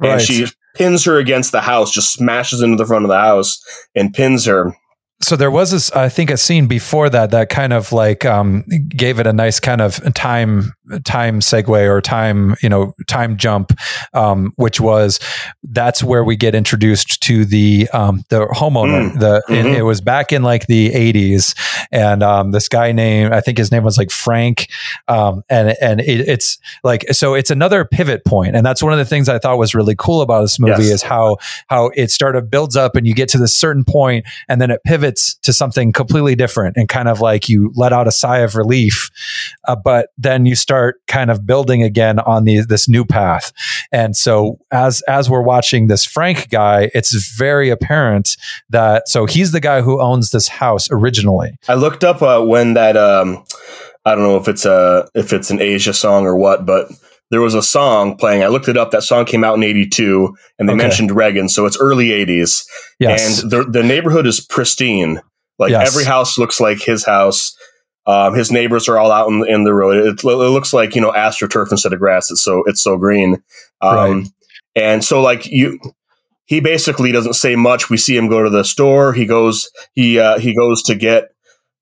and 0.00 0.20
she 0.20 0.46
pins 0.74 1.04
her 1.04 1.18
against 1.18 1.52
the 1.52 1.60
house, 1.60 1.92
just 1.92 2.12
smashes 2.12 2.62
into 2.62 2.76
the 2.76 2.86
front 2.86 3.04
of 3.04 3.08
the 3.08 3.18
house 3.18 3.62
and 3.94 4.12
pins 4.12 4.44
her. 4.46 4.76
So 5.22 5.34
there 5.34 5.50
was 5.50 5.70
this 5.70 5.90
i 5.92 6.08
think 6.08 6.30
a 6.30 6.36
scene 6.36 6.66
before 6.66 7.08
that 7.08 7.30
that 7.30 7.48
kind 7.48 7.72
of 7.72 7.90
like 7.92 8.24
um 8.26 8.62
gave 8.88 9.18
it 9.18 9.26
a 9.26 9.32
nice 9.32 9.58
kind 9.58 9.80
of 9.80 9.98
time 10.14 10.72
time 11.04 11.40
segue 11.40 11.68
or 11.88 12.00
time 12.02 12.54
you 12.62 12.68
know 12.68 12.92
time 13.08 13.36
jump 13.38 13.72
um 14.12 14.52
which 14.56 14.78
was 14.80 15.18
that's 15.64 16.04
where 16.04 16.22
we 16.22 16.36
get 16.36 16.54
introduced 16.54 17.22
to 17.22 17.44
the 17.46 17.88
um 17.94 18.22
the 18.28 18.46
homeowner 18.48 19.10
Mm. 19.10 19.18
the 19.18 19.42
and 19.48 19.68
Mhm. 19.68 19.76
it 19.78 19.82
was 19.82 20.00
back 20.00 20.32
in 20.32 20.42
like 20.42 20.66
the 20.66 20.90
80s 20.90 21.54
and 21.90 22.22
um 22.22 22.50
this 22.52 22.68
guy 22.68 22.92
named 22.92 23.32
i 23.32 23.40
think 23.40 23.56
his 23.58 23.72
name 23.72 23.82
was 23.84 23.96
like 23.98 24.10
frank 24.10 24.68
um 25.08 25.42
and 25.48 25.74
and 25.80 26.00
it, 26.00 26.28
it's 26.28 26.58
like 26.84 27.04
so 27.12 27.32
it's 27.34 27.50
another 27.50 27.84
pivot 27.86 28.24
point 28.26 28.54
and 28.54 28.64
that's 28.66 28.82
one 28.82 28.92
of 28.92 28.98
the 28.98 29.04
things 29.04 29.28
i 29.30 29.38
thought 29.38 29.56
was 29.58 29.74
really 29.74 29.94
cool 29.96 30.20
about 30.20 30.42
this 30.42 30.60
movie 30.60 30.84
Yes. 30.84 30.92
is 30.92 31.02
how 31.02 31.38
how 31.68 31.90
it 31.96 32.10
sort 32.10 32.36
of 32.36 32.50
builds 32.50 32.76
up 32.76 32.96
and 32.96 33.06
you 33.06 33.14
get 33.14 33.28
to 33.30 33.38
this 33.38 33.56
certain 33.56 33.82
point 33.84 34.26
and 34.48 34.60
then 34.60 34.70
it 34.70 34.82
pivots 34.84 35.05
to 35.14 35.52
something 35.52 35.92
completely 35.92 36.34
different 36.34 36.76
and 36.76 36.88
kind 36.88 37.08
of 37.08 37.20
like 37.20 37.48
you 37.48 37.72
let 37.74 37.92
out 37.92 38.08
a 38.08 38.12
sigh 38.12 38.38
of 38.38 38.56
relief 38.56 39.10
uh, 39.68 39.76
but 39.76 40.08
then 40.18 40.46
you 40.46 40.54
start 40.54 41.00
kind 41.06 41.30
of 41.30 41.46
building 41.46 41.82
again 41.82 42.18
on 42.20 42.44
the, 42.44 42.60
this 42.60 42.88
new 42.88 43.04
path. 43.04 43.52
And 43.92 44.16
so 44.16 44.58
as 44.70 45.02
as 45.02 45.30
we're 45.30 45.42
watching 45.42 45.86
this 45.86 46.04
frank 46.04 46.48
guy 46.50 46.90
it's 46.94 47.12
very 47.36 47.70
apparent 47.70 48.36
that 48.70 49.08
so 49.08 49.26
he's 49.26 49.52
the 49.52 49.60
guy 49.60 49.82
who 49.82 50.00
owns 50.00 50.30
this 50.30 50.48
house 50.48 50.88
originally. 50.90 51.56
I 51.68 51.74
looked 51.74 52.04
up 52.04 52.22
uh, 52.22 52.42
when 52.42 52.74
that 52.74 52.96
um, 52.96 53.44
I 54.04 54.14
don't 54.14 54.24
know 54.24 54.36
if 54.36 54.48
it's 54.48 54.64
a 54.64 55.08
if 55.14 55.32
it's 55.32 55.50
an 55.50 55.60
Asia 55.60 55.92
song 55.92 56.24
or 56.24 56.36
what, 56.36 56.64
but 56.64 56.90
there 57.30 57.40
was 57.40 57.54
a 57.54 57.62
song 57.62 58.16
playing. 58.16 58.42
I 58.42 58.48
looked 58.48 58.68
it 58.68 58.76
up. 58.76 58.90
That 58.92 59.02
song 59.02 59.24
came 59.24 59.42
out 59.44 59.56
in 59.56 59.62
'82, 59.62 60.34
and 60.58 60.68
they 60.68 60.72
Okay. 60.74 60.82
mentioned 60.82 61.10
Reagan, 61.10 61.48
so 61.48 61.66
it's 61.66 61.78
early 61.80 62.08
'80s. 62.12 62.64
yes 63.00 63.42
And 63.42 63.50
the 63.50 63.64
the 63.64 63.82
neighborhood 63.82 64.26
is 64.26 64.40
pristine. 64.40 65.20
Like 65.58 65.70
Yes. 65.70 65.88
every 65.88 66.04
house 66.04 66.38
looks 66.38 66.60
like 66.60 66.80
his 66.82 67.04
house. 67.04 67.56
Um, 68.06 68.34
his 68.34 68.52
neighbors 68.52 68.88
are 68.88 68.98
all 68.98 69.10
out 69.10 69.28
in, 69.28 69.44
in 69.48 69.64
the 69.64 69.74
road. 69.74 69.96
It, 69.96 70.20
it 70.22 70.24
looks 70.24 70.72
like 70.72 70.94
you 70.94 71.00
know 71.00 71.10
astroturf 71.12 71.70
instead 71.72 71.92
of 71.92 71.98
grass. 71.98 72.30
It's 72.30 72.42
so 72.42 72.62
it's 72.66 72.82
so 72.82 72.96
green. 72.96 73.42
Um, 73.80 73.96
Right. 73.96 74.26
And 74.76 75.02
so 75.04 75.22
like 75.22 75.46
you, 75.46 75.80
he 76.44 76.60
basically 76.60 77.10
doesn't 77.10 77.32
say 77.34 77.56
much. 77.56 77.88
We 77.90 77.96
see 77.96 78.16
him 78.16 78.28
go 78.28 78.42
to 78.44 78.50
the 78.50 78.62
store. 78.62 79.12
He 79.14 79.24
goes 79.26 79.68
he 79.94 80.18
uh, 80.20 80.38
he 80.38 80.54
goes 80.54 80.82
to 80.84 80.94
get 80.94 81.30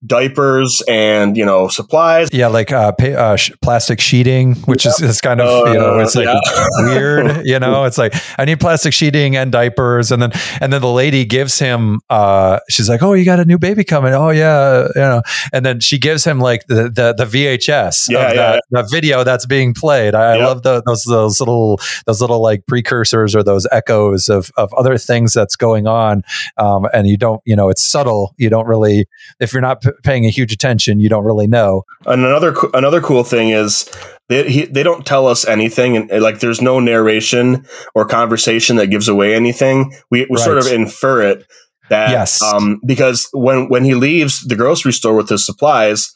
diapers 0.07 0.83
and 0.89 1.37
you 1.37 1.45
know 1.45 1.69
supplies. 1.69 2.29
Yeah, 2.33 2.49
like 2.49 2.73
uh, 2.73 2.93
pa- 2.93 3.07
uh 3.07 3.37
sh- 3.37 3.53
plastic 3.63 4.01
sheeting, 4.01 4.55
which 4.67 4.85
yep. 4.85 4.95
is, 4.95 5.03
is 5.03 5.21
kind 5.21 5.41
of 5.41 5.69
you 5.69 5.75
know 5.75 5.99
it's 5.99 6.15
like 6.15 6.27
yeah. 6.27 6.41
weird. 6.79 7.47
You 7.47 7.59
know, 7.59 7.85
it's 7.85 7.99
like 7.99 8.15
I 8.39 8.45
need 8.45 8.61
plastic 8.61 8.93
sheeting 8.93 9.37
and 9.37 9.51
diapers, 9.53 10.13
and 10.13 10.23
then 10.23 10.33
and 10.61 10.73
then 10.73 10.81
the 10.81 10.93
lady 10.93 11.25
gives 11.25 11.59
him. 11.59 12.01
uh 12.11 12.61
She's 12.69 12.89
like, 12.89 13.03
"Oh, 13.03 13.13
you 13.13 13.25
got 13.25 13.41
a 13.41 13.45
new 13.45 13.59
baby 13.59 13.85
coming? 13.85 14.15
Oh 14.15 14.31
yeah, 14.31 14.89
you 14.95 15.01
know." 15.01 15.23
And 15.53 15.65
then 15.65 15.81
she 15.81 15.99
gives 15.99 16.25
him 16.25 16.39
like 16.39 16.67
the 16.67 16.85
the, 16.85 17.15
the 17.17 17.25
VHS 17.25 18.11
yeah, 18.11 18.29
of 18.29 18.37
that, 18.37 18.63
yeah. 18.71 18.83
the 18.83 18.89
video 18.91 19.25
that's 19.25 19.47
being 19.47 19.75
played. 19.75 20.15
I, 20.15 20.37
love 20.37 20.63
the, 20.63 20.83
those 20.85 21.05
those 21.05 21.41
little 21.41 21.81
those 22.07 22.21
little 22.21 22.43
like 22.43 22.67
precursors 22.67 23.35
or 23.35 23.43
those 23.43 23.67
echoes 23.73 24.29
of 24.29 24.51
of 24.57 24.73
other 24.75 24.99
things 24.99 25.33
that's 25.33 25.57
going 25.57 25.87
on, 25.87 26.23
um, 26.57 26.87
and 26.93 27.07
you 27.07 27.17
don't 27.17 27.41
you 27.45 27.57
know 27.57 27.69
it's 27.69 27.83
subtle. 27.83 28.35
You 28.37 28.51
don't 28.51 28.67
really 28.67 29.07
if 29.41 29.53
you're 29.53 29.63
not 29.63 29.85
paying 30.03 30.27
a 30.27 30.31
huge 30.31 30.53
attention, 30.53 31.01
you 31.01 31.09
don't 31.09 31.25
really 31.25 31.47
know. 31.47 31.85
And 32.07 32.25
another 32.25 32.55
another 32.75 33.01
cool 33.01 33.25
thing 33.25 33.51
is 33.51 33.91
they 34.29 34.51
he, 34.51 34.65
they 34.65 34.83
don't 34.83 35.07
tell 35.07 35.27
us 35.27 35.47
anything, 35.47 35.97
and 35.97 36.23
like 36.23 36.41
there's 36.41 36.61
no 36.61 36.81
narration 36.81 37.67
or 37.95 38.05
conversation 38.05 38.77
that 38.77 38.89
gives 38.89 39.09
away 39.09 39.35
anything. 39.35 39.93
We 40.11 40.27
we 40.29 40.37
right. 40.37 40.45
sort 40.45 40.59
of 40.59 40.67
infer 40.67 41.23
it 41.23 41.47
that 41.91 42.11
yes. 42.11 42.43
um, 42.43 42.81
because 42.87 43.29
when 43.33 43.69
when 43.69 43.85
he 43.85 43.95
leaves 43.95 44.43
the 44.43 44.57
grocery 44.57 44.93
store 44.93 45.15
with 45.15 45.29
his 45.29 45.45
supplies, 45.45 46.15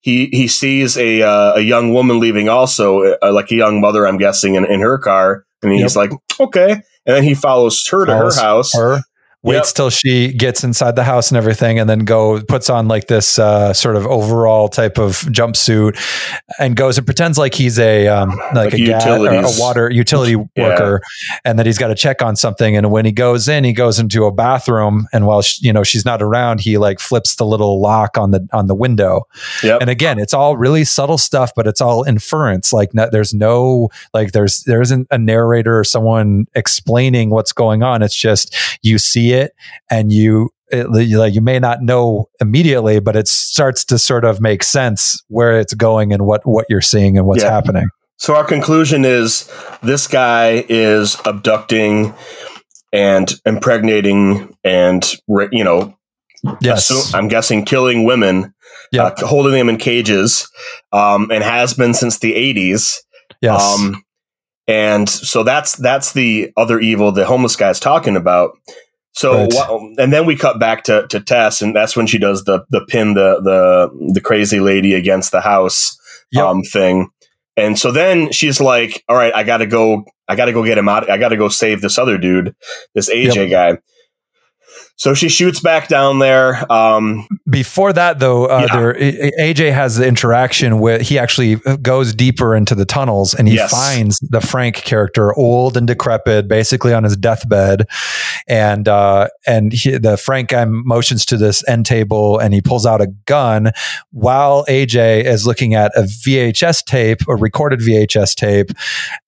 he 0.00 0.26
he 0.26 0.48
sees 0.48 0.96
a 0.96 1.22
uh, 1.22 1.54
a 1.54 1.60
young 1.60 1.92
woman 1.92 2.20
leaving 2.20 2.48
also, 2.48 3.16
uh, 3.22 3.32
like 3.32 3.50
a 3.50 3.54
young 3.54 3.80
mother, 3.80 4.06
I'm 4.06 4.18
guessing, 4.18 4.54
in, 4.54 4.64
in 4.64 4.80
her 4.80 4.98
car, 4.98 5.44
and 5.62 5.72
he's 5.72 5.96
yep. 5.96 6.10
like, 6.10 6.20
okay, 6.38 6.72
and 6.72 7.16
then 7.16 7.24
he 7.24 7.34
follows 7.34 7.86
her 7.88 8.06
follows 8.06 8.36
to 8.36 8.40
her 8.40 8.46
house. 8.46 8.74
Her 8.74 9.00
waits 9.46 9.70
yep. 9.70 9.74
till 9.76 9.90
she 9.90 10.32
gets 10.32 10.64
inside 10.64 10.96
the 10.96 11.04
house 11.04 11.30
and 11.30 11.38
everything 11.38 11.78
and 11.78 11.88
then 11.88 12.00
go 12.00 12.42
puts 12.42 12.68
on 12.68 12.88
like 12.88 13.06
this 13.06 13.38
uh, 13.38 13.72
sort 13.72 13.94
of 13.94 14.04
overall 14.06 14.68
type 14.68 14.98
of 14.98 15.12
jumpsuit 15.30 15.96
and 16.58 16.74
goes 16.74 16.98
and 16.98 17.06
pretends 17.06 17.38
like 17.38 17.54
he's 17.54 17.78
a 17.78 18.08
um, 18.08 18.30
like, 18.54 18.72
like 18.72 18.74
a, 18.74 18.90
a 18.90 19.60
water 19.60 19.88
utility 19.88 20.32
yeah. 20.56 20.68
worker 20.68 21.00
and 21.44 21.58
that 21.58 21.66
he's 21.66 21.78
got 21.78 21.88
to 21.88 21.94
check 21.94 22.22
on 22.22 22.34
something 22.34 22.76
and 22.76 22.90
when 22.90 23.04
he 23.04 23.12
goes 23.12 23.48
in 23.48 23.62
he 23.62 23.72
goes 23.72 24.00
into 24.00 24.24
a 24.24 24.32
bathroom 24.32 25.06
and 25.12 25.26
while 25.26 25.42
she, 25.42 25.64
you 25.64 25.72
know 25.72 25.84
she's 25.84 26.04
not 26.04 26.20
around 26.20 26.60
he 26.60 26.76
like 26.76 26.98
flips 26.98 27.36
the 27.36 27.46
little 27.46 27.80
lock 27.80 28.18
on 28.18 28.32
the 28.32 28.46
on 28.52 28.66
the 28.66 28.74
window 28.74 29.22
yep. 29.62 29.80
and 29.80 29.88
again 29.88 30.18
it's 30.18 30.34
all 30.34 30.56
really 30.56 30.82
subtle 30.82 31.18
stuff 31.18 31.52
but 31.54 31.68
it's 31.68 31.80
all 31.80 32.02
inference 32.02 32.72
like 32.72 32.92
no, 32.94 33.08
there's 33.12 33.32
no 33.32 33.88
like 34.12 34.32
there's 34.32 34.64
there 34.64 34.82
isn't 34.82 35.06
a 35.12 35.18
narrator 35.18 35.78
or 35.78 35.84
someone 35.84 36.46
explaining 36.56 37.30
what's 37.30 37.52
going 37.52 37.84
on 37.84 38.02
it's 38.02 38.16
just 38.16 38.56
you 38.82 38.98
see 38.98 39.32
it 39.32 39.35
and 39.90 40.12
you 40.12 40.50
it, 40.68 40.90
like 40.90 41.34
you 41.34 41.40
may 41.40 41.58
not 41.58 41.82
know 41.82 42.28
immediately, 42.40 43.00
but 43.00 43.14
it 43.16 43.28
starts 43.28 43.84
to 43.86 43.98
sort 43.98 44.24
of 44.24 44.40
make 44.40 44.62
sense 44.62 45.22
where 45.28 45.58
it's 45.58 45.74
going 45.74 46.12
and 46.12 46.26
what 46.26 46.42
what 46.44 46.66
you're 46.68 46.80
seeing 46.80 47.16
and 47.16 47.26
what's 47.26 47.42
yeah. 47.42 47.50
happening. 47.50 47.88
So 48.18 48.34
our 48.34 48.44
conclusion 48.44 49.04
is 49.04 49.50
this 49.82 50.08
guy 50.08 50.64
is 50.68 51.16
abducting 51.24 52.14
and 52.92 53.32
impregnating 53.44 54.56
and 54.64 55.04
you 55.52 55.64
know, 55.64 55.96
yes, 56.60 56.90
assume, 56.90 57.18
I'm 57.18 57.28
guessing 57.28 57.64
killing 57.64 58.04
women, 58.04 58.54
uh, 58.98 59.12
holding 59.18 59.52
them 59.52 59.68
in 59.68 59.76
cages, 59.76 60.50
um, 60.92 61.30
and 61.30 61.44
has 61.44 61.74
been 61.74 61.94
since 61.94 62.18
the 62.18 62.32
80s. 62.32 62.96
Yes. 63.42 63.62
Um, 63.62 64.02
and 64.66 65.08
so 65.08 65.44
that's 65.44 65.74
that's 65.76 66.12
the 66.12 66.50
other 66.56 66.80
evil 66.80 67.12
the 67.12 67.26
homeless 67.26 67.54
guy 67.54 67.70
is 67.70 67.78
talking 67.78 68.16
about. 68.16 68.58
So, 69.16 69.46
right. 69.46 69.94
and 69.98 70.12
then 70.12 70.26
we 70.26 70.36
cut 70.36 70.60
back 70.60 70.84
to, 70.84 71.06
to 71.08 71.20
Tess, 71.20 71.62
and 71.62 71.74
that's 71.74 71.96
when 71.96 72.06
she 72.06 72.18
does 72.18 72.44
the 72.44 72.66
the 72.68 72.84
pin 72.84 73.14
the 73.14 73.40
the 73.40 74.10
the 74.12 74.20
crazy 74.20 74.60
lady 74.60 74.92
against 74.92 75.32
the 75.32 75.40
house 75.40 75.98
yep. 76.30 76.44
um, 76.44 76.62
thing. 76.62 77.08
And 77.56 77.78
so 77.78 77.90
then 77.90 78.30
she's 78.30 78.60
like, 78.60 79.02
"All 79.08 79.16
right, 79.16 79.34
I 79.34 79.42
got 79.42 79.58
to 79.58 79.66
go. 79.66 80.04
I 80.28 80.36
got 80.36 80.44
to 80.44 80.52
go 80.52 80.62
get 80.62 80.76
him 80.76 80.88
out. 80.88 81.08
I 81.08 81.16
got 81.16 81.30
to 81.30 81.38
go 81.38 81.48
save 81.48 81.80
this 81.80 81.96
other 81.96 82.18
dude, 82.18 82.54
this 82.94 83.10
AJ 83.10 83.48
yep. 83.48 83.50
guy." 83.50 83.78
So 84.98 85.12
she 85.12 85.28
shoots 85.28 85.60
back 85.60 85.88
down 85.88 86.20
there. 86.20 86.70
Um, 86.72 87.28
Before 87.48 87.92
that, 87.92 88.18
though, 88.18 88.46
uh, 88.46 88.66
yeah. 88.66 88.76
there, 88.76 88.94
AJ 88.94 89.72
has 89.72 89.96
the 89.96 90.06
interaction 90.06 90.80
with 90.80 91.02
he 91.02 91.18
actually 91.18 91.56
goes 91.82 92.14
deeper 92.14 92.56
into 92.56 92.74
the 92.74 92.86
tunnels 92.86 93.34
and 93.34 93.46
he 93.46 93.56
yes. 93.56 93.70
finds 93.70 94.18
the 94.20 94.40
Frank 94.40 94.76
character, 94.76 95.36
old 95.36 95.76
and 95.76 95.86
decrepit, 95.86 96.48
basically 96.48 96.94
on 96.94 97.04
his 97.04 97.14
deathbed, 97.14 97.88
and 98.48 98.88
uh, 98.88 99.28
and 99.46 99.74
he, 99.74 99.98
the 99.98 100.16
Frank 100.16 100.48
guy 100.48 100.64
motions 100.64 101.26
to 101.26 101.36
this 101.36 101.66
end 101.68 101.84
table 101.84 102.38
and 102.38 102.54
he 102.54 102.62
pulls 102.62 102.86
out 102.86 103.02
a 103.02 103.08
gun 103.26 103.72
while 104.12 104.64
AJ 104.64 105.24
is 105.24 105.46
looking 105.46 105.74
at 105.74 105.92
a 105.94 106.02
VHS 106.02 106.84
tape, 106.84 107.20
a 107.28 107.36
recorded 107.36 107.80
VHS 107.80 108.34
tape, 108.34 108.70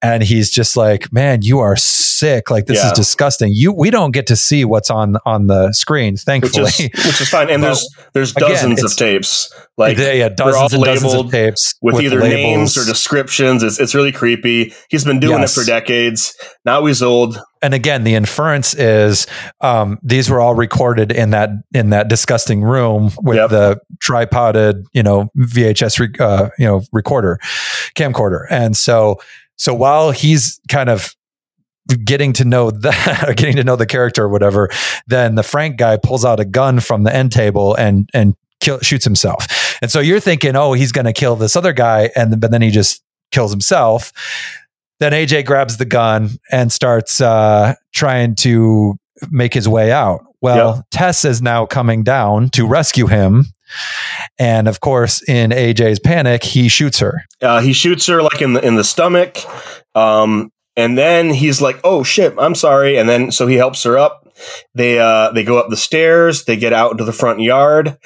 and 0.00 0.22
he's 0.22 0.50
just 0.50 0.78
like, 0.78 1.12
"Man, 1.12 1.42
you 1.42 1.58
are 1.58 1.76
sick! 2.18 2.50
Like 2.50 2.66
this 2.66 2.78
yeah. 2.78 2.86
is 2.86 2.92
disgusting. 2.92 3.50
You 3.52 3.72
we 3.72 3.90
don't 3.90 4.12
get 4.12 4.26
to 4.28 4.36
see 4.36 4.64
what's 4.64 4.90
on 4.90 5.16
on 5.24 5.46
the 5.46 5.72
screen, 5.72 6.16
thankfully, 6.16 6.64
which 6.64 6.80
is, 6.80 6.88
which 7.06 7.20
is 7.20 7.28
fine. 7.28 7.50
And 7.50 7.62
there's 7.62 7.88
there's 8.12 8.32
dozens 8.32 8.78
again, 8.80 8.84
of 8.84 8.96
tapes, 8.96 9.54
like 9.76 9.96
yeah, 9.98 10.28
dozens 10.28 10.72
and 10.74 10.84
dozens 10.84 11.14
of 11.14 11.30
tapes 11.30 11.74
with, 11.80 11.96
with 11.96 12.04
either 12.04 12.20
labels. 12.20 12.34
names 12.34 12.78
or 12.78 12.84
descriptions. 12.84 13.62
It's 13.62 13.78
it's 13.78 13.94
really 13.94 14.12
creepy. 14.12 14.72
He's 14.88 15.04
been 15.04 15.20
doing 15.20 15.40
yes. 15.40 15.56
it 15.56 15.60
for 15.60 15.66
decades. 15.66 16.36
Now 16.64 16.84
he's 16.86 17.02
old. 17.02 17.40
And 17.60 17.74
again, 17.74 18.04
the 18.04 18.14
inference 18.14 18.74
is 18.74 19.26
um, 19.60 19.98
these 20.02 20.30
were 20.30 20.40
all 20.40 20.54
recorded 20.54 21.10
in 21.10 21.30
that 21.30 21.50
in 21.72 21.90
that 21.90 22.08
disgusting 22.08 22.62
room 22.62 23.10
with 23.22 23.36
yep. 23.36 23.50
the 23.50 23.80
tripoded, 24.00 24.86
you 24.92 25.02
know, 25.02 25.28
VHS, 25.36 25.98
re- 25.98 26.24
uh, 26.24 26.50
you 26.58 26.66
know, 26.66 26.82
recorder, 26.92 27.38
camcorder, 27.96 28.46
and 28.50 28.76
so 28.76 29.18
so 29.56 29.74
while 29.74 30.12
he's 30.12 30.60
kind 30.68 30.88
of 30.88 31.14
getting 32.04 32.32
to 32.34 32.44
know 32.44 32.70
that 32.70 33.24
getting 33.36 33.56
to 33.56 33.64
know 33.64 33.76
the 33.76 33.86
character 33.86 34.24
or 34.24 34.28
whatever 34.28 34.68
then 35.06 35.34
the 35.34 35.42
frank 35.42 35.76
guy 35.76 35.96
pulls 35.96 36.24
out 36.24 36.40
a 36.40 36.44
gun 36.44 36.80
from 36.80 37.04
the 37.04 37.14
end 37.14 37.32
table 37.32 37.74
and 37.74 38.08
and 38.14 38.34
kill, 38.60 38.78
shoots 38.80 39.04
himself 39.04 39.78
and 39.80 39.90
so 39.90 40.00
you're 40.00 40.20
thinking 40.20 40.56
oh 40.56 40.72
he's 40.72 40.92
going 40.92 41.04
to 41.04 41.12
kill 41.12 41.36
this 41.36 41.56
other 41.56 41.72
guy 41.72 42.10
and 42.16 42.40
but 42.40 42.50
then 42.50 42.62
he 42.62 42.70
just 42.70 43.02
kills 43.30 43.50
himself 43.50 44.12
then 45.00 45.12
aj 45.12 45.44
grabs 45.46 45.76
the 45.76 45.84
gun 45.84 46.30
and 46.50 46.72
starts 46.72 47.20
uh, 47.20 47.74
trying 47.92 48.34
to 48.34 48.96
make 49.30 49.54
his 49.54 49.68
way 49.68 49.92
out 49.92 50.24
well 50.40 50.76
yep. 50.76 50.84
tess 50.90 51.24
is 51.24 51.40
now 51.40 51.64
coming 51.64 52.02
down 52.02 52.48
to 52.50 52.66
rescue 52.66 53.06
him 53.06 53.46
and 54.38 54.68
of 54.68 54.80
course, 54.80 55.22
in 55.28 55.50
AJ's 55.50 56.00
panic, 56.00 56.42
he 56.44 56.68
shoots 56.68 57.00
her. 57.00 57.24
Uh, 57.40 57.60
he 57.60 57.72
shoots 57.72 58.06
her 58.06 58.22
like 58.22 58.40
in 58.40 58.54
the 58.54 58.64
in 58.64 58.76
the 58.76 58.84
stomach. 58.84 59.38
Um, 59.94 60.50
and 60.78 60.96
then 60.96 61.30
he's 61.30 61.60
like, 61.60 61.80
"Oh 61.82 62.04
shit, 62.04 62.34
I'm 62.38 62.54
sorry." 62.54 62.96
And 62.96 63.08
then 63.08 63.32
so 63.32 63.48
he 63.48 63.56
helps 63.56 63.82
her 63.82 63.98
up. 63.98 64.32
They 64.74 65.00
uh 65.00 65.32
they 65.32 65.42
go 65.42 65.58
up 65.58 65.68
the 65.68 65.76
stairs, 65.76 66.44
they 66.44 66.56
get 66.56 66.72
out 66.72 66.92
into 66.92 67.04
the 67.04 67.12
front 67.12 67.40
yard, 67.40 67.98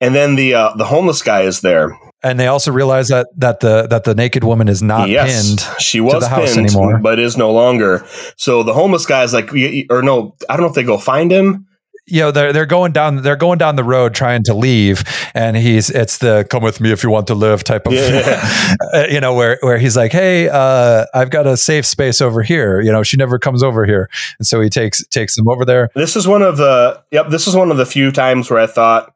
and 0.00 0.14
then 0.14 0.34
the 0.34 0.54
uh, 0.54 0.74
the 0.74 0.86
homeless 0.86 1.20
guy 1.20 1.42
is 1.42 1.60
there. 1.60 1.96
And 2.22 2.40
they 2.40 2.46
also 2.46 2.72
realize 2.72 3.08
that 3.08 3.28
that 3.36 3.60
the 3.60 3.86
that 3.88 4.04
the 4.04 4.14
naked 4.14 4.42
woman 4.42 4.68
is 4.68 4.82
not 4.82 5.10
yes, 5.10 5.46
pinned. 5.46 5.80
She 5.80 6.00
was 6.00 6.26
pinned, 6.26 6.66
anymore. 6.66 6.98
but 6.98 7.18
is 7.18 7.36
no 7.36 7.52
longer. 7.52 8.06
So 8.38 8.62
the 8.62 8.72
homeless 8.72 9.04
guy 9.04 9.24
is 9.24 9.34
like, 9.34 9.52
or 9.90 10.00
no, 10.00 10.34
I 10.48 10.56
don't 10.56 10.62
know 10.62 10.68
if 10.68 10.74
they 10.74 10.82
go 10.82 10.96
find 10.96 11.30
him 11.30 11.66
you 12.06 12.20
know 12.20 12.30
they're 12.30 12.52
they're 12.52 12.66
going 12.66 12.92
down 12.92 13.22
they're 13.22 13.36
going 13.36 13.58
down 13.58 13.76
the 13.76 13.84
road 13.84 14.14
trying 14.14 14.42
to 14.44 14.54
leave. 14.54 15.04
And 15.34 15.56
he's 15.56 15.90
it's 15.90 16.18
the 16.18 16.46
come 16.48 16.62
with 16.62 16.80
me 16.80 16.92
if 16.92 17.02
you 17.02 17.10
want 17.10 17.26
to 17.28 17.34
live 17.34 17.64
type 17.64 17.86
of 17.86 17.94
yeah. 17.94 19.06
you 19.10 19.20
know 19.20 19.34
where 19.34 19.58
where 19.62 19.78
he's 19.78 19.96
like 19.96 20.12
hey 20.12 20.48
uh, 20.48 21.06
I've 21.14 21.30
got 21.30 21.46
a 21.46 21.56
safe 21.56 21.86
space 21.86 22.20
over 22.20 22.42
here. 22.42 22.80
You 22.80 22.92
know 22.92 23.02
she 23.02 23.16
never 23.16 23.38
comes 23.38 23.62
over 23.62 23.86
here. 23.86 24.08
And 24.38 24.46
so 24.46 24.60
he 24.60 24.68
takes 24.68 25.06
takes 25.08 25.36
them 25.36 25.48
over 25.48 25.64
there. 25.64 25.88
This 25.94 26.16
is 26.16 26.28
one 26.28 26.42
of 26.42 26.56
the 26.56 27.02
yep 27.10 27.28
this 27.30 27.46
is 27.46 27.56
one 27.56 27.70
of 27.70 27.76
the 27.76 27.86
few 27.86 28.10
times 28.12 28.50
where 28.50 28.60
I 28.60 28.66
thought 28.66 29.14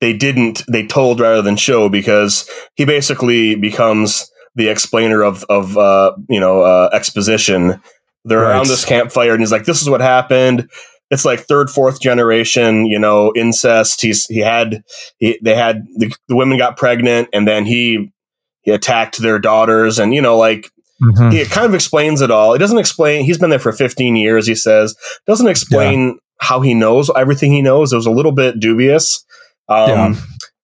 they 0.00 0.12
didn't 0.12 0.64
they 0.68 0.86
told 0.86 1.20
rather 1.20 1.42
than 1.42 1.56
show 1.56 1.88
because 1.88 2.48
he 2.74 2.84
basically 2.84 3.54
becomes 3.54 4.30
the 4.56 4.68
explainer 4.68 5.22
of 5.22 5.44
of 5.44 5.78
uh, 5.78 6.14
you 6.28 6.40
know 6.40 6.62
uh, 6.62 6.90
exposition. 6.92 7.80
They're 8.26 8.40
right. 8.40 8.52
around 8.52 8.68
this 8.68 8.86
campfire 8.86 9.32
and 9.32 9.40
he's 9.40 9.52
like 9.52 9.66
this 9.66 9.82
is 9.82 9.88
what 9.88 10.00
happened 10.00 10.68
it's 11.14 11.24
like 11.24 11.40
third, 11.40 11.70
fourth 11.70 12.00
generation, 12.00 12.84
you 12.86 12.98
know, 12.98 13.32
incest. 13.34 14.02
He's 14.02 14.26
he 14.26 14.40
had 14.40 14.82
he, 15.18 15.38
they 15.42 15.54
had 15.54 15.86
the, 15.96 16.14
the 16.28 16.36
women 16.36 16.58
got 16.58 16.76
pregnant, 16.76 17.28
and 17.32 17.48
then 17.48 17.64
he 17.64 18.12
he 18.62 18.72
attacked 18.72 19.18
their 19.18 19.38
daughters, 19.38 19.98
and 19.98 20.12
you 20.12 20.20
know, 20.20 20.36
like 20.36 20.70
Mm-hmm. 21.02 21.30
He 21.30 21.44
kind 21.44 21.66
of 21.66 21.74
explains 21.74 22.20
it 22.20 22.30
all. 22.30 22.54
It 22.54 22.58
doesn't 22.58 22.78
explain. 22.78 23.24
He's 23.24 23.36
been 23.36 23.50
there 23.50 23.58
for 23.58 23.72
15 23.72 24.16
years. 24.16 24.46
He 24.46 24.54
says 24.54 24.94
doesn't 25.26 25.48
explain 25.48 26.06
yeah. 26.06 26.14
how 26.38 26.60
he 26.60 26.72
knows 26.72 27.10
everything 27.14 27.52
he 27.52 27.62
knows. 27.62 27.92
It 27.92 27.96
was 27.96 28.06
a 28.06 28.12
little 28.12 28.32
bit 28.32 28.60
dubious. 28.60 29.24
Um, 29.68 29.88
yeah. 29.88 30.14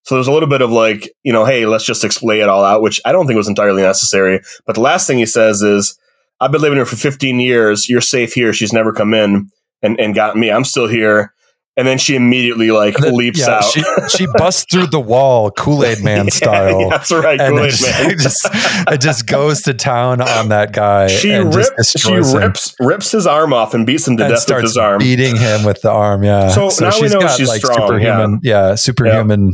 So 0.05 0.15
there's 0.15 0.29
a 0.29 0.33
little 0.33 0.49
bit 0.49 0.63
of 0.63 0.71
like, 0.71 1.11
you 1.25 1.33
know, 1.33 1.45
hey, 1.45 1.67
let's 1.67 1.85
just 1.85 2.05
explain 2.05 2.41
it 2.41 2.49
all 2.49 2.65
out, 2.65 2.81
which 2.81 3.01
I 3.05 3.13
don't 3.13 3.27
think 3.27 3.37
was 3.37 3.49
entirely 3.49 3.83
necessary. 3.83 4.41
But 4.67 4.77
the 4.77 4.81
last 4.81 5.07
thing 5.07 5.19
he 5.19 5.27
says 5.27 5.63
is, 5.63 5.99
I've 6.41 6.53
been 6.53 6.63
living 6.63 6.79
here 6.79 6.87
for 6.87 6.97
15 6.97 7.39
years. 7.39 7.89
You're 7.89 8.01
safe 8.01 8.33
here. 8.33 8.53
She's 8.53 8.73
never 8.73 8.93
come 8.93 9.13
in 9.13 9.51
and, 9.83 9.99
and 10.01 10.15
got 10.15 10.37
me. 10.37 10.51
I'm 10.51 10.65
still 10.65 10.87
here. 10.89 11.33
and 11.77 11.87
then 11.87 11.97
she 11.99 12.15
immediately 12.17 12.71
like 12.71 12.97
then, 12.97 13.15
leaps 13.15 13.39
yeah, 13.41 13.57
out. 13.59 13.65
She, 13.65 13.83
she 14.09 14.27
busts 14.35 14.67
through 14.71 14.89
the 14.89 15.01
wall, 15.01 15.51
Kool 15.51 15.85
Aid 15.85 16.03
Man 16.05 16.27
Yeah, 16.27 16.31
style. 16.33 16.91
that's 16.91 17.11
right, 17.11 17.39
Kool 17.39 17.61
Aid 17.61 17.67
it 17.67 17.71
just, 17.71 17.83
Man. 18.01 18.11
it 18.11 18.19
just 18.19 18.49
it 18.93 19.01
just 19.01 19.27
goes 19.27 19.63
to 19.63 19.73
town 19.75 20.21
on 20.21 20.49
that 20.49 20.73
guy. 20.73 21.07
she 21.07 21.35
rips 21.37 21.71
she 21.91 21.99
destroys 21.99 22.35
him 22.35 22.41
rips 22.41 22.75
rips 22.81 23.13
his 23.13 23.27
arm 23.27 23.53
off 23.55 23.73
and 23.73 23.87
beats 23.87 24.07
him 24.07 24.17
to 24.19 24.25
and 24.25 24.35
death 24.35 24.49
with 24.51 24.63
his 24.63 24.77
arm. 24.77 24.99
beating 24.99 25.37
him 25.37 25.65
with 25.65 25.81
the 25.81 25.91
arm. 25.91 26.23
Yeah. 26.25 26.49
So 26.49 26.69
now 26.85 26.89
we 26.89 27.03
she's 27.03 27.13
know 27.15 27.21
got 27.21 27.37
she's 27.39 27.49
like 27.49 27.61
strong, 27.61 27.77
superhuman, 27.89 28.41
yeah, 28.43 28.75
superhuman 28.75 29.53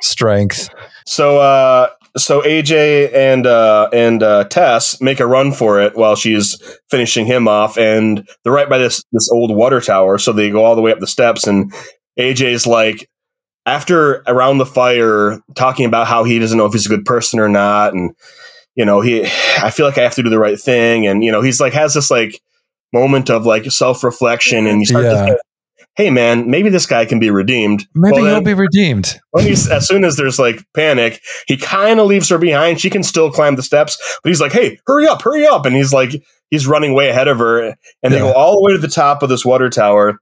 strength. 0.00 0.70
So 1.04 1.38
uh 1.40 1.88
so 2.16 2.40
AJ 2.42 3.14
and 3.14 3.46
uh 3.46 3.88
and 3.92 4.22
uh 4.22 4.44
Tess 4.44 5.00
make 5.00 5.20
a 5.20 5.26
run 5.26 5.52
for 5.52 5.80
it 5.80 5.96
while 5.96 6.16
she's 6.16 6.60
finishing 6.90 7.26
him 7.26 7.46
off 7.48 7.78
and 7.78 8.26
they're 8.42 8.52
right 8.52 8.68
by 8.68 8.78
this 8.78 9.04
this 9.12 9.30
old 9.32 9.54
water 9.54 9.80
tower 9.80 10.18
so 10.18 10.32
they 10.32 10.50
go 10.50 10.64
all 10.64 10.74
the 10.74 10.82
way 10.82 10.92
up 10.92 10.98
the 11.00 11.06
steps 11.06 11.46
and 11.46 11.72
AJ's 12.18 12.66
like 12.66 13.08
after 13.66 14.22
around 14.26 14.58
the 14.58 14.66
fire 14.66 15.40
talking 15.54 15.86
about 15.86 16.06
how 16.06 16.24
he 16.24 16.38
doesn't 16.38 16.58
know 16.58 16.66
if 16.66 16.72
he's 16.72 16.86
a 16.86 16.90
good 16.90 17.04
person 17.04 17.38
or 17.38 17.48
not 17.48 17.94
and 17.94 18.10
you 18.74 18.84
know 18.84 19.00
he 19.00 19.22
I 19.62 19.70
feel 19.70 19.86
like 19.86 19.98
I 19.98 20.02
have 20.02 20.14
to 20.16 20.22
do 20.22 20.30
the 20.30 20.38
right 20.38 20.58
thing 20.60 21.06
and 21.06 21.22
you 21.22 21.30
know 21.30 21.42
he's 21.42 21.60
like 21.60 21.72
has 21.74 21.94
this 21.94 22.10
like 22.10 22.40
moment 22.92 23.30
of 23.30 23.46
like 23.46 23.64
self-reflection 23.70 24.66
and 24.66 24.80
you 24.80 24.86
start 24.86 25.04
to 25.04 25.10
Yeah. 25.10 25.24
think, 25.26 25.38
hey 25.96 26.10
man 26.10 26.48
maybe 26.50 26.68
this 26.68 26.86
guy 26.86 27.04
can 27.04 27.18
be 27.18 27.30
redeemed 27.30 27.86
Maybe 27.94 28.16
Well, 28.22 28.24
he'll 28.26 28.42
be 28.42 28.54
redeemed. 28.54 29.18
when 29.32 29.44
he's 29.44 29.68
as 29.68 29.86
soon 29.88 30.04
as 30.04 30.16
there's 30.16 30.38
like 30.38 30.64
panic, 30.74 31.20
he 31.46 31.56
kind 31.56 31.98
of 32.00 32.06
leaves 32.06 32.28
her 32.28 32.38
behind. 32.38 32.80
She 32.80 32.90
can 32.90 33.02
still 33.02 33.30
climb 33.30 33.56
the 33.56 33.62
steps, 33.62 33.98
but 34.22 34.28
he's 34.30 34.40
like, 34.40 34.52
"Hey, 34.52 34.78
hurry 34.86 35.06
up, 35.06 35.22
hurry 35.22 35.46
up!" 35.46 35.66
And 35.66 35.74
he's 35.76 35.92
like, 35.92 36.10
he's 36.50 36.66
running 36.66 36.94
way 36.94 37.08
ahead 37.10 37.28
of 37.28 37.38
her, 37.38 37.74
and 38.02 38.12
they 38.14 38.18
go 38.18 38.32
all 38.32 38.54
the 38.54 38.62
way 38.64 38.72
to 38.72 38.78
the 38.78 38.88
top 38.88 39.22
of 39.22 39.28
this 39.28 39.44
water 39.44 39.68
tower, 39.68 40.18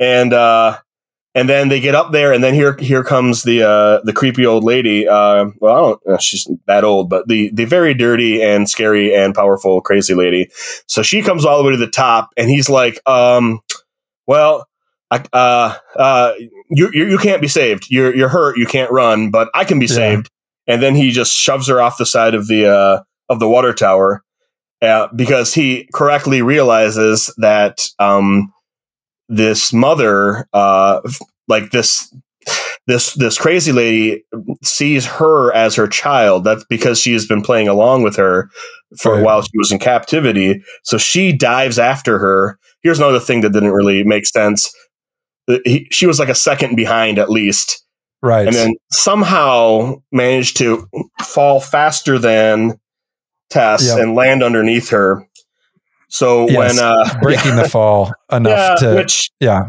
and 0.00 0.32
uh, 0.32 0.78
and 1.34 1.48
then 1.48 1.68
they 1.68 1.80
get 1.80 1.94
up 1.94 2.12
there, 2.12 2.32
and 2.32 2.42
then 2.42 2.54
here 2.54 2.76
here 2.78 3.04
comes 3.04 3.42
the 3.42 3.62
uh 3.62 4.00
the 4.04 4.12
creepy 4.12 4.44
old 4.46 4.64
lady. 4.64 5.06
Uh, 5.06 5.46
well, 5.60 5.74
I 5.74 5.78
don't, 5.78 6.00
uh, 6.14 6.18
she's 6.18 6.48
that 6.66 6.84
old, 6.84 7.08
but 7.10 7.28
the 7.28 7.50
the 7.52 7.64
very 7.66 7.94
dirty 7.94 8.42
and 8.42 8.68
scary 8.68 9.14
and 9.14 9.34
powerful 9.34 9.80
crazy 9.82 10.14
lady. 10.14 10.48
So 10.86 11.02
she 11.02 11.22
comes 11.22 11.44
all 11.44 11.58
the 11.58 11.64
way 11.64 11.72
to 11.72 11.78
the 11.78 11.86
top, 11.90 12.30
and 12.36 12.48
he's 12.50 12.68
like, 12.70 12.98
um, 13.06 13.60
well. 14.26 14.66
I, 15.12 15.22
uh, 15.34 15.76
uh, 15.96 16.32
you, 16.70 16.90
you 16.92 17.06
you 17.06 17.18
can't 17.18 17.42
be 17.42 17.48
saved. 17.48 17.86
You're 17.90 18.14
you're 18.16 18.30
hurt. 18.30 18.56
You 18.56 18.66
can't 18.66 18.90
run, 18.90 19.30
but 19.30 19.48
I 19.54 19.64
can 19.64 19.78
be 19.78 19.86
Yeah. 19.86 19.94
saved. 19.94 20.30
And 20.66 20.82
then 20.82 20.94
he 20.94 21.10
just 21.10 21.32
shoves 21.32 21.66
her 21.68 21.80
off 21.82 21.98
the 21.98 22.06
side 22.06 22.34
of 22.34 22.46
the 22.48 22.66
uh, 22.66 23.02
of 23.28 23.38
the 23.40 23.48
water 23.48 23.74
tower 23.74 24.22
uh, 24.80 25.08
because 25.14 25.52
he 25.54 25.88
correctly 25.92 26.40
realizes 26.40 27.32
that 27.38 27.86
um, 27.98 28.52
this 29.28 29.72
mother, 29.72 30.48
uh, 30.54 31.00
like 31.48 31.70
this 31.72 32.12
this 32.86 33.14
this 33.14 33.38
crazy 33.38 33.72
lady, 33.72 34.24
sees 34.62 35.04
her 35.06 35.52
as 35.52 35.74
her 35.74 35.86
child. 35.88 36.44
That's 36.44 36.64
because 36.70 36.98
she 37.00 37.12
has 37.12 37.26
been 37.26 37.42
playing 37.42 37.68
along 37.68 38.02
with 38.02 38.16
her 38.16 38.48
for 38.98 39.14
Right. 39.14 39.24
while 39.24 39.42
she 39.42 39.56
was 39.58 39.72
in 39.72 39.78
captivity. 39.78 40.62
So 40.84 40.96
she 40.98 41.32
dives 41.36 41.78
after 41.78 42.18
her. 42.18 42.58
Here's 42.82 42.98
another 42.98 43.20
thing 43.20 43.42
that 43.42 43.52
didn't 43.52 43.72
really 43.72 44.04
make 44.04 44.26
sense. 44.26 44.72
Uh, 45.48 45.58
He, 45.64 45.86
she 45.90 46.06
was 46.06 46.18
like 46.18 46.28
a 46.28 46.34
second 46.34 46.76
behind 46.76 47.18
at 47.18 47.30
least 47.30 47.84
Right. 48.22 48.46
and 48.46 48.54
then 48.54 48.74
somehow 48.92 49.96
managed 50.12 50.56
to 50.58 50.86
fall 51.22 51.60
faster 51.60 52.18
than 52.18 52.78
Tess 53.50 53.88
Yep. 53.88 53.98
and 53.98 54.14
land 54.14 54.42
underneath 54.42 54.90
her. 54.90 55.26
So 56.08 56.48
Yes, 56.48 56.76
when 56.76 56.84
uh, 56.84 57.18
breaking 57.22 57.56
the 57.56 57.68
fall 57.68 58.12
yeah, 58.30 58.36
enough 58.36 58.78
to 58.80 58.94
which 58.94 59.30
yeah. 59.40 59.62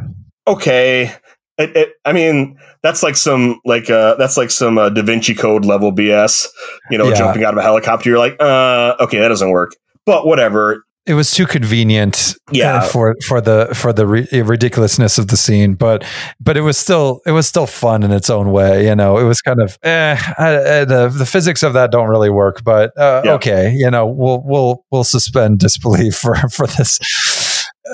okay, 0.48 1.14
it, 1.58 1.76
it, 1.76 1.90
I 2.06 2.14
mean 2.14 2.58
that's 2.84 3.02
like 3.02 3.16
some 3.16 3.60
like 3.66 3.90
uh 3.90 4.16
that's 4.16 4.38
like 4.38 4.52
some 4.52 4.78
uh, 4.78 4.90
Da 4.90 5.02
Vinci 5.04 5.34
Code 5.34 5.66
level 5.66 5.92
BS. 5.94 6.48
You 6.92 6.98
know, 6.98 7.08
Yeah. 7.10 7.16
jumping 7.16 7.44
out 7.44 7.54
of 7.54 7.58
a 7.60 7.62
helicopter. 7.64 8.10
You're 8.10 8.20
like, 8.20 8.36
uh, 8.40 8.96
okay, 9.00 9.20
that 9.20 9.30
doesn't 9.30 9.50
work. 9.52 9.72
But 10.06 10.28
whatever. 10.28 10.84
It 11.06 11.16
was 11.16 11.32
too 11.32 11.46
convenient 11.46 12.36
Yeah. 12.52 12.78
uh, 12.78 12.82
for 12.82 13.16
for 13.26 13.42
the 13.42 13.70
for 13.74 13.92
the 13.94 14.06
ri- 14.08 14.28
ridiculousness 14.32 15.18
of 15.18 15.28
the 15.28 15.36
scene 15.38 15.74
but 15.76 16.04
but 16.40 16.56
it 16.58 16.62
was 16.62 16.78
still 16.78 17.22
it 17.26 17.32
was 17.32 17.46
still 17.48 17.66
fun 17.68 18.04
in 18.04 18.12
its 18.12 18.30
own 18.30 18.52
way 18.52 18.88
you 18.88 18.96
know 18.96 19.18
it 19.18 19.24
was 19.24 19.42
kind 19.42 19.62
of 19.62 19.78
eh, 19.84 20.16
I, 20.38 20.48
I, 20.82 20.86
the 20.86 21.10
the 21.10 21.26
physics 21.26 21.62
of 21.64 21.74
that 21.74 21.92
don't 21.92 22.08
really 22.10 22.30
work 22.30 22.64
but 22.64 22.98
uh, 22.98 23.22
Yeah. 23.26 23.34
okay 23.34 23.74
you 23.76 23.90
know 23.92 24.08
we'll 24.08 24.42
we'll 24.46 24.86
we'll 24.92 25.04
suspend 25.04 25.60
disbelief 25.60 26.16
for 26.24 26.36
for 26.50 26.68
this 26.68 27.00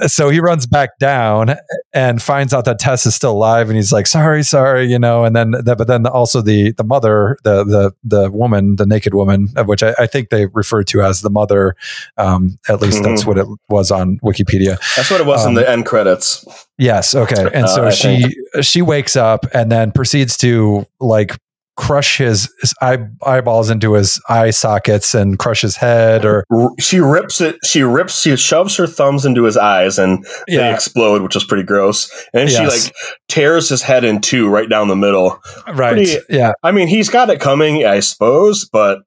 so 0.07 0.29
he 0.29 0.39
runs 0.39 0.67
back 0.67 0.97
down 0.99 1.55
and 1.93 2.21
finds 2.21 2.53
out 2.53 2.65
that 2.65 2.79
Tess 2.79 3.05
is 3.05 3.15
still 3.15 3.31
alive, 3.31 3.69
and 3.69 3.75
he's 3.75 3.91
like, 3.91 4.07
"Sorry, 4.07 4.43
sorry," 4.43 4.85
you 4.85 4.99
know. 4.99 5.23
And 5.25 5.35
then, 5.35 5.51
the, 5.51 5.75
but 5.75 5.87
then 5.87 6.05
also 6.05 6.41
the 6.41 6.71
the 6.73 6.83
mother, 6.83 7.37
the 7.43 7.63
the 7.63 7.91
the 8.03 8.29
woman, 8.31 8.75
the 8.75 8.85
naked 8.85 9.13
woman, 9.13 9.49
of 9.55 9.67
which 9.67 9.81
I, 9.83 9.93
I 9.99 10.07
think 10.07 10.29
they 10.29 10.45
refer 10.47 10.83
to 10.83 11.01
as 11.01 11.21
the 11.21 11.29
mother. 11.29 11.75
Um, 12.17 12.57
at 12.69 12.81
least 12.81 13.03
that's 13.03 13.23
Mhm. 13.23 13.27
what 13.27 13.37
it 13.37 13.47
was 13.69 13.91
on 13.91 14.19
Wikipedia. 14.19 14.77
That's 14.95 15.09
what 15.11 15.21
it 15.21 15.25
was 15.27 15.43
Um, 15.43 15.49
in 15.49 15.55
the 15.55 15.69
end 15.69 15.85
credits. 15.85 16.45
Yes. 16.77 17.15
Okay. 17.15 17.49
And 17.53 17.65
Uh, 17.65 17.67
so 17.67 17.85
I 17.87 17.89
she 17.89 18.25
she 18.61 18.81
wakes 18.81 19.15
up 19.15 19.45
and 19.53 19.71
then 19.71 19.91
proceeds 19.91 20.37
to 20.37 20.85
like 20.99 21.37
crush 21.79 22.17
his, 22.17 22.53
his 22.59 22.73
eye, 22.81 22.97
eyeballs 23.25 23.69
into 23.69 23.93
his 23.93 24.21
eye 24.27 24.49
sockets 24.49 25.15
and 25.15 25.39
crush 25.39 25.61
his 25.61 25.77
head 25.77 26.25
or 26.25 26.43
She 26.77 26.99
rips 26.99 27.39
it. 27.39 27.55
She 27.63 27.83
rips. 27.83 28.21
She 28.21 28.35
shoves 28.35 28.75
her 28.75 28.85
thumbs 28.85 29.25
into 29.25 29.45
his 29.45 29.55
eyes, 29.55 29.97
and 29.97 30.25
they 30.47 30.73
explode, 30.73 31.21
which 31.21 31.37
is 31.37 31.45
pretty 31.45 31.63
gross. 31.63 32.11
And 32.33 32.49
she 32.49 32.65
like 32.67 32.93
tears 33.29 33.69
his 33.69 33.81
head 33.81 34.03
in 34.03 34.19
two 34.19 34.49
right 34.49 34.69
down 34.69 34.89
the 34.89 34.95
middle. 34.97 35.39
right 35.73 35.93
pretty- 35.93 36.17
yeah 36.29 36.51
I 36.63 36.71
mean, 36.71 36.89
he's 36.89 37.07
got 37.09 37.29
it 37.29 37.39
coming, 37.39 37.85
I 37.85 38.01
suppose, 38.01 38.67
but 38.71 38.97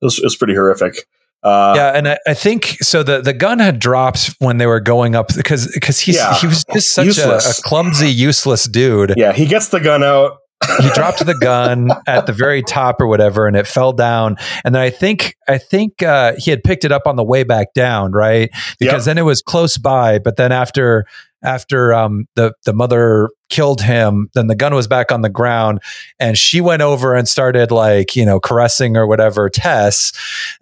it 0.00 0.04
was, 0.06 0.18
it 0.18 0.24
was 0.24 0.34
pretty 0.36 0.54
horrific. 0.54 1.06
Uh, 1.42 1.74
yeah, 1.76 1.90
and 1.96 2.08
I, 2.08 2.18
I 2.26 2.34
think 2.34 2.64
so. 2.82 3.02
The, 3.02 3.20
the 3.20 3.32
gun 3.32 3.58
had 3.58 3.78
dropped 3.78 4.34
when 4.38 4.56
they 4.58 4.66
were 4.66 4.80
going 4.80 5.14
up 5.16 5.34
because 5.36 5.68
because 5.74 5.98
he's 5.98 6.16
Yeah. 6.16 6.34
he 6.38 6.46
was 6.46 6.64
just 6.72 6.94
such 6.94 7.18
a, 7.18 7.36
a 7.36 7.52
clumsy, 7.64 8.08
useless 8.10 8.64
dude. 8.66 9.14
yeah, 9.16 9.32
he 9.32 9.44
gets 9.46 9.68
the 9.68 9.80
gun 9.80 10.02
out. 10.04 10.38
He 10.80 10.90
dropped 10.90 11.24
the 11.24 11.36
gun 11.40 11.90
at 12.06 12.26
the 12.26 12.32
very 12.32 12.62
top 12.62 13.00
or 13.00 13.06
whatever, 13.06 13.46
and 13.46 13.56
it 13.56 13.66
fell 13.66 13.92
down. 13.92 14.36
And 14.64 14.74
then 14.74 14.82
I 14.82 14.90
think 14.90 15.36
I 15.48 15.58
think 15.58 16.02
uh, 16.02 16.34
he 16.38 16.50
had 16.50 16.62
picked 16.64 16.84
it 16.84 16.92
up 16.92 17.06
on 17.06 17.16
the 17.16 17.24
way 17.24 17.44
back 17.44 17.74
down, 17.74 18.12
right? 18.12 18.50
Because 18.78 19.06
Yep. 19.06 19.10
then 19.12 19.18
it 19.18 19.22
was 19.22 19.42
close 19.42 19.78
by. 19.78 20.18
But 20.18 20.36
then 20.36 20.52
after 20.52 21.04
after 21.42 21.92
um, 21.92 22.26
the 22.36 22.52
the 22.64 22.72
mother 22.72 23.28
killed 23.52 23.82
him, 23.82 24.30
then 24.34 24.46
the 24.46 24.54
gun 24.56 24.74
was 24.74 24.88
back 24.88 25.12
on 25.12 25.20
the 25.20 25.28
ground, 25.28 25.80
and 26.18 26.38
she 26.38 26.60
went 26.60 26.80
over 26.82 27.14
and 27.14 27.28
started 27.28 27.70
like 27.70 28.16
you 28.16 28.24
know 28.24 28.40
caressing 28.40 28.96
or 28.96 29.06
whatever 29.06 29.50
Tess, 29.50 30.12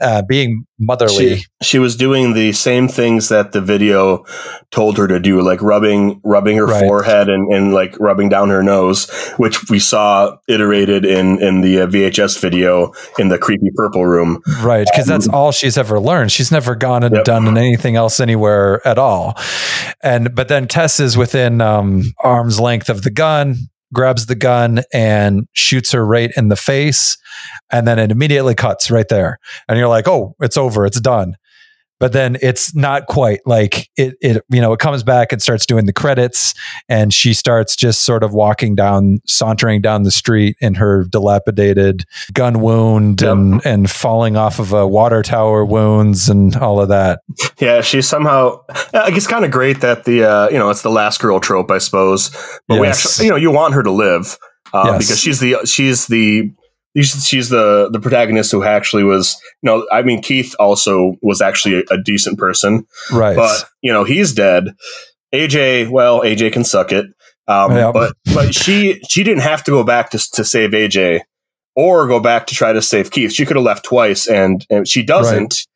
uh, 0.01 0.23
being 0.23 0.67
motherly. 0.79 1.37
She, 1.37 1.45
she 1.63 1.79
was 1.79 1.95
doing 1.95 2.33
the 2.35 2.53
same 2.53 2.89
things 2.89 3.29
that 3.29 3.53
the 3.53 3.61
video 3.61 4.25
told 4.71 4.99
her 4.99 5.07
to 5.07 5.21
do, 5.21 5.41
like 5.43 5.63
rubbing 5.63 6.21
rubbing 6.25 6.57
her 6.57 6.67
Right. 6.67 6.83
forehead 6.85 7.29
and, 7.29 7.53
and 7.53 7.73
like 7.73 7.99
rubbing 8.01 8.29
down 8.29 8.49
her 8.51 8.63
nose, 8.63 9.09
which 9.37 9.69
we 9.71 9.79
saw 9.79 10.37
iterated 10.49 11.05
in 11.05 11.41
in 11.41 11.61
the 11.61 11.83
uh, 11.83 11.87
VHS 11.87 12.41
video 12.41 12.93
in 13.19 13.29
the 13.29 13.39
creepy 13.39 13.71
purple 13.77 14.05
room. 14.07 14.43
Right, 14.63 14.87
because 14.91 15.07
that's 15.07 15.29
all 15.29 15.53
she's 15.53 15.79
ever 15.79 16.01
learned. 16.01 16.33
She's 16.33 16.51
never 16.51 16.75
gone 16.75 17.05
and 17.05 17.15
Yep. 17.15 17.25
done 17.25 17.57
anything 17.59 17.95
else 17.97 18.19
anywhere 18.21 18.81
at 18.87 18.99
all. 18.99 19.37
And 20.03 20.35
but 20.35 20.49
then 20.49 20.67
Tess 20.67 20.99
is 21.01 21.17
within 21.17 21.61
um, 21.61 22.03
arm's 22.19 22.59
length 22.59 22.80
of 22.89 23.03
the 23.03 23.11
gun, 23.11 23.57
grabs 23.93 24.27
the 24.27 24.35
gun 24.35 24.83
and 24.93 25.47
shoots 25.53 25.93
her 25.93 26.05
right 26.05 26.31
in 26.37 26.49
the 26.49 26.57
face, 26.57 27.19
and 27.71 27.87
then 27.87 27.99
it 27.99 28.11
immediately 28.11 28.55
cuts 28.55 28.91
right 28.91 29.09
there. 29.09 29.39
And 29.69 29.79
you're 29.79 29.89
like, 29.89 30.09
oh, 30.09 30.35
it's 30.41 30.57
over, 30.57 30.87
it's 30.87 31.01
done. 31.01 31.37
But 32.01 32.13
then 32.13 32.39
it's 32.43 32.75
not 32.75 33.07
quite 33.07 33.41
like 33.47 33.89
it. 33.97 34.17
It 34.21 34.43
you 34.51 34.61
know 34.61 34.73
it 34.73 34.81
comes 34.81 35.03
back 35.05 35.33
and 35.33 35.41
starts 35.41 35.67
doing 35.67 35.85
the 35.87 35.93
credits, 35.93 36.55
and 36.89 37.15
she 37.15 37.35
starts 37.35 37.77
just 37.77 38.03
sort 38.03 38.25
of 38.25 38.33
walking 38.33 38.75
down, 38.75 39.21
sauntering 39.29 39.83
down 39.83 40.03
the 40.03 40.11
street 40.11 40.57
in 40.61 40.75
her 40.75 41.05
dilapidated 41.05 42.05
gun 42.33 42.61
wound 42.61 43.21
Yep. 43.21 43.31
and 43.33 43.67
and 43.67 43.91
falling 43.91 44.37
off 44.37 44.59
of 44.59 44.73
a 44.73 44.87
water 44.89 45.23
tower 45.23 45.65
wounds 45.65 46.29
and 46.29 46.57
all 46.57 46.81
of 46.81 46.89
that. 46.89 47.21
Yeah, 47.59 47.83
she 47.83 48.03
somehow. 48.03 48.63
I 48.95 49.11
guess 49.11 49.27
kind 49.27 49.45
of 49.45 49.51
great 49.51 49.81
that 49.83 50.05
the 50.05 50.25
uh, 50.25 50.49
you 50.49 50.59
know 50.59 50.71
it's 50.71 50.83
the 50.83 50.91
last 50.91 51.21
girl 51.21 51.39
trope, 51.39 51.71
I 51.71 51.79
suppose. 51.79 52.31
But 52.67 52.81
we 52.81 52.87
actually, 52.87 53.27
you 53.27 53.31
know, 53.31 53.37
you 53.37 53.51
want 53.51 53.75
her 53.75 53.83
to 53.83 53.91
live 53.91 54.39
uh, 54.73 54.85
Yes. 54.87 54.99
because 55.07 55.21
she's 55.21 55.41
the 55.41 55.57
she's 55.67 56.07
the 56.07 56.51
she's 56.97 57.49
the 57.49 57.89
the 57.93 58.01
protagonist 58.01 58.53
who 58.53 58.63
actually 58.65 59.05
was. 59.05 59.37
You 59.63 59.67
know, 59.71 59.87
I 59.93 60.03
mean, 60.03 60.23
Keith 60.23 60.55
also 60.59 61.17
was 61.23 61.41
actually 61.41 61.81
a, 61.81 61.95
a 61.95 62.03
decent 62.03 62.39
person, 62.39 62.87
Right. 63.13 63.37
but 63.37 63.65
you 63.83 63.93
know 63.93 64.05
he's 64.05 64.33
dead. 64.33 64.75
AJ, 65.35 65.91
well, 65.91 66.23
AJ 66.23 66.53
can 66.53 66.65
suck 66.65 66.93
it. 66.93 67.07
Um, 67.47 67.73
Yeah. 67.77 67.93
But 67.93 68.15
but 68.35 68.55
she 68.55 69.01
she 69.09 69.23
didn't 69.23 69.43
have 69.43 69.63
to 69.65 69.71
go 69.71 69.85
back 69.85 70.11
to 70.11 70.19
to 70.33 70.45
save 70.45 70.71
AJ 70.71 71.21
or 71.77 72.07
go 72.09 72.19
back 72.21 72.47
to 72.49 72.55
try 72.55 72.73
to 72.73 72.83
save 72.83 73.11
Keith. 73.11 73.33
She 73.33 73.47
could 73.47 73.57
have 73.57 73.65
left 73.65 73.85
twice, 73.85 74.27
and 74.27 74.67
and 74.71 74.87
she 74.89 75.03
doesn't. 75.03 75.67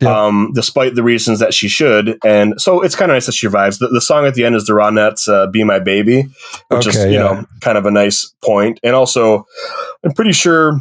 Yeah. 0.00 0.26
um, 0.26 0.52
despite 0.54 0.94
the 0.94 1.02
reasons 1.02 1.38
that 1.40 1.54
she 1.54 1.68
should. 1.68 2.18
And 2.24 2.60
so 2.60 2.80
it's 2.80 2.96
kind 2.96 3.10
of 3.10 3.16
nice 3.16 3.26
that 3.26 3.32
she 3.32 3.46
survives. 3.46 3.78
The, 3.78 3.88
the, 3.88 4.00
song 4.00 4.26
at 4.26 4.34
the 4.34 4.44
end 4.44 4.56
is 4.56 4.66
the 4.66 4.72
Ronettes' 4.72 5.28
uh, 5.28 5.46
"Be 5.50 5.62
My 5.64 5.78
Baby," 5.78 6.22
which 6.68 6.86
okay, 6.86 6.98
is 6.98 7.04
you 7.06 7.12
yeah. 7.12 7.18
know 7.18 7.46
kind 7.60 7.78
of 7.78 7.86
a 7.86 7.90
nice 7.90 8.34
point. 8.42 8.80
And 8.82 8.94
also, 8.94 9.46
I'm 10.04 10.12
pretty 10.12 10.32
sure. 10.32 10.80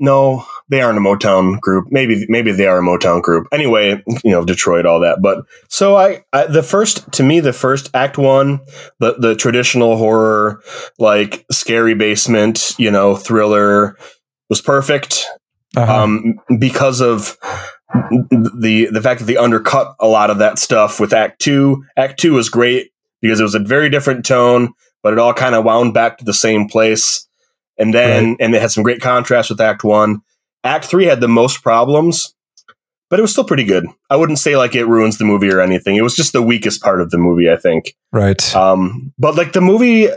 No, 0.00 0.46
they 0.70 0.80
aren't 0.80 0.96
a 0.96 1.00
Motown 1.00 1.60
group. 1.60 1.88
Maybe 1.90 2.24
maybe 2.28 2.50
they 2.52 2.66
are 2.66 2.78
a 2.78 2.82
Motown 2.82 3.20
group. 3.20 3.46
Anyway, 3.52 4.02
you 4.24 4.30
know 4.30 4.44
Detroit, 4.44 4.86
all 4.86 5.00
that. 5.00 5.20
But 5.20 5.44
so 5.68 5.96
I, 5.96 6.24
I 6.32 6.46
the 6.46 6.62
first 6.62 7.12
to 7.12 7.22
me 7.22 7.40
the 7.40 7.52
first 7.52 7.90
Act 7.94 8.16
One, 8.16 8.60
the 8.98 9.14
the 9.18 9.34
traditional 9.34 9.98
horror 9.98 10.62
like 10.98 11.44
scary 11.50 11.94
basement, 11.94 12.74
you 12.78 12.90
know 12.90 13.14
thriller 13.14 13.98
was 14.48 14.62
perfect. 14.62 15.26
Uh-huh. 15.76 16.04
Um, 16.04 16.38
because 16.60 17.00
of 17.00 17.36
the 18.10 18.88
the 18.90 19.02
fact 19.02 19.20
that 19.20 19.26
they 19.26 19.36
undercut 19.36 19.94
a 20.00 20.06
lot 20.06 20.30
of 20.30 20.38
that 20.38 20.58
stuff 20.58 21.00
with 21.00 21.12
Act 21.12 21.40
Two. 21.40 21.84
Act 21.96 22.18
Two 22.18 22.34
was 22.34 22.48
great 22.48 22.92
because 23.20 23.40
it 23.40 23.44
was 23.44 23.54
a 23.54 23.60
very 23.60 23.90
different 23.90 24.24
tone, 24.24 24.72
but 25.02 25.12
it 25.12 25.18
all 25.18 25.34
kind 25.34 25.54
of 25.54 25.64
wound 25.64 25.94
back 25.94 26.18
to 26.18 26.24
the 26.24 26.34
same 26.34 26.68
place. 26.68 27.26
And 27.78 27.92
then 27.92 28.30
right. 28.30 28.36
and 28.40 28.54
it 28.54 28.60
had 28.60 28.70
some 28.70 28.84
great 28.84 29.00
contrast 29.00 29.50
with 29.50 29.60
Act 29.60 29.84
One. 29.84 30.22
Act 30.62 30.84
Three 30.84 31.06
had 31.06 31.20
the 31.20 31.28
most 31.28 31.62
problems, 31.62 32.34
but 33.10 33.18
it 33.18 33.22
was 33.22 33.32
still 33.32 33.44
pretty 33.44 33.64
good. 33.64 33.86
I 34.10 34.16
wouldn't 34.16 34.38
say 34.38 34.56
like 34.56 34.74
it 34.74 34.86
ruins 34.86 35.18
the 35.18 35.24
movie 35.24 35.50
or 35.50 35.60
anything. 35.60 35.96
It 35.96 36.02
was 36.02 36.16
just 36.16 36.32
the 36.32 36.42
weakest 36.42 36.82
part 36.82 37.00
of 37.00 37.10
the 37.10 37.18
movie, 37.18 37.50
I 37.50 37.56
think. 37.56 37.94
Right. 38.12 38.54
Um, 38.54 39.12
but 39.18 39.36
like 39.36 39.52
the 39.52 39.60
movie 39.60 40.08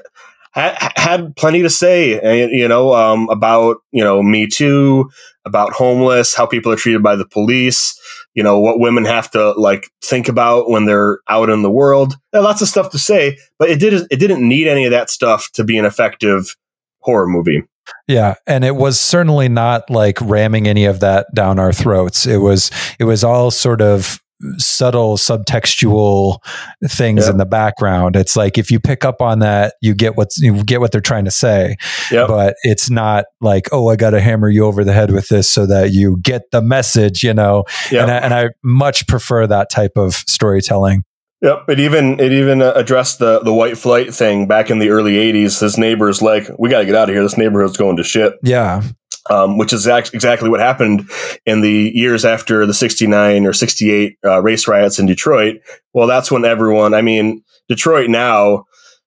had, 0.57 1.35
plenty 1.35 1.61
to 1.61 1.69
say, 1.69 2.19
eh, 2.19 2.47
you 2.51 2.67
know, 2.67 2.93
um, 2.93 3.29
about 3.29 3.77
you 3.91 4.03
know 4.03 4.21
Me 4.23 4.47
Too, 4.47 5.09
about 5.45 5.73
homeless, 5.73 6.35
how 6.35 6.45
people 6.45 6.71
are 6.71 6.77
treated 6.77 7.03
by 7.03 7.15
the 7.15 7.27
police, 7.27 7.99
you 8.33 8.43
know, 8.43 8.59
what 8.59 8.79
women 8.79 9.05
have 9.05 9.29
to 9.31 9.51
like 9.51 9.89
think 10.01 10.27
about 10.27 10.69
when 10.69 10.85
they're 10.85 11.19
out 11.29 11.49
in 11.49 11.61
the 11.61 11.71
world. 11.71 12.15
Lots 12.33 12.61
of 12.61 12.67
stuff 12.67 12.91
to 12.91 12.99
say, 12.99 13.37
but 13.59 13.69
it 13.69 13.79
didn't 13.79 14.07
it 14.11 14.17
didn't 14.17 14.47
need 14.47 14.67
any 14.67 14.85
of 14.85 14.91
that 14.91 15.09
stuff 15.09 15.51
to 15.53 15.63
be 15.63 15.77
an 15.77 15.85
effective 15.85 16.55
horror 16.99 17.27
movie. 17.27 17.63
Yeah, 18.07 18.35
and 18.45 18.65
it 18.65 18.75
was 18.75 18.99
certainly 18.99 19.47
not 19.47 19.89
like 19.89 20.19
ramming 20.21 20.67
any 20.67 20.85
of 20.85 20.99
that 20.99 21.27
down 21.33 21.59
our 21.59 21.71
throats. 21.71 22.25
It 22.25 22.37
was 22.37 22.71
it 22.99 23.05
was 23.05 23.23
all 23.23 23.51
sort 23.51 23.81
of 23.81 24.21
subtle 24.57 25.17
subtextual 25.17 26.39
things 26.85 27.25
yep. 27.25 27.31
in 27.31 27.37
the 27.37 27.45
background. 27.45 28.15
It's 28.15 28.35
like 28.35 28.57
if 28.57 28.71
you 28.71 28.79
pick 28.79 29.03
up 29.03 29.21
on 29.21 29.39
that, 29.39 29.75
you 29.81 29.93
get 29.93 30.15
what's 30.15 30.37
you 30.39 30.63
get 30.63 30.79
what 30.79 30.91
they're 30.91 31.01
trying 31.01 31.25
to 31.25 31.31
say. 31.31 31.75
Yep. 32.11 32.27
But 32.27 32.55
it's 32.63 32.89
not 32.89 33.25
like, 33.41 33.67
oh, 33.71 33.89
I 33.89 33.95
got 33.95 34.11
to 34.11 34.21
hammer 34.21 34.49
you 34.49 34.65
over 34.65 34.83
the 34.83 34.93
head 34.93 35.11
with 35.11 35.27
this 35.29 35.49
so 35.49 35.65
that 35.65 35.91
you 35.91 36.17
get 36.21 36.43
the 36.51 36.61
message, 36.61 37.23
you 37.23 37.33
know. 37.33 37.65
Yep. 37.91 38.01
And, 38.03 38.11
I, 38.11 38.17
and 38.17 38.33
I 38.33 38.49
much 38.63 39.07
prefer 39.07 39.47
that 39.47 39.69
type 39.69 39.93
of 39.95 40.13
storytelling. 40.13 41.03
Yep, 41.41 41.65
it 41.69 41.79
even 41.79 42.19
it 42.19 42.31
even 42.31 42.63
uh, 42.63 42.73
addressed 42.75 43.19
the 43.19 43.39
the 43.39 43.53
white 43.53 43.77
flight 43.77 44.11
thing 44.11 44.47
back 44.47 44.71
in 44.71 44.79
the 44.79 44.89
early 44.89 45.13
'80s. 45.13 45.59
His 45.61 45.77
neighbor's 45.77 46.19
like, 46.19 46.47
"We 46.57 46.69
got 46.69 46.79
to 46.79 46.85
get 46.85 46.95
out 46.95 47.09
of 47.09 47.15
here. 47.15 47.21
This 47.21 47.37
neighborhood's 47.37 47.77
going 47.77 47.97
to 47.97 48.03
shit." 48.03 48.33
Yeah, 48.41 48.81
um, 49.29 49.57
which 49.57 49.73
is 49.73 49.87
exactly 49.87 50.49
what 50.49 50.59
happened 50.59 51.09
in 51.45 51.61
the 51.61 51.91
years 51.93 52.25
after 52.25 52.65
the 52.65 52.73
69 52.73 53.45
or 53.45 53.53
68 53.53 54.17
uh, 54.25 54.41
race 54.41 54.67
riots 54.67 54.99
in 54.99 55.05
Detroit. 55.05 55.61
Well, 55.93 56.07
that's 56.07 56.31
when 56.31 56.45
everyone, 56.45 56.93
I 56.93 57.01
mean, 57.01 57.43
Detroit 57.67 58.09
now 58.09 58.65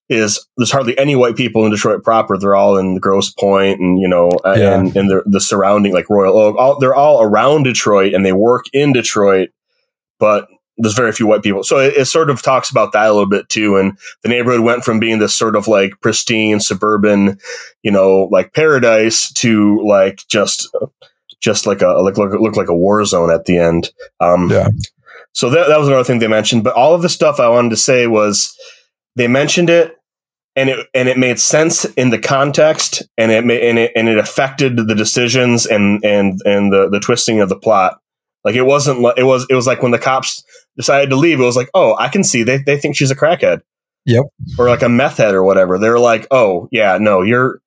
is 0.08 0.44
there's 0.56 0.72
hardly 0.72 0.98
any 0.98 1.14
white 1.14 1.36
people 1.36 1.64
in 1.64 1.70
Detroit 1.70 2.02
proper. 2.02 2.36
They're 2.36 2.56
all 2.56 2.76
in 2.76 2.98
Grosse 2.98 3.30
Pointe 3.30 3.80
and, 3.80 3.98
you 3.98 4.08
know, 4.08 4.30
yeah. 4.44 4.78
and, 4.78 4.94
and 4.96 5.08
the, 5.08 5.22
the 5.24 5.40
surrounding 5.40 5.92
like 5.92 6.10
Royal 6.10 6.36
Oak. 6.36 6.56
All, 6.58 6.78
they're 6.78 6.94
all 6.94 7.22
around 7.22 7.62
Detroit 7.62 8.12
and 8.12 8.26
they 8.26 8.32
work 8.32 8.66
in 8.72 8.92
Detroit, 8.92 9.50
but 10.18 10.48
there's 10.80 10.94
very 10.94 11.12
few 11.12 11.26
white 11.26 11.42
people. 11.42 11.62
So 11.62 11.78
it, 11.78 11.94
it, 11.96 12.04
sort 12.06 12.30
of 12.30 12.42
talks 12.42 12.70
about 12.70 12.92
that 12.92 13.08
a 13.08 13.12
little 13.12 13.28
bit 13.28 13.48
too. 13.48 13.76
And 13.76 13.98
the 14.22 14.28
neighborhood 14.28 14.60
went 14.60 14.84
from 14.84 14.98
being 14.98 15.18
this 15.18 15.36
sort 15.36 15.56
of 15.56 15.68
like 15.68 16.00
pristine 16.00 16.60
suburban, 16.60 17.38
you 17.82 17.90
know, 17.90 18.28
like 18.30 18.54
paradise 18.54 19.32
to 19.34 19.80
like 19.84 20.20
just, 20.28 20.68
just 21.40 21.66
like 21.66 21.82
a, 21.82 21.88
like, 21.88 22.18
look, 22.18 22.32
look 22.40 22.56
like 22.56 22.68
a 22.68 22.76
war 22.76 23.04
zone 23.04 23.30
at 23.30 23.44
the 23.44 23.58
end. 23.58 23.92
Um, 24.20 24.50
yeah. 24.50 24.68
So 25.32 25.50
that, 25.50 25.68
that 25.68 25.78
was 25.78 25.88
another 25.88 26.04
thing 26.04 26.18
they 26.18 26.28
mentioned. 26.28 26.64
But 26.64 26.74
all 26.74 26.94
of 26.94 27.02
the 27.02 27.08
stuff 27.08 27.38
I 27.38 27.48
wanted 27.48 27.70
to 27.70 27.76
say 27.76 28.06
was 28.06 28.56
they 29.16 29.28
mentioned 29.28 29.70
it 29.70 29.96
and 30.56 30.68
it 30.68 30.86
and 30.94 31.08
it 31.08 31.18
made 31.18 31.38
sense 31.38 31.84
in 31.84 32.10
the 32.10 32.18
context 32.18 33.02
and 33.16 33.30
it 33.30 33.44
and 33.44 33.78
it 33.78 33.92
and 33.94 34.08
it 34.08 34.18
affected 34.18 34.76
the 34.76 34.94
decisions 34.94 35.66
and 35.66 36.04
and 36.04 36.40
and 36.44 36.72
the 36.72 36.88
the 36.90 37.00
twisting 37.00 37.40
of 37.40 37.48
the 37.48 37.58
plot 37.58 38.00
like 38.44 38.54
it 38.54 38.62
wasn't 38.62 38.98
it 39.16 39.22
was 39.22 39.46
it 39.48 39.54
was 39.54 39.66
like 39.66 39.82
when 39.82 39.92
the 39.92 39.98
cops 39.98 40.44
decided 40.80 41.10
to 41.10 41.16
leave, 41.16 41.40
it 41.40 41.44
was 41.44 41.56
like, 41.56 41.70
oh, 41.74 41.96
I 41.98 42.08
can 42.08 42.24
see 42.24 42.42
they 42.42 42.58
they 42.58 42.78
think 42.78 42.96
she's 42.96 43.10
a 43.10 43.16
crackhead. 43.16 43.60
Yep. 44.06 44.24
Or 44.58 44.68
like 44.68 44.82
a 44.82 44.88
meth 44.88 45.18
head 45.18 45.34
or 45.34 45.44
whatever. 45.44 45.78
They're 45.78 45.98
like, 45.98 46.26
oh 46.30 46.68
yeah, 46.72 46.98
no, 46.98 47.22
you're 47.22 47.60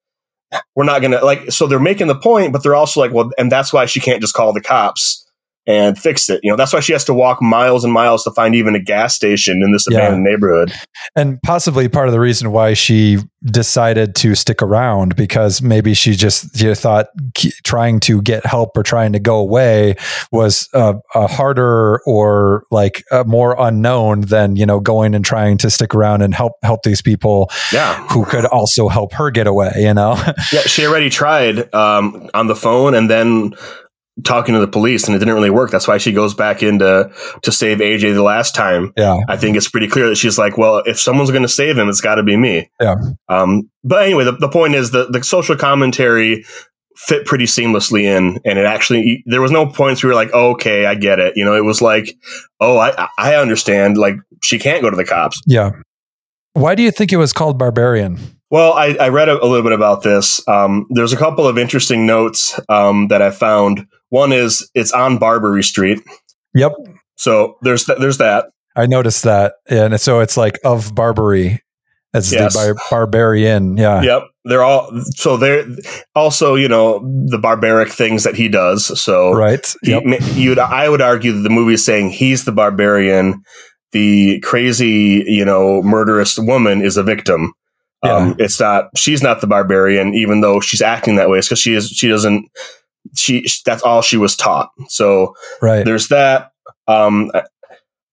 we're 0.76 0.84
not 0.84 1.02
gonna 1.02 1.24
like 1.24 1.52
so 1.52 1.68
they're 1.68 1.80
making 1.80 2.08
the 2.08 2.16
point, 2.16 2.54
but 2.54 2.64
they're 2.64 2.76
also 2.76 3.00
like, 3.00 3.12
well, 3.12 3.32
and 3.38 3.52
that's 3.52 3.72
why 3.72 3.86
she 3.86 4.00
can't 4.00 4.22
just 4.22 4.34
call 4.34 4.54
the 4.54 4.62
cops 4.62 5.23
and 5.66 5.98
fix 5.98 6.30
it. 6.30 6.40
You 6.44 6.52
know, 6.52 6.58
that's 6.58 6.74
why 6.74 6.80
she 6.80 6.94
has 6.94 7.06
to 7.06 7.14
walk 7.14 7.42
miles 7.42 7.84
and 7.84 7.94
miles 7.94 8.24
to 8.26 8.32
find 8.32 8.56
even 8.56 8.76
a 8.76 8.80
gas 8.80 9.16
station 9.16 9.62
in 9.62 9.72
this 9.72 9.88
yeah. 9.90 10.00
abandoned 10.00 10.24
neighborhood. 10.24 10.72
And 11.16 11.42
possibly 11.44 11.88
part 11.88 12.08
of 12.08 12.14
the 12.14 12.20
reason 12.20 12.52
why 12.52 12.74
she 12.74 13.20
decided 13.46 14.16
to 14.16 14.36
stick 14.36 14.62
around 14.62 15.16
because 15.16 15.62
maybe 15.62 15.94
she 15.94 16.14
just 16.14 16.60
you 16.60 16.68
know, 16.68 16.74
thought 16.74 17.08
trying 17.66 18.00
to 18.00 18.22
get 18.22 18.46
help 18.46 18.76
or 18.78 18.84
trying 18.84 19.12
to 19.12 19.20
go 19.20 19.36
away 19.36 19.96
was 20.32 20.70
uh, 20.74 20.94
a 21.14 21.28
harder 21.28 22.02
or 22.06 22.64
like 22.72 23.04
a 23.12 23.24
more 23.26 23.56
unknown 23.60 24.22
than 24.22 24.56
you 24.56 24.66
know 24.66 24.80
going 24.80 25.14
and 25.14 25.26
trying 25.26 25.58
to 25.58 25.70
stick 25.70 25.94
around 25.94 26.22
and 26.22 26.34
help 26.34 26.54
help 26.64 26.84
these 26.84 27.02
people 27.02 27.50
yeah. 27.74 28.06
who 28.08 28.24
could 28.26 28.46
also 28.46 28.88
help 28.88 29.12
her 29.12 29.30
get 29.30 29.46
away 29.46 29.72
you 29.76 29.94
know 29.94 30.16
yeah 30.54 30.62
she 30.62 30.86
already 30.86 31.10
tried 31.10 31.74
um, 31.74 32.30
on 32.34 32.48
the 32.48 32.56
phone 32.56 32.96
and 32.96 33.10
then 33.10 33.54
talking 34.24 34.54
to 34.54 34.60
the 34.60 34.68
police 34.68 35.08
and 35.08 35.16
it 35.16 35.20
didn't 35.20 35.34
really 35.34 35.50
work. 35.50 35.72
That's 35.72 35.88
why 35.88 35.98
she 35.98 36.12
goes 36.12 36.34
back 36.34 36.62
in 36.62 36.80
to, 36.80 37.12
to 37.42 37.52
save 37.52 37.80
AJ 37.80 38.14
the 38.14 38.24
last 38.24 38.54
time. 38.54 38.94
Yeah. 38.96 39.18
I 39.28 39.38
think 39.38 39.58
it's 39.58 39.70
pretty 39.70 39.88
clear 39.88 40.08
that 40.10 40.16
she's 40.16 40.38
like, 40.38 40.58
well, 40.58 40.84
if 40.86 41.00
someone's 41.00 41.32
going 41.32 41.44
to 41.44 41.50
save 41.50 41.78
him, 41.78 41.90
it's 41.90 42.02
got 42.02 42.16
to 42.16 42.24
be 42.24 42.38
me. 42.38 42.70
Yeah. 42.80 42.96
Um, 43.28 43.70
but 43.84 44.04
anyway, 44.04 44.24
the, 44.24 44.34
the 44.34 44.50
point 44.50 44.76
is 44.76 44.92
that 44.92 45.12
the 45.12 45.24
social 45.24 45.56
commentary 45.56 46.46
fit 46.96 47.26
pretty 47.26 47.46
seamlessly 47.46 48.04
in 48.04 48.40
and 48.46 48.60
it 48.60 48.66
actually 48.66 49.24
there 49.26 49.42
was 49.42 49.52
no 49.52 49.66
points 49.66 50.04
where 50.04 50.12
you're 50.12 50.16
like 50.16 50.30
oh, 50.34 50.52
okay 50.52 50.86
i 50.86 50.94
get 50.94 51.20
it 51.20 51.36
you 51.36 51.44
know 51.44 51.56
it 51.56 51.64
was 51.64 51.82
like 51.82 52.16
oh 52.60 52.78
i 52.78 53.10
i 53.18 53.36
understand 53.36 53.98
like 53.98 54.16
she 54.44 54.60
can't 54.60 54.84
go 54.84 54.92
to 54.92 54.96
the 54.96 55.04
cops 55.04 55.42
yeah 55.48 55.72
why 56.54 56.76
do 56.76 56.84
you 56.84 56.92
think 56.92 57.12
it 57.12 57.18
was 57.18 57.34
called 57.34 57.58
barbarian 57.58 58.20
well, 58.54 58.74
I, 58.74 58.96
I 59.00 59.10
read 59.10 59.30
a, 59.30 59.44
a, 59.44 59.48
little 59.48 59.64
bit 59.64 59.72
about 59.72 60.04
this. 60.04 60.48
Um, 60.48 60.86
there's 60.92 61.12
a 61.12 61.18
couple 61.18 61.48
of 61.48 61.58
interesting 61.58 62.06
notes 62.06 62.60
um, 62.70 63.08
that 63.08 63.20
I 63.20 63.32
found. 63.32 63.88
One 64.10 64.32
is 64.32 64.70
it's 64.76 64.92
on 64.92 65.18
Barbary 65.18 65.64
Street. 65.64 66.04
Yep. 66.54 66.74
So 67.16 67.58
there's 67.64 67.86
th- 67.86 67.98
there's 67.98 68.20
that. 68.20 68.52
I 68.76 68.86
noticed 68.86 69.24
that, 69.24 69.56
and 69.68 70.00
so 70.00 70.20
it's 70.20 70.38
like 70.38 70.60
of 70.64 70.94
Barbary 70.94 71.64
as 72.14 72.32
yes. 72.32 72.54
the 72.54 72.76
bar- 72.76 72.84
barbarian. 72.92 73.76
Yeah. 73.76 74.04
Yep. 74.04 74.24
They're 74.46 74.64
all 74.64 75.02
so 75.16 75.36
they're 75.36 75.66
also 76.14 76.54
you 76.54 76.68
know 76.68 77.00
the 77.26 77.40
barbaric 77.40 77.90
things 77.90 78.24
that 78.24 78.36
he 78.36 78.50
does. 78.50 79.02
So 79.02 79.34
right. 79.34 79.68
Yep. 79.82 80.04
He, 80.22 80.60
I 80.60 80.90
would 80.90 81.02
argue 81.02 81.32
that 81.32 81.42
the 81.42 81.50
movie 81.50 81.74
is 81.74 81.84
saying 81.84 82.12
he's 82.12 82.46
the 82.46 82.52
barbarian. 82.52 83.42
The 83.94 84.42
crazy, 84.42 85.24
you 85.26 85.44
know, 85.44 85.82
murderous 85.82 86.38
woman 86.38 86.84
is 86.84 86.98
a 86.98 87.04
victim. 87.04 87.54
Yeah. 88.04 88.16
Um, 88.16 88.36
it's 88.38 88.60
not 88.60 88.90
she's 88.98 89.24
not 89.24 89.42
the 89.42 89.48
barbarian, 89.48 90.14
even 90.14 90.42
though 90.42 90.60
she's 90.60 90.82
acting 90.82 91.16
that 91.16 91.30
way. 91.30 91.38
It's 91.38 91.48
because 91.48 91.60
she 91.60 91.74
is 91.74 91.88
she 91.88 92.10
doesn't 92.10 92.50
she 93.16 93.46
that's 93.66 93.84
all 93.84 94.02
she 94.02 94.18
was 94.18 94.36
taught. 94.36 94.70
So 94.88 95.36
right. 95.62 95.86
there's 95.86 96.10
that. 96.10 96.52
Um, 96.88 97.32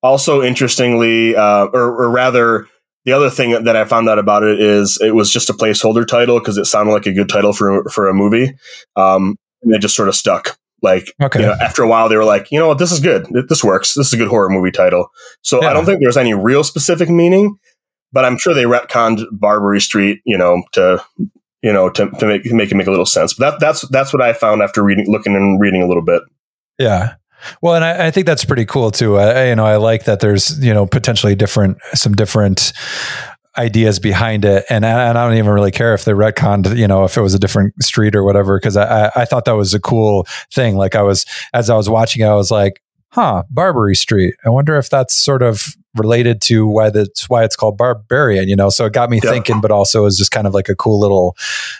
also, 0.02 0.42
interestingly, 0.42 1.36
uh, 1.36 1.66
or, 1.66 2.02
or 2.02 2.10
rather, 2.10 2.66
the 3.04 3.12
other 3.12 3.30
thing 3.30 3.64
that 3.64 3.76
I 3.76 3.84
found 3.84 4.08
out 4.08 4.18
about 4.18 4.42
it 4.42 4.60
is 4.60 4.98
it 5.02 5.14
was 5.14 5.32
just 5.32 5.50
a 5.50 5.54
placeholder 5.54 6.06
title 6.06 6.38
because 6.38 6.56
it 6.56 6.66
sounded 6.66 6.92
like 6.92 7.06
a 7.06 7.12
good 7.12 7.28
title 7.28 7.52
for 7.52 7.84
for 7.90 8.08
a 8.08 8.14
movie. 8.14 8.56
Um, 8.96 9.36
and 9.62 9.74
it 9.74 9.80
just 9.80 9.96
sort 9.96 10.08
of 10.08 10.14
stuck. 10.14 10.56
Like 10.82 11.12
okay. 11.20 11.40
you 11.40 11.46
know, 11.46 11.54
after 11.60 11.82
a 11.82 11.88
while, 11.88 12.08
they 12.08 12.16
were 12.16 12.24
like, 12.24 12.50
you 12.50 12.58
know 12.58 12.68
what, 12.68 12.78
this 12.78 12.92
is 12.92 13.00
good. 13.00 13.26
This 13.48 13.62
works. 13.62 13.94
This 13.94 14.08
is 14.08 14.12
a 14.14 14.16
good 14.16 14.28
horror 14.28 14.48
movie 14.48 14.70
title. 14.70 15.08
So 15.42 15.62
yeah. 15.62 15.68
I 15.68 15.72
don't 15.74 15.84
think 15.84 16.00
there's 16.00 16.16
any 16.16 16.32
real 16.32 16.64
specific 16.64 17.10
meaning 17.10 17.58
but 18.12 18.24
I'm 18.24 18.38
sure 18.38 18.54
they 18.54 18.64
retconned 18.64 19.24
Barbary 19.32 19.80
Street, 19.80 20.20
you 20.24 20.38
know, 20.38 20.62
to 20.72 21.04
you 21.62 21.72
know 21.72 21.90
to, 21.90 22.10
to 22.10 22.26
make 22.26 22.50
make 22.52 22.70
it 22.70 22.74
make 22.74 22.86
a 22.86 22.90
little 22.90 23.06
sense. 23.06 23.34
But 23.34 23.52
that, 23.52 23.60
that's 23.60 23.88
that's 23.88 24.12
what 24.12 24.22
I 24.22 24.32
found 24.32 24.62
after 24.62 24.82
reading, 24.82 25.10
looking 25.10 25.34
and 25.34 25.60
reading 25.60 25.82
a 25.82 25.86
little 25.86 26.04
bit. 26.04 26.22
Yeah. 26.78 27.14
Well, 27.62 27.74
and 27.74 27.84
I, 27.84 28.08
I 28.08 28.10
think 28.10 28.26
that's 28.26 28.44
pretty 28.44 28.66
cool 28.66 28.90
too. 28.90 29.16
I, 29.16 29.48
you 29.48 29.56
know, 29.56 29.64
I 29.64 29.76
like 29.76 30.04
that 30.04 30.20
there's 30.20 30.62
you 30.64 30.74
know 30.74 30.86
potentially 30.86 31.34
different 31.34 31.78
some 31.94 32.14
different 32.14 32.72
ideas 33.56 33.98
behind 33.98 34.44
it, 34.44 34.64
and 34.70 34.84
and 34.84 35.18
I 35.18 35.26
don't 35.26 35.36
even 35.36 35.52
really 35.52 35.70
care 35.70 35.94
if 35.94 36.04
they 36.04 36.12
retconned, 36.12 36.76
you 36.76 36.86
know, 36.86 37.04
if 37.04 37.16
it 37.16 37.22
was 37.22 37.34
a 37.34 37.38
different 37.38 37.74
street 37.82 38.14
or 38.14 38.24
whatever, 38.24 38.58
because 38.58 38.76
I 38.76 39.10
I 39.16 39.24
thought 39.24 39.44
that 39.46 39.56
was 39.56 39.74
a 39.74 39.80
cool 39.80 40.26
thing. 40.52 40.76
Like 40.76 40.94
I 40.94 41.02
was 41.02 41.24
as 41.52 41.70
I 41.70 41.76
was 41.76 41.88
watching, 41.88 42.24
I 42.24 42.34
was 42.34 42.50
like, 42.50 42.82
huh, 43.12 43.44
Barbary 43.50 43.96
Street. 43.96 44.34
I 44.44 44.50
wonder 44.50 44.76
if 44.76 44.90
that's 44.90 45.14
sort 45.14 45.42
of 45.42 45.74
related 45.96 46.40
to 46.42 46.66
why 46.66 46.90
that's 46.90 47.28
why 47.28 47.44
it's 47.44 47.56
called 47.56 47.76
Barbarian, 47.76 48.48
you 48.48 48.56
know. 48.56 48.70
So 48.70 48.86
it 48.86 48.92
got 48.92 49.10
me 49.10 49.20
yeah. 49.22 49.30
thinking, 49.30 49.60
but 49.60 49.70
also 49.70 50.06
is 50.06 50.16
just 50.16 50.30
kind 50.30 50.46
of 50.46 50.54
like 50.54 50.68
a 50.68 50.76
cool 50.76 50.98
little 50.98 51.36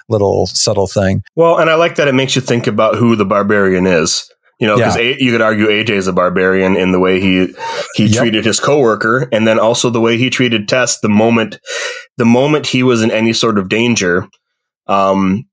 little 0.08 0.46
subtle 0.46 0.86
thing. 0.86 1.22
Well, 1.36 1.58
and 1.58 1.70
I 1.70 1.74
like 1.74 1.96
that 1.96 2.08
it 2.08 2.14
makes 2.14 2.34
you 2.34 2.42
think 2.42 2.66
about 2.66 2.96
who 2.96 3.16
the 3.16 3.24
barbarian 3.24 3.86
is. 3.86 4.30
You 4.58 4.66
know, 4.66 4.76
because 4.76 4.96
yeah. 4.96 5.14
you 5.18 5.32
could 5.32 5.40
argue 5.40 5.68
AJ 5.68 5.88
is 5.90 6.06
a 6.06 6.12
barbarian 6.12 6.76
in 6.76 6.92
the 6.92 7.00
way 7.00 7.18
he 7.18 7.54
he 7.94 8.06
yep. 8.06 8.20
treated 8.20 8.44
his 8.44 8.60
coworker, 8.60 9.26
and 9.32 9.48
then 9.48 9.58
also 9.58 9.88
the 9.88 10.02
way 10.02 10.18
he 10.18 10.28
treated 10.28 10.68
Tess 10.68 11.00
the 11.00 11.08
moment 11.08 11.58
the 12.18 12.26
moment 12.26 12.66
he 12.66 12.82
was 12.82 13.02
in 13.02 13.10
any 13.10 13.32
sort 13.32 13.58
of 13.58 13.70
danger. 13.70 14.26
Um, 14.86 15.46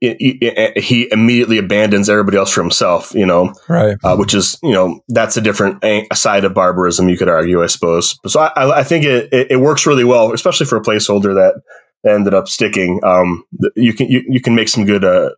he 0.00 1.08
immediately 1.10 1.58
abandons 1.58 2.08
everybody 2.08 2.36
else 2.36 2.52
for 2.52 2.62
himself, 2.62 3.12
you 3.14 3.26
know, 3.26 3.52
right? 3.68 3.96
Uh, 4.04 4.16
which 4.16 4.32
is, 4.34 4.58
you 4.62 4.72
know, 4.72 5.00
that's 5.08 5.36
a 5.36 5.40
different 5.40 5.82
side 6.12 6.44
of 6.44 6.54
barbarism, 6.54 7.08
you 7.08 7.16
could 7.16 7.28
argue, 7.28 7.62
I 7.62 7.66
suppose. 7.66 8.18
So 8.26 8.40
I, 8.40 8.80
I 8.80 8.84
think 8.84 9.04
it, 9.04 9.28
it, 9.32 9.60
works 9.60 9.86
really 9.86 10.04
well, 10.04 10.32
especially 10.32 10.66
for 10.66 10.76
a 10.76 10.82
placeholder 10.82 11.34
that 11.34 11.60
ended 12.08 12.32
up 12.32 12.46
sticking. 12.46 13.00
Um, 13.02 13.44
you 13.74 13.92
can 13.92 14.08
you, 14.08 14.22
you 14.28 14.40
can 14.40 14.54
make 14.54 14.68
some 14.68 14.84
good 14.84 15.04
uh, 15.04 15.30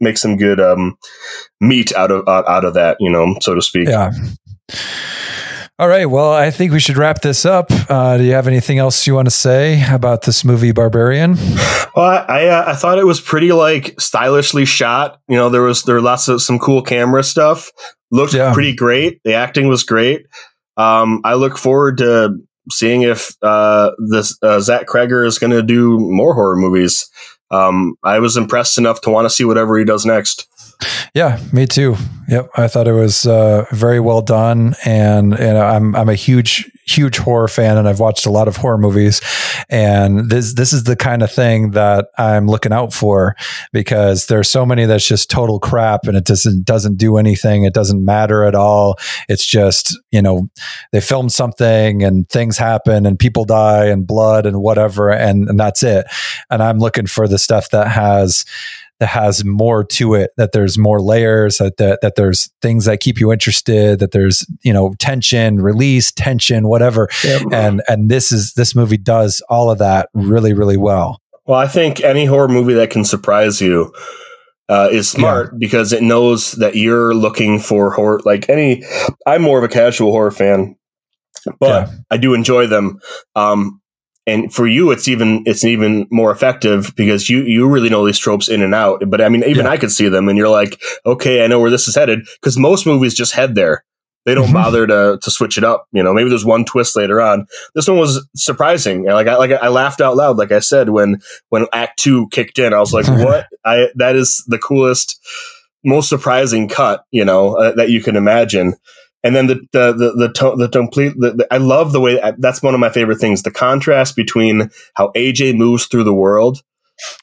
make 0.00 0.16
some 0.16 0.38
good 0.38 0.58
um, 0.58 0.96
meat 1.60 1.94
out 1.94 2.10
of 2.10 2.26
out 2.26 2.64
of 2.64 2.74
that, 2.74 2.96
you 2.98 3.10
know, 3.10 3.36
so 3.40 3.54
to 3.54 3.60
speak. 3.60 3.88
Yeah. 3.88 4.10
All 5.78 5.88
right. 5.88 6.06
Well, 6.06 6.32
I 6.32 6.50
think 6.50 6.72
we 6.72 6.80
should 6.80 6.96
wrap 6.96 7.22
this 7.22 7.44
up. 7.44 7.66
Uh, 7.88 8.18
do 8.18 8.24
you 8.24 8.32
have 8.32 8.46
anything 8.46 8.78
else 8.78 9.06
you 9.06 9.14
want 9.14 9.26
to 9.26 9.30
say 9.30 9.82
about 9.90 10.22
this 10.22 10.44
movie, 10.44 10.72
Barbarian? 10.72 11.36
Well, 11.94 12.06
I 12.06 12.24
I, 12.28 12.46
uh, 12.46 12.64
I, 12.68 12.74
thought 12.74 12.98
it 12.98 13.04
was 13.04 13.20
pretty 13.20 13.52
like 13.52 14.00
stylishly 14.00 14.64
shot. 14.64 15.20
You 15.28 15.36
know, 15.36 15.50
there 15.50 15.62
was 15.62 15.82
there 15.82 15.96
were 15.96 16.00
lots 16.00 16.28
of 16.28 16.40
some 16.40 16.58
cool 16.58 16.82
camera 16.82 17.22
stuff. 17.22 17.70
Looked 18.10 18.34
yeah. 18.34 18.54
pretty 18.54 18.74
great. 18.74 19.20
The 19.24 19.34
acting 19.34 19.68
was 19.68 19.84
great. 19.84 20.26
Um, 20.76 21.20
I 21.24 21.34
look 21.34 21.58
forward 21.58 21.98
to 21.98 22.38
seeing 22.70 23.02
if 23.02 23.36
uh, 23.42 23.90
this 24.08 24.38
uh, 24.42 24.60
Zach 24.60 24.86
Cregger 24.86 25.26
is 25.26 25.38
going 25.38 25.50
to 25.50 25.62
do 25.62 25.98
more 25.98 26.34
horror 26.34 26.56
movies. 26.56 27.10
Um, 27.50 27.96
I 28.02 28.18
was 28.18 28.36
impressed 28.36 28.78
enough 28.78 29.02
to 29.02 29.10
want 29.10 29.26
to 29.26 29.30
see 29.30 29.44
whatever 29.44 29.78
he 29.78 29.84
does 29.84 30.06
next. 30.06 30.48
Yeah, 31.14 31.38
me 31.52 31.66
too. 31.66 31.96
Yep, 32.28 32.50
I 32.56 32.68
thought 32.68 32.88
it 32.88 32.92
was 32.92 33.26
uh, 33.26 33.66
very 33.72 34.00
well 34.00 34.22
done, 34.22 34.74
and 34.84 35.34
and 35.34 35.58
I'm 35.58 35.94
I'm 35.94 36.08
a 36.08 36.14
huge 36.14 36.70
huge 36.86 37.18
horror 37.18 37.48
fan, 37.48 37.76
and 37.76 37.88
I've 37.88 38.00
watched 38.00 38.26
a 38.26 38.30
lot 38.30 38.48
of 38.48 38.56
horror 38.56 38.78
movies, 38.78 39.20
and 39.68 40.30
this 40.30 40.54
this 40.54 40.72
is 40.72 40.84
the 40.84 40.96
kind 40.96 41.22
of 41.22 41.30
thing 41.30 41.72
that 41.72 42.08
I'm 42.16 42.46
looking 42.46 42.72
out 42.72 42.92
for 42.92 43.36
because 43.72 44.26
there's 44.26 44.48
so 44.48 44.64
many 44.64 44.86
that's 44.86 45.06
just 45.06 45.30
total 45.30 45.60
crap, 45.60 46.04
and 46.04 46.16
it 46.16 46.24
doesn't 46.24 46.64
doesn't 46.64 46.96
do 46.96 47.18
anything, 47.18 47.64
it 47.64 47.74
doesn't 47.74 48.04
matter 48.04 48.44
at 48.44 48.54
all. 48.54 48.98
It's 49.28 49.44
just 49.44 49.98
you 50.10 50.22
know 50.22 50.48
they 50.92 51.00
film 51.00 51.28
something 51.28 52.02
and 52.02 52.28
things 52.28 52.56
happen 52.56 53.04
and 53.04 53.18
people 53.18 53.44
die 53.44 53.86
and 53.86 54.06
blood 54.06 54.46
and 54.46 54.62
whatever, 54.62 55.10
and 55.10 55.48
and 55.48 55.58
that's 55.60 55.82
it. 55.82 56.06
And 56.50 56.62
I'm 56.62 56.78
looking 56.78 57.06
for 57.06 57.28
the 57.28 57.38
stuff 57.38 57.70
that 57.70 57.88
has 57.88 58.44
that 59.02 59.08
has 59.08 59.44
more 59.44 59.82
to 59.82 60.14
it 60.14 60.30
that 60.36 60.52
there's 60.52 60.78
more 60.78 61.00
layers 61.00 61.58
that, 61.58 61.76
that 61.76 62.00
that 62.02 62.14
there's 62.14 62.52
things 62.62 62.84
that 62.84 63.00
keep 63.00 63.18
you 63.18 63.32
interested 63.32 63.98
that 63.98 64.12
there's 64.12 64.46
you 64.62 64.72
know 64.72 64.94
tension 65.00 65.60
release 65.60 66.12
tension 66.12 66.68
whatever 66.68 67.08
and 67.50 67.82
and 67.88 68.08
this 68.08 68.30
is 68.30 68.52
this 68.52 68.76
movie 68.76 68.96
does 68.96 69.42
all 69.48 69.72
of 69.72 69.78
that 69.78 70.08
really 70.14 70.52
really 70.52 70.76
well 70.76 71.20
well 71.46 71.58
i 71.58 71.66
think 71.66 72.00
any 72.02 72.26
horror 72.26 72.46
movie 72.46 72.74
that 72.74 72.90
can 72.90 73.04
surprise 73.04 73.60
you 73.60 73.92
uh, 74.68 74.88
is 74.92 75.10
smart 75.10 75.50
yeah. 75.52 75.56
because 75.58 75.92
it 75.92 76.04
knows 76.04 76.52
that 76.52 76.76
you're 76.76 77.12
looking 77.12 77.58
for 77.58 77.90
horror 77.90 78.20
like 78.24 78.48
any 78.48 78.84
i'm 79.26 79.42
more 79.42 79.58
of 79.58 79.64
a 79.64 79.68
casual 79.68 80.12
horror 80.12 80.30
fan 80.30 80.76
but 81.58 81.88
yeah. 81.88 81.94
i 82.12 82.16
do 82.16 82.34
enjoy 82.34 82.68
them 82.68 83.00
um, 83.34 83.81
and 84.26 84.52
for 84.52 84.66
you 84.66 84.90
it's 84.90 85.08
even 85.08 85.42
it's 85.46 85.64
even 85.64 86.06
more 86.10 86.30
effective 86.30 86.92
because 86.96 87.28
you 87.28 87.42
you 87.42 87.68
really 87.68 87.88
know 87.88 88.06
these 88.06 88.18
tropes 88.18 88.48
in 88.48 88.62
and 88.62 88.74
out. 88.74 89.02
But 89.08 89.20
i 89.20 89.28
mean 89.28 89.44
even 89.44 89.66
yeah. 89.66 89.72
i 89.72 89.76
could 89.76 89.90
see 89.90 90.08
them 90.08 90.28
and 90.28 90.38
you're 90.38 90.48
like 90.48 90.80
okay 91.04 91.44
i 91.44 91.46
know 91.46 91.60
where 91.60 91.70
this 91.70 91.88
is 91.88 91.94
headed. 91.94 92.20
Because 92.40 92.58
most 92.58 92.86
movies 92.86 93.14
just 93.14 93.34
head 93.34 93.54
there. 93.54 93.84
They 94.24 94.36
don't 94.36 94.46
mm-hmm. 94.46 94.54
bother 94.54 94.86
to 94.86 95.18
to 95.20 95.30
switch 95.30 95.58
it 95.58 95.64
up. 95.64 95.88
You 95.92 96.02
know 96.02 96.14
maybe 96.14 96.28
there's 96.28 96.44
one 96.44 96.64
twist 96.64 96.94
later 96.96 97.20
on. 97.20 97.46
This 97.74 97.88
one 97.88 97.98
was 97.98 98.26
surprising. 98.36 99.04
Like 99.04 99.26
i 99.26 99.36
like 99.36 99.50
i 99.50 99.68
laughed 99.68 100.00
out 100.00 100.16
loud 100.16 100.36
like 100.36 100.52
i 100.52 100.60
said 100.60 100.90
when 100.90 101.20
when 101.48 101.66
act 101.72 101.98
2 101.98 102.28
kicked 102.28 102.58
in. 102.58 102.72
I 102.72 102.78
was 102.78 102.92
like 102.92 103.08
what? 103.08 103.48
I 103.64 103.88
that 103.96 104.16
is 104.16 104.44
the 104.46 104.58
coolest 104.58 105.18
most 105.84 106.08
surprising 106.08 106.68
cut 106.68 107.04
you 107.10 107.24
know 107.24 107.56
uh, 107.56 107.72
that 107.74 107.90
you 107.90 108.00
can 108.00 108.14
imagine 108.14 108.74
and 109.22 109.34
then 109.34 109.46
the 109.46 109.54
the 109.72 109.92
the 109.92 110.12
the, 110.12 110.32
to- 110.32 110.56
the 110.56 110.68
complete 110.68 111.14
the, 111.18 111.32
the, 111.32 111.54
I 111.54 111.58
love 111.58 111.92
the 111.92 112.00
way 112.00 112.20
that's 112.38 112.62
one 112.62 112.74
of 112.74 112.80
my 112.80 112.90
favorite 112.90 113.18
things 113.18 113.42
the 113.42 113.50
contrast 113.50 114.16
between 114.16 114.70
how 114.94 115.12
AJ 115.16 115.56
moves 115.56 115.86
through 115.86 116.04
the 116.04 116.14
world 116.14 116.62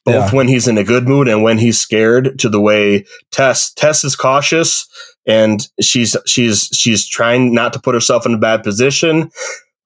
both 0.06 0.16
yeah. 0.16 0.32
when 0.32 0.48
he's 0.48 0.68
in 0.68 0.78
a 0.78 0.84
good 0.84 1.08
mood 1.08 1.28
and 1.28 1.44
when 1.44 1.58
he's 1.58 1.80
scared 1.80 2.38
to 2.40 2.50
the 2.50 2.60
way 2.60 3.06
Tess 3.32 3.74
Tess 3.74 4.04
is 4.04 4.16
cautious 4.16 4.88
and 5.28 5.68
she's 5.82 6.18
she's 6.26 6.70
she's 6.74 7.08
trying 7.08 7.54
not 7.54 7.74
to 7.74 7.80
put 7.80 7.94
herself 7.94 8.26
in 8.26 8.34
a 8.34 8.38
bad 8.38 8.64
position 8.64 9.30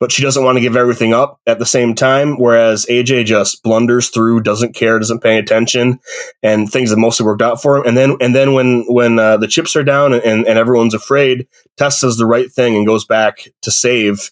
but 0.03 0.11
she 0.11 0.21
doesn't 0.21 0.43
want 0.43 0.57
to 0.57 0.61
give 0.61 0.75
everything 0.75 1.13
up 1.13 1.39
at 1.47 1.59
the 1.59 1.65
same 1.65 1.95
time. 1.95 2.37
Whereas 2.37 2.85
AJ 2.87 3.23
just 3.23 3.63
blunders 3.63 4.09
through, 4.09 4.41
doesn't 4.41 4.75
care, 4.75 4.99
doesn't 4.99 5.23
pay 5.23 5.37
attention, 5.37 5.99
and 6.41 6.69
things 6.69 6.89
have 6.89 6.99
mostly 6.99 7.25
worked 7.25 7.41
out 7.41 7.61
for 7.61 7.77
him. 7.77 7.85
And 7.85 7.95
then, 7.95 8.17
and 8.19 8.35
then 8.35 8.51
when 8.51 8.83
when 8.89 9.17
uh, 9.17 9.37
the 9.37 9.47
chips 9.47 9.77
are 9.77 9.83
down 9.83 10.11
and, 10.11 10.45
and 10.45 10.59
everyone's 10.59 10.93
afraid, 10.93 11.47
Tess 11.77 12.01
does 12.01 12.17
the 12.17 12.25
right 12.25 12.51
thing 12.51 12.75
and 12.75 12.85
goes 12.85 13.05
back 13.05 13.47
to 13.61 13.71
save 13.71 14.29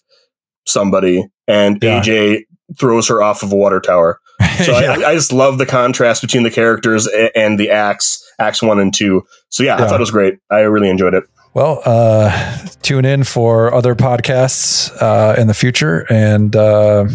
somebody, 0.66 1.26
and 1.48 1.82
yeah. 1.82 2.02
AJ 2.02 2.42
throws 2.78 3.08
her 3.08 3.22
off 3.22 3.42
of 3.42 3.50
a 3.50 3.56
water 3.56 3.80
tower. 3.80 4.20
So 4.58 4.78
yeah. 4.78 4.92
I, 4.92 5.10
I, 5.10 5.14
just 5.14 5.32
love 5.32 5.56
the 5.56 5.66
contrast 5.66 6.20
between 6.20 6.42
the 6.42 6.50
characters 6.50 7.08
and 7.34 7.58
the 7.58 7.70
acts, 7.70 8.22
acts 8.38 8.60
one 8.62 8.78
and 8.78 8.92
two. 8.92 9.22
So 9.48 9.62
yeah, 9.62 9.78
yeah. 9.78 9.84
I 9.84 9.88
thought 9.88 9.96
it 9.96 10.00
was 10.00 10.10
great. 10.10 10.38
I 10.50 10.60
really 10.60 10.90
enjoyed 10.90 11.14
it. 11.14 11.24
Well, 11.54 11.82
uh, 11.84 12.58
tune 12.80 13.04
in 13.04 13.24
for 13.24 13.74
other 13.74 13.94
podcasts 13.94 14.90
uh, 15.02 15.38
in 15.38 15.48
the 15.48 15.54
future. 15.54 16.06
And 16.10 16.56
uh, 16.56 17.08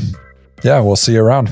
yeah, 0.63 0.79
we'll 0.79 0.95
see 0.95 1.13
you 1.13 1.23
around. 1.23 1.49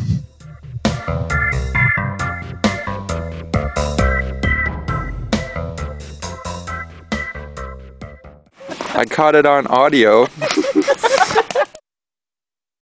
I 8.98 9.06
caught 9.10 9.36
it 9.36 9.46
on 9.46 9.66
audio. 9.68 10.28